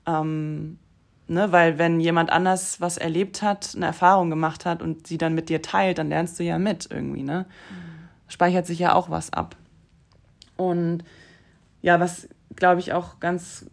Ähm, 0.06 0.78
Ne, 1.30 1.52
weil 1.52 1.76
wenn 1.76 2.00
jemand 2.00 2.30
anders 2.30 2.80
was 2.80 2.96
erlebt 2.96 3.42
hat, 3.42 3.74
eine 3.76 3.84
Erfahrung 3.84 4.30
gemacht 4.30 4.64
hat 4.64 4.80
und 4.80 5.06
sie 5.06 5.18
dann 5.18 5.34
mit 5.34 5.50
dir 5.50 5.60
teilt, 5.60 5.98
dann 5.98 6.08
lernst 6.08 6.38
du 6.38 6.42
ja 6.42 6.58
mit 6.58 6.88
irgendwie, 6.90 7.22
ne? 7.22 7.44
Mhm. 7.70 8.08
Speichert 8.28 8.66
sich 8.66 8.78
ja 8.78 8.94
auch 8.94 9.10
was 9.10 9.30
ab. 9.34 9.54
Und 10.56 11.04
ja, 11.82 12.00
was 12.00 12.28
glaube 12.56 12.80
ich 12.80 12.94
auch 12.94 13.20
ganz 13.20 13.66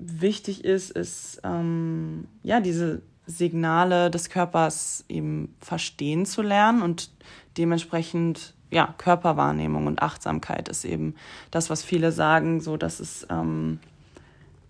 wichtig 0.00 0.64
ist, 0.64 0.90
ist 0.90 1.40
ähm, 1.44 2.26
ja 2.42 2.58
diese 2.58 3.02
Signale 3.26 4.10
des 4.10 4.28
Körpers 4.28 5.04
eben 5.08 5.54
verstehen 5.60 6.26
zu 6.26 6.42
lernen 6.42 6.82
und 6.82 7.10
dementsprechend 7.56 8.54
ja 8.70 8.94
Körperwahrnehmung 8.98 9.86
und 9.86 10.02
Achtsamkeit 10.02 10.68
ist 10.68 10.84
eben 10.84 11.14
das, 11.50 11.70
was 11.70 11.84
viele 11.84 12.10
sagen, 12.10 12.60
so 12.60 12.76
das 12.76 12.98
ist 12.98 13.26
ähm, 13.30 13.78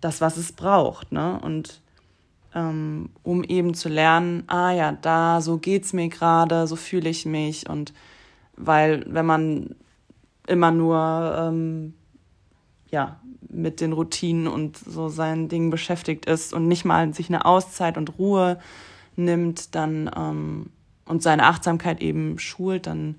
das, 0.00 0.20
was 0.20 0.36
es 0.36 0.52
braucht, 0.52 1.10
ne? 1.10 1.40
Und 1.40 1.80
ähm, 2.54 3.10
um 3.22 3.44
eben 3.44 3.74
zu 3.74 3.88
lernen, 3.88 4.44
ah 4.46 4.72
ja, 4.72 4.92
da, 4.92 5.40
so 5.40 5.58
geht's 5.58 5.92
mir 5.92 6.08
gerade, 6.08 6.66
so 6.66 6.76
fühle 6.76 7.08
ich 7.08 7.26
mich. 7.26 7.68
Und 7.68 7.92
weil, 8.56 9.04
wenn 9.08 9.26
man 9.26 9.74
immer 10.46 10.70
nur 10.70 11.36
ähm, 11.38 11.94
ja, 12.90 13.20
mit 13.48 13.80
den 13.80 13.92
Routinen 13.92 14.46
und 14.46 14.76
so 14.76 15.08
seinen 15.08 15.48
Dingen 15.48 15.70
beschäftigt 15.70 16.26
ist 16.26 16.52
und 16.52 16.68
nicht 16.68 16.84
mal 16.84 17.12
sich 17.14 17.28
eine 17.28 17.44
Auszeit 17.44 17.96
und 17.96 18.18
Ruhe 18.18 18.58
nimmt, 19.16 19.74
dann 19.74 20.10
ähm, 20.16 20.70
und 21.06 21.22
seine 21.22 21.44
Achtsamkeit 21.44 22.00
eben 22.00 22.38
schult, 22.38 22.86
dann 22.86 23.16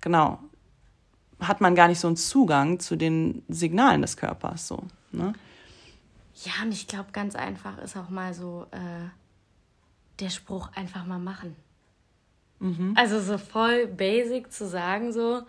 genau 0.00 0.38
hat 1.40 1.60
man 1.60 1.74
gar 1.74 1.88
nicht 1.88 2.00
so 2.00 2.06
einen 2.06 2.16
Zugang 2.16 2.80
zu 2.80 2.96
den 2.96 3.42
Signalen 3.48 4.02
des 4.02 4.16
Körpers. 4.16 4.68
So, 4.68 4.84
ne? 5.12 5.32
Ja, 6.44 6.62
und 6.62 6.72
ich 6.72 6.86
glaube, 6.86 7.12
ganz 7.12 7.34
einfach 7.34 7.78
ist 7.78 7.96
auch 7.96 8.08
mal 8.08 8.32
so 8.32 8.66
äh, 8.70 9.08
der 10.20 10.30
Spruch 10.30 10.70
einfach 10.74 11.04
mal 11.04 11.18
machen. 11.18 11.54
Mhm. 12.60 12.94
Also 12.96 13.20
so 13.20 13.36
voll 13.36 13.86
basic 13.86 14.52
zu 14.52 14.66
sagen, 14.66 15.12
so. 15.12 15.42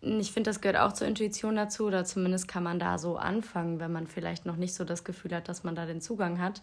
Ich 0.00 0.32
finde, 0.32 0.50
das 0.50 0.60
gehört 0.60 0.78
auch 0.78 0.92
zur 0.92 1.06
Intuition 1.06 1.54
dazu, 1.54 1.86
oder 1.86 2.04
zumindest 2.04 2.48
kann 2.48 2.64
man 2.64 2.78
da 2.78 2.98
so 2.98 3.16
anfangen, 3.16 3.78
wenn 3.78 3.92
man 3.92 4.06
vielleicht 4.06 4.46
noch 4.46 4.56
nicht 4.56 4.74
so 4.74 4.84
das 4.84 5.04
Gefühl 5.04 5.34
hat, 5.34 5.48
dass 5.48 5.62
man 5.62 5.76
da 5.76 5.86
den 5.86 6.00
Zugang 6.00 6.40
hat. 6.40 6.60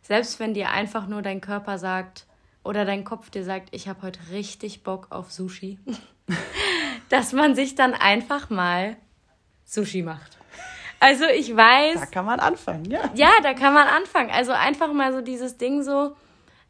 Selbst 0.00 0.40
wenn 0.40 0.54
dir 0.54 0.70
einfach 0.70 1.06
nur 1.06 1.20
dein 1.20 1.40
Körper 1.40 1.78
sagt 1.78 2.26
oder 2.64 2.84
dein 2.84 3.04
Kopf 3.04 3.28
dir 3.28 3.44
sagt, 3.44 3.68
ich 3.72 3.88
habe 3.88 4.02
heute 4.02 4.20
richtig 4.30 4.84
Bock 4.84 5.08
auf 5.10 5.30
Sushi, 5.30 5.78
dass 7.08 7.32
man 7.32 7.54
sich 7.54 7.74
dann 7.74 7.92
einfach 7.92 8.48
mal 8.50 8.96
Sushi 9.64 10.02
macht. 10.02 10.41
Also 11.02 11.24
ich 11.24 11.54
weiß. 11.56 11.98
Da 11.98 12.06
kann 12.06 12.24
man 12.24 12.38
anfangen, 12.38 12.84
ja. 12.84 13.10
Ja, 13.14 13.30
da 13.42 13.54
kann 13.54 13.74
man 13.74 13.88
anfangen. 13.88 14.30
Also 14.30 14.52
einfach 14.52 14.92
mal 14.92 15.12
so 15.12 15.20
dieses 15.20 15.58
Ding 15.58 15.82
so, 15.82 16.14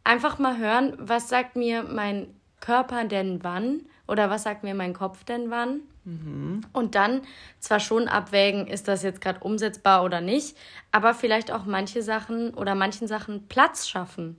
einfach 0.04 0.38
mal 0.38 0.56
hören, 0.56 0.94
was 0.98 1.28
sagt 1.28 1.54
mir 1.54 1.82
mein 1.82 2.34
Körper 2.60 3.04
denn 3.04 3.44
wann 3.44 3.82
oder 4.08 4.30
was 4.30 4.44
sagt 4.44 4.64
mir 4.64 4.74
mein 4.74 4.94
Kopf 4.94 5.24
denn 5.24 5.50
wann? 5.50 5.82
Mhm. 6.04 6.62
Und 6.72 6.94
dann 6.94 7.20
zwar 7.60 7.78
schon 7.78 8.08
abwägen, 8.08 8.66
ist 8.66 8.88
das 8.88 9.02
jetzt 9.02 9.20
gerade 9.20 9.40
umsetzbar 9.40 10.02
oder 10.02 10.22
nicht, 10.22 10.56
aber 10.92 11.12
vielleicht 11.12 11.52
auch 11.52 11.66
manche 11.66 12.02
Sachen 12.02 12.54
oder 12.54 12.74
manchen 12.74 13.06
Sachen 13.06 13.48
Platz 13.48 13.86
schaffen 13.86 14.38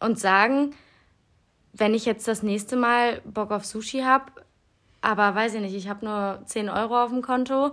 und 0.00 0.18
sagen, 0.18 0.74
wenn 1.72 1.94
ich 1.94 2.06
jetzt 2.06 2.26
das 2.26 2.42
nächste 2.42 2.74
Mal 2.74 3.20
Bock 3.24 3.52
auf 3.52 3.64
Sushi 3.64 4.00
habe, 4.00 4.32
aber 5.00 5.32
weiß 5.36 5.54
ich 5.54 5.60
nicht, 5.60 5.76
ich 5.76 5.88
habe 5.88 6.04
nur 6.04 6.42
10 6.46 6.68
Euro 6.68 7.04
auf 7.04 7.10
dem 7.10 7.22
Konto, 7.22 7.72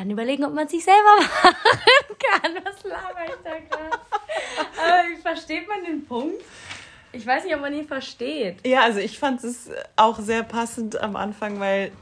dann 0.00 0.10
überlegen, 0.10 0.44
ob 0.44 0.54
man 0.54 0.66
sich 0.66 0.84
selber 0.84 1.16
machen 1.42 1.54
kann. 2.18 2.54
Was 2.64 2.82
laber 2.84 3.24
ich 3.26 3.34
da 3.44 3.50
gerade? 3.50 3.90
Aber 4.78 5.20
versteht 5.22 5.68
man 5.68 5.84
den 5.84 6.04
Punkt? 6.04 6.42
Ich 7.12 7.26
weiß 7.26 7.44
nicht, 7.44 7.54
ob 7.54 7.60
man 7.60 7.74
ihn 7.74 7.86
versteht. 7.86 8.66
Ja, 8.66 8.82
also 8.82 9.00
ich 9.00 9.18
fand 9.18 9.44
es 9.44 9.68
auch 9.96 10.18
sehr 10.18 10.42
passend 10.42 11.00
am 11.00 11.16
Anfang, 11.16 11.60
weil 11.60 11.92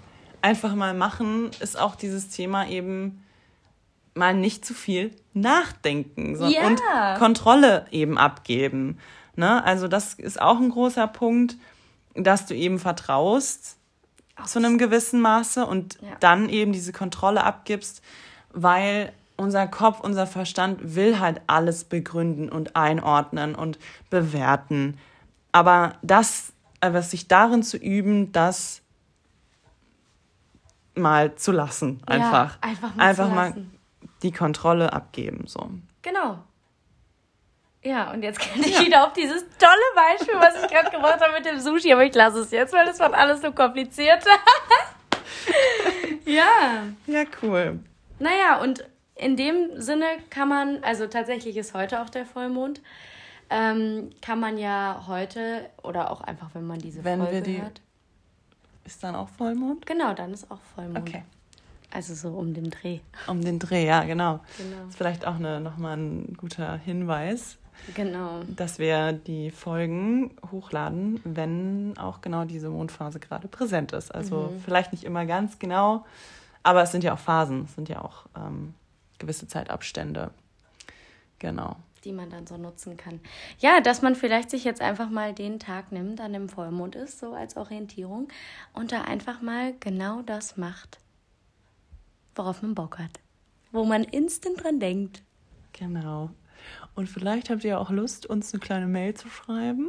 einfach 0.42 0.74
mal 0.74 0.94
machen 0.94 1.51
ist 1.61 1.78
auch 1.78 1.96
dieses 1.96 2.28
Thema 2.28 2.68
eben 2.68 3.24
mal 4.14 4.34
nicht 4.34 4.64
zu 4.64 4.74
viel 4.74 5.12
nachdenken 5.32 6.36
ja. 6.49 6.66
und 6.66 6.80
Kontrolle 7.18 7.86
eben 7.90 8.18
abgeben. 8.18 8.99
Ne? 9.34 9.64
Also 9.64 9.88
das 9.88 10.14
ist 10.14 10.40
auch 10.40 10.59
ein 10.59 10.70
großer 10.70 11.07
Punkt, 11.07 11.57
dass 12.14 12.46
du 12.46 12.55
eben 12.55 12.78
vertraust 12.78 13.78
zu 14.45 14.59
einem 14.59 14.78
gewissen 14.78 15.20
Maße 15.20 15.66
und 15.66 15.99
ja. 16.01 16.09
dann 16.20 16.49
eben 16.49 16.72
diese 16.72 16.93
Kontrolle 16.93 17.45
abgibst, 17.45 18.03
weil 18.53 19.12
unser 19.36 19.66
Kopf, 19.68 20.01
unser 20.01 20.26
Verstand 20.26 20.95
will 20.97 21.20
halt 21.20 21.41
alles 21.47 21.84
begründen 21.84 22.49
und 22.49 22.76
einordnen 22.76 23.55
und 23.55 23.78
bewerten. 24.11 24.99
Aber 25.53 25.95
das, 26.03 26.53
aber 26.80 27.03
sich 27.03 27.28
darin 27.28 27.62
zu 27.62 27.76
üben, 27.76 28.32
das 28.32 28.82
mal 30.95 31.36
zu 31.36 31.53
lassen, 31.53 32.03
einfach. 32.07 32.57
Ja, 32.57 32.68
einfach 32.68 32.95
mal, 32.97 33.05
einfach 33.05 33.30
mal 33.30 33.55
die 34.22 34.32
Kontrolle 34.32 34.93
abgeben, 34.93 35.45
so. 35.47 35.70
Genau. 36.03 36.39
Ja, 37.83 38.12
und 38.12 38.22
jetzt 38.22 38.41
kann 38.41 38.61
ich 38.62 38.79
ja. 38.79 38.85
wieder 38.85 39.07
auf 39.07 39.12
dieses 39.12 39.45
tolle 39.59 39.72
Beispiel, 39.95 40.35
was 40.35 40.62
ich 40.62 40.70
gerade 40.70 40.91
gebracht 40.91 41.20
habe 41.20 41.33
mit 41.35 41.47
dem 41.47 41.59
Sushi, 41.61 41.93
aber 41.93 42.05
ich 42.05 42.14
lasse 42.14 42.41
es 42.41 42.51
jetzt, 42.51 42.72
weil 42.72 42.87
das 42.87 42.99
war 42.99 43.12
alles 43.14 43.41
so 43.41 43.53
kompliziert. 43.53 44.24
ja. 46.24 46.85
Ja, 47.07 47.24
cool. 47.43 47.81
Naja, 48.18 48.61
und 48.61 48.85
in 49.14 49.37
dem 49.37 49.81
Sinne 49.81 50.07
kann 50.31 50.49
man, 50.49 50.83
also 50.83 51.07
tatsächlich 51.07 51.57
ist 51.57 51.74
heute 51.74 52.01
auch 52.01 52.11
der 52.11 52.26
Vollmond, 52.26 52.81
ähm, 53.51 54.11
kann 54.20 54.41
man 54.41 54.59
ja 54.59 55.05
heute 55.07 55.70
oder 55.83 56.11
auch 56.11 56.20
einfach, 56.20 56.51
wenn 56.55 56.66
man 56.66 56.79
diese 56.79 57.03
wenn 57.05 57.20
Folge 57.20 57.35
wir 57.35 57.41
die, 57.41 57.62
hört. 57.62 57.81
Ist 58.85 59.03
dann 59.03 59.14
auch 59.14 59.29
Vollmond? 59.29 59.87
Genau, 59.87 60.14
dann 60.14 60.33
ist 60.33 60.51
auch 60.51 60.61
Vollmond. 60.74 61.09
Okay. 61.09 61.24
Also 61.91 62.14
so 62.14 62.31
um 62.31 62.53
den 62.53 62.70
Dreh. 62.70 63.01
Um 63.26 63.43
den 63.43 63.59
Dreh, 63.59 63.87
ja, 63.87 64.05
genau. 64.05 64.41
genau. 64.59 64.76
Das 64.81 64.89
ist 64.91 64.97
vielleicht 64.97 65.26
auch 65.26 65.37
eine, 65.37 65.61
nochmal 65.61 65.97
ein 65.97 66.35
guter 66.37 66.76
Hinweis. 66.76 67.59
Genau. 67.95 68.43
Dass 68.49 68.79
wir 68.79 69.12
die 69.12 69.51
Folgen 69.51 70.37
hochladen, 70.51 71.20
wenn 71.24 71.97
auch 71.99 72.20
genau 72.20 72.45
diese 72.45 72.68
Mondphase 72.68 73.18
gerade 73.20 73.49
präsent 73.49 73.93
ist. 73.93 74.14
Also 74.14 74.51
mhm. 74.53 74.61
vielleicht 74.61 74.93
nicht 74.93 75.05
immer 75.05 75.24
ganz 75.26 75.59
genau, 75.59 76.05
aber 76.62 76.83
es 76.83 76.93
sind 76.93 77.05
ja 77.05 77.14
auch 77.14 77.18
Phasen, 77.18 77.64
es 77.64 77.74
sind 77.74 77.89
ja 77.89 78.03
auch 78.03 78.26
ähm, 78.37 78.74
gewisse 79.18 79.49
Zeitabstände. 79.49 80.31
Genau. 81.39 81.76
Die 82.05 82.12
man 82.12 82.31
dann 82.31 82.47
so 82.47 82.57
nutzen 82.57 82.97
kann. 82.97 83.20
Ja, 83.59 83.81
dass 83.81 84.03
man 84.03 84.14
vielleicht 84.14 84.51
sich 84.51 84.64
jetzt 84.64 84.81
einfach 84.81 85.11
mal 85.11 85.35
den 85.35 85.59
Tag 85.59 85.93
nimmt, 85.93 86.20
an 86.20 86.33
dem 86.33 86.49
Vollmond 86.49 86.95
ist, 86.95 87.18
so 87.18 87.33
als 87.33 87.57
Orientierung, 87.57 88.29
und 88.72 88.93
da 88.93 89.03
einfach 89.03 89.41
mal 89.41 89.74
genau 89.81 90.22
das 90.22 90.57
macht, 90.57 90.99
worauf 92.35 92.62
man 92.62 92.74
Bock 92.74 92.99
hat. 92.99 93.18
Wo 93.72 93.85
man 93.85 94.05
instant 94.05 94.62
dran 94.62 94.81
denkt. 94.81 95.22
Genau. 95.72 96.31
Und 96.99 97.09
vielleicht 97.09 97.49
habt 97.49 97.62
ihr 97.62 97.78
auch 97.78 97.90
Lust, 97.90 98.26
uns 98.26 98.53
eine 98.53 98.59
kleine 98.59 98.88
Mail 98.88 99.14
zu 99.14 99.28
schreiben. 99.28 99.88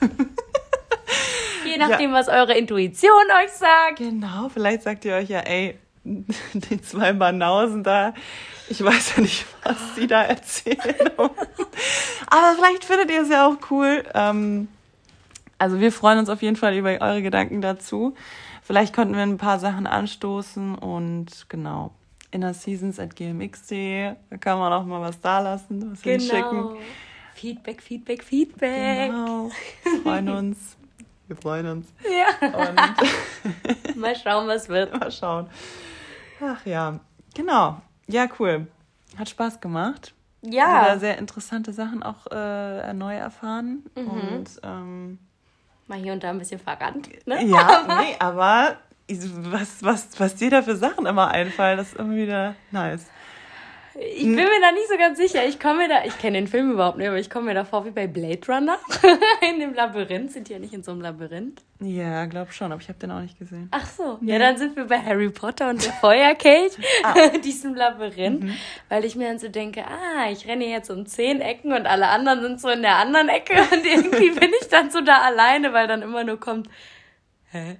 Je 1.64 1.78
nachdem, 1.78 2.10
ja. 2.10 2.16
was 2.16 2.28
eure 2.28 2.52
Intuition 2.52 3.10
euch 3.42 3.52
sagt. 3.52 3.96
Genau, 3.96 4.50
vielleicht 4.50 4.82
sagt 4.82 5.06
ihr 5.06 5.14
euch 5.14 5.30
ja, 5.30 5.38
ey, 5.38 5.78
die 6.04 6.82
zwei 6.82 7.14
Banausen 7.14 7.82
da, 7.82 8.12
ich 8.68 8.84
weiß 8.84 9.16
ja 9.16 9.22
nicht, 9.22 9.46
was 9.64 9.94
sie 9.94 10.06
da 10.06 10.24
erzählen. 10.24 10.76
Aber 11.16 12.54
vielleicht 12.54 12.84
findet 12.84 13.10
ihr 13.10 13.22
es 13.22 13.30
ja 13.30 13.46
auch 13.48 13.56
cool. 13.70 14.02
Ähm, 14.12 14.68
also 15.56 15.80
wir 15.80 15.90
freuen 15.90 16.18
uns 16.18 16.28
auf 16.28 16.42
jeden 16.42 16.56
Fall 16.56 16.76
über 16.76 16.90
eure 17.00 17.22
Gedanken 17.22 17.62
dazu. 17.62 18.14
Vielleicht 18.62 18.94
konnten 18.94 19.14
wir 19.14 19.22
ein 19.22 19.38
paar 19.38 19.58
Sachen 19.58 19.86
anstoßen 19.86 20.74
und 20.74 21.46
genau. 21.48 21.92
Inner 22.32 22.54
Seasons 22.54 22.98
at 22.98 23.14
gmx.de, 23.14 24.14
da 24.30 24.36
kann 24.38 24.58
man 24.58 24.72
auch 24.72 24.84
mal 24.84 25.00
was 25.00 25.20
da 25.20 25.38
lassen, 25.40 25.92
was 25.92 26.02
genau. 26.02 26.18
hinschicken. 26.18 26.76
Feedback, 27.34 27.82
Feedback, 27.82 28.24
Feedback. 28.24 29.10
Genau. 29.10 29.50
Wir 29.84 30.00
freuen 30.02 30.28
uns. 30.28 30.76
Wir 31.28 31.36
freuen 31.36 31.66
uns. 31.66 31.86
Ja. 32.04 32.48
Und 32.48 33.96
mal 33.96 34.16
schauen, 34.16 34.48
was 34.48 34.68
wird. 34.68 34.98
Mal 34.98 35.10
schauen. 35.10 35.48
Ach 36.40 36.66
ja, 36.66 37.00
genau. 37.34 37.80
Ja, 38.06 38.26
cool. 38.38 38.66
Hat 39.16 39.28
Spaß 39.28 39.60
gemacht. 39.60 40.12
Ja. 40.42 40.82
Wieder 40.82 40.98
sehr 40.98 41.18
interessante 41.18 41.72
Sachen 41.72 42.02
auch 42.02 42.26
äh, 42.30 42.92
neu 42.94 43.14
erfahren. 43.14 43.84
Mhm. 43.94 44.08
Und 44.08 44.60
ähm, 44.62 45.18
mal 45.86 45.98
hier 45.98 46.12
und 46.12 46.24
da 46.24 46.30
ein 46.30 46.38
bisschen 46.38 46.60
verrannt. 46.60 47.08
Ne? 47.26 47.44
Ja, 47.46 47.86
nee, 48.00 48.16
aber 48.18 48.76
was, 49.20 49.82
was, 49.82 50.08
was 50.18 50.34
dir 50.36 50.50
da 50.50 50.62
für 50.62 50.76
Sachen 50.76 51.06
immer 51.06 51.30
einfallen, 51.30 51.78
das 51.78 51.88
ist 51.88 51.98
immer 51.98 52.14
wieder 52.14 52.54
nice. 52.70 53.06
Ich 53.94 54.24
bin 54.24 54.36
mir 54.36 54.60
da 54.60 54.72
nicht 54.72 54.88
so 54.88 54.96
ganz 54.96 55.18
sicher. 55.18 55.44
Ich 55.46 55.60
komme 55.60 55.80
mir 55.80 55.88
da, 55.88 56.04
ich 56.06 56.16
kenne 56.18 56.38
den 56.38 56.48
Film 56.48 56.72
überhaupt 56.72 56.96
nicht, 56.96 57.08
aber 57.08 57.18
ich 57.18 57.28
komme 57.28 57.46
mir 57.46 57.54
da 57.54 57.64
vor 57.64 57.84
wie 57.84 57.90
bei 57.90 58.06
Blade 58.06 58.40
Runner. 58.48 58.78
in 59.50 59.60
dem 59.60 59.74
Labyrinth. 59.74 60.32
Sind 60.32 60.48
die 60.48 60.54
ja 60.54 60.58
nicht 60.58 60.72
in 60.72 60.82
so 60.82 60.92
einem 60.92 61.02
Labyrinth? 61.02 61.60
Ja, 61.80 62.24
glaub 62.24 62.52
schon, 62.52 62.72
aber 62.72 62.80
ich 62.80 62.88
habe 62.88 62.98
den 62.98 63.10
auch 63.10 63.20
nicht 63.20 63.38
gesehen. 63.38 63.68
Ach 63.70 63.86
so. 63.86 64.18
Ja, 64.22 64.38
dann 64.38 64.56
sind 64.56 64.76
wir 64.76 64.86
bei 64.86 64.98
Harry 64.98 65.28
Potter 65.28 65.68
und 65.68 65.84
der 65.84 65.92
Feuerkelch, 65.92 66.72
ah. 67.04 67.28
diesem 67.44 67.74
Labyrinth. 67.74 68.44
Mhm. 68.44 68.56
Weil 68.88 69.04
ich 69.04 69.14
mir 69.14 69.28
dann 69.28 69.38
so 69.38 69.48
denke, 69.48 69.84
ah, 69.84 70.30
ich 70.30 70.48
renne 70.48 70.66
jetzt 70.66 70.90
um 70.90 71.04
zehn 71.04 71.42
Ecken 71.42 71.72
und 71.72 71.86
alle 71.86 72.08
anderen 72.08 72.40
sind 72.40 72.60
so 72.60 72.70
in 72.70 72.80
der 72.80 72.96
anderen 72.96 73.28
Ecke 73.28 73.54
und 73.72 73.84
irgendwie 73.84 74.30
bin 74.30 74.50
ich 74.60 74.68
dann 74.68 74.90
so 74.90 75.02
da 75.02 75.20
alleine, 75.20 75.74
weil 75.74 75.86
dann 75.86 76.00
immer 76.00 76.24
nur 76.24 76.40
kommt, 76.40 76.68
hä? 77.50 77.76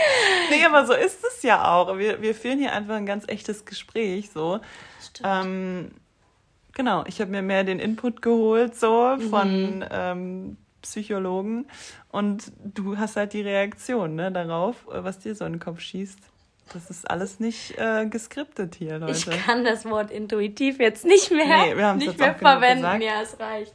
nee, 0.50 0.64
aber 0.64 0.86
so 0.86 0.92
ist 0.92 1.24
es 1.24 1.42
ja 1.42 1.72
auch. 1.72 1.98
Wir, 1.98 2.22
wir 2.22 2.34
führen 2.34 2.58
hier 2.58 2.72
einfach 2.72 2.94
ein 2.94 3.06
ganz 3.06 3.24
echtes 3.28 3.64
Gespräch. 3.64 4.30
So. 4.30 4.60
Ähm, 5.24 5.90
genau, 6.74 7.04
ich 7.06 7.20
habe 7.20 7.30
mir 7.30 7.42
mehr 7.42 7.64
den 7.64 7.78
Input 7.78 8.22
geholt, 8.22 8.76
so 8.76 9.16
von 9.30 9.78
mhm. 9.78 9.84
ähm, 9.90 10.56
Psychologen. 10.82 11.66
Und 12.10 12.52
du 12.62 12.96
hast 12.96 13.16
halt 13.16 13.32
die 13.32 13.42
Reaktion 13.42 14.14
ne, 14.14 14.30
darauf, 14.30 14.76
was 14.86 15.18
dir 15.18 15.34
so 15.34 15.44
in 15.44 15.54
den 15.54 15.60
Kopf 15.60 15.80
schießt. 15.80 16.18
Das 16.72 16.90
ist 16.90 17.08
alles 17.08 17.38
nicht 17.38 17.78
äh, 17.78 18.06
geskriptet 18.06 18.74
hier, 18.74 18.98
Leute. 18.98 19.12
Ich 19.12 19.30
kann 19.44 19.64
das 19.64 19.84
Wort 19.84 20.10
intuitiv 20.10 20.80
jetzt 20.80 21.04
nicht 21.04 21.30
mehr, 21.30 21.66
nee, 21.66 21.76
wir 21.76 21.94
nicht 21.94 22.08
jetzt 22.08 22.18
mehr 22.18 22.34
verwenden. 22.34 23.00
Ja, 23.02 23.22
es 23.22 23.38
reicht. 23.38 23.72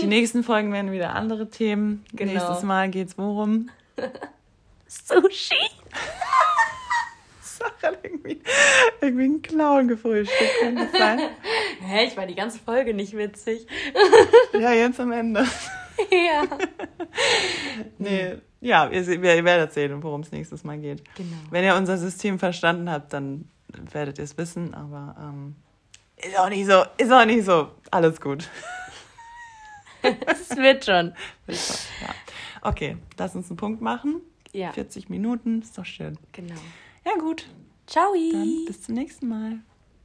Die 0.00 0.06
nächsten 0.06 0.44
Folgen 0.44 0.72
werden 0.72 0.92
wieder 0.92 1.14
andere 1.14 1.48
Themen. 1.48 2.04
Genau. 2.12 2.32
Nächstes 2.32 2.62
Mal 2.64 2.90
geht 2.90 3.08
es 3.08 3.18
worum? 3.18 3.70
Sushi. 4.92 5.54
Sache 7.40 7.98
irgendwie, 8.02 8.40
irgendwie 9.00 9.24
ein 9.24 9.42
Clown 9.42 9.88
gefrühstückt. 9.88 10.60
Kann 10.60 10.76
das 10.76 10.92
sein? 10.92 11.20
Hä, 11.80 12.04
ich 12.06 12.16
war 12.16 12.26
die 12.26 12.34
ganze 12.34 12.58
Folge 12.58 12.92
nicht 12.92 13.16
witzig. 13.16 13.66
ja, 14.52 14.72
jetzt 14.72 15.00
am 15.00 15.12
Ende. 15.12 15.46
Ja. 16.10 16.44
nee, 17.98 18.36
ja, 18.60 18.88
ihr, 18.88 19.08
ihr 19.08 19.44
werdet 19.44 19.72
sehen, 19.72 20.02
worum 20.02 20.22
es 20.22 20.32
nächstes 20.32 20.64
Mal 20.64 20.78
geht. 20.78 21.02
Genau. 21.14 21.36
Wenn 21.50 21.64
ihr 21.64 21.74
unser 21.74 21.96
System 21.98 22.38
verstanden 22.38 22.90
habt, 22.90 23.12
dann 23.12 23.48
werdet 23.92 24.18
ihr 24.18 24.24
es 24.24 24.36
wissen, 24.36 24.74
aber 24.74 25.16
ähm, 25.18 25.56
ist 26.16 26.38
auch 26.38 26.48
nicht 26.48 26.66
so, 26.66 26.84
ist 26.98 27.12
auch 27.12 27.24
nicht 27.24 27.44
so. 27.44 27.70
Alles 27.90 28.20
gut. 28.20 28.48
Es 30.02 30.56
wird 30.56 30.84
schon. 30.84 31.14
Wird 31.46 31.58
schon 31.58 31.76
ja. 32.00 32.14
Okay, 32.62 32.96
lass 33.18 33.34
uns 33.34 33.50
einen 33.50 33.56
Punkt 33.56 33.80
machen. 33.80 34.20
Ja. 34.52 34.72
40 34.72 35.08
Minuten, 35.08 35.62
ist 35.62 35.76
doch 35.78 35.84
schön. 35.86 36.18
Genau. 36.32 36.60
Ja, 37.04 37.12
gut. 37.18 37.48
Ciao. 37.86 38.12
Dann 38.32 38.64
bis 38.66 38.82
zum 38.82 38.94
nächsten 38.94 39.28
Mal. 39.28 39.60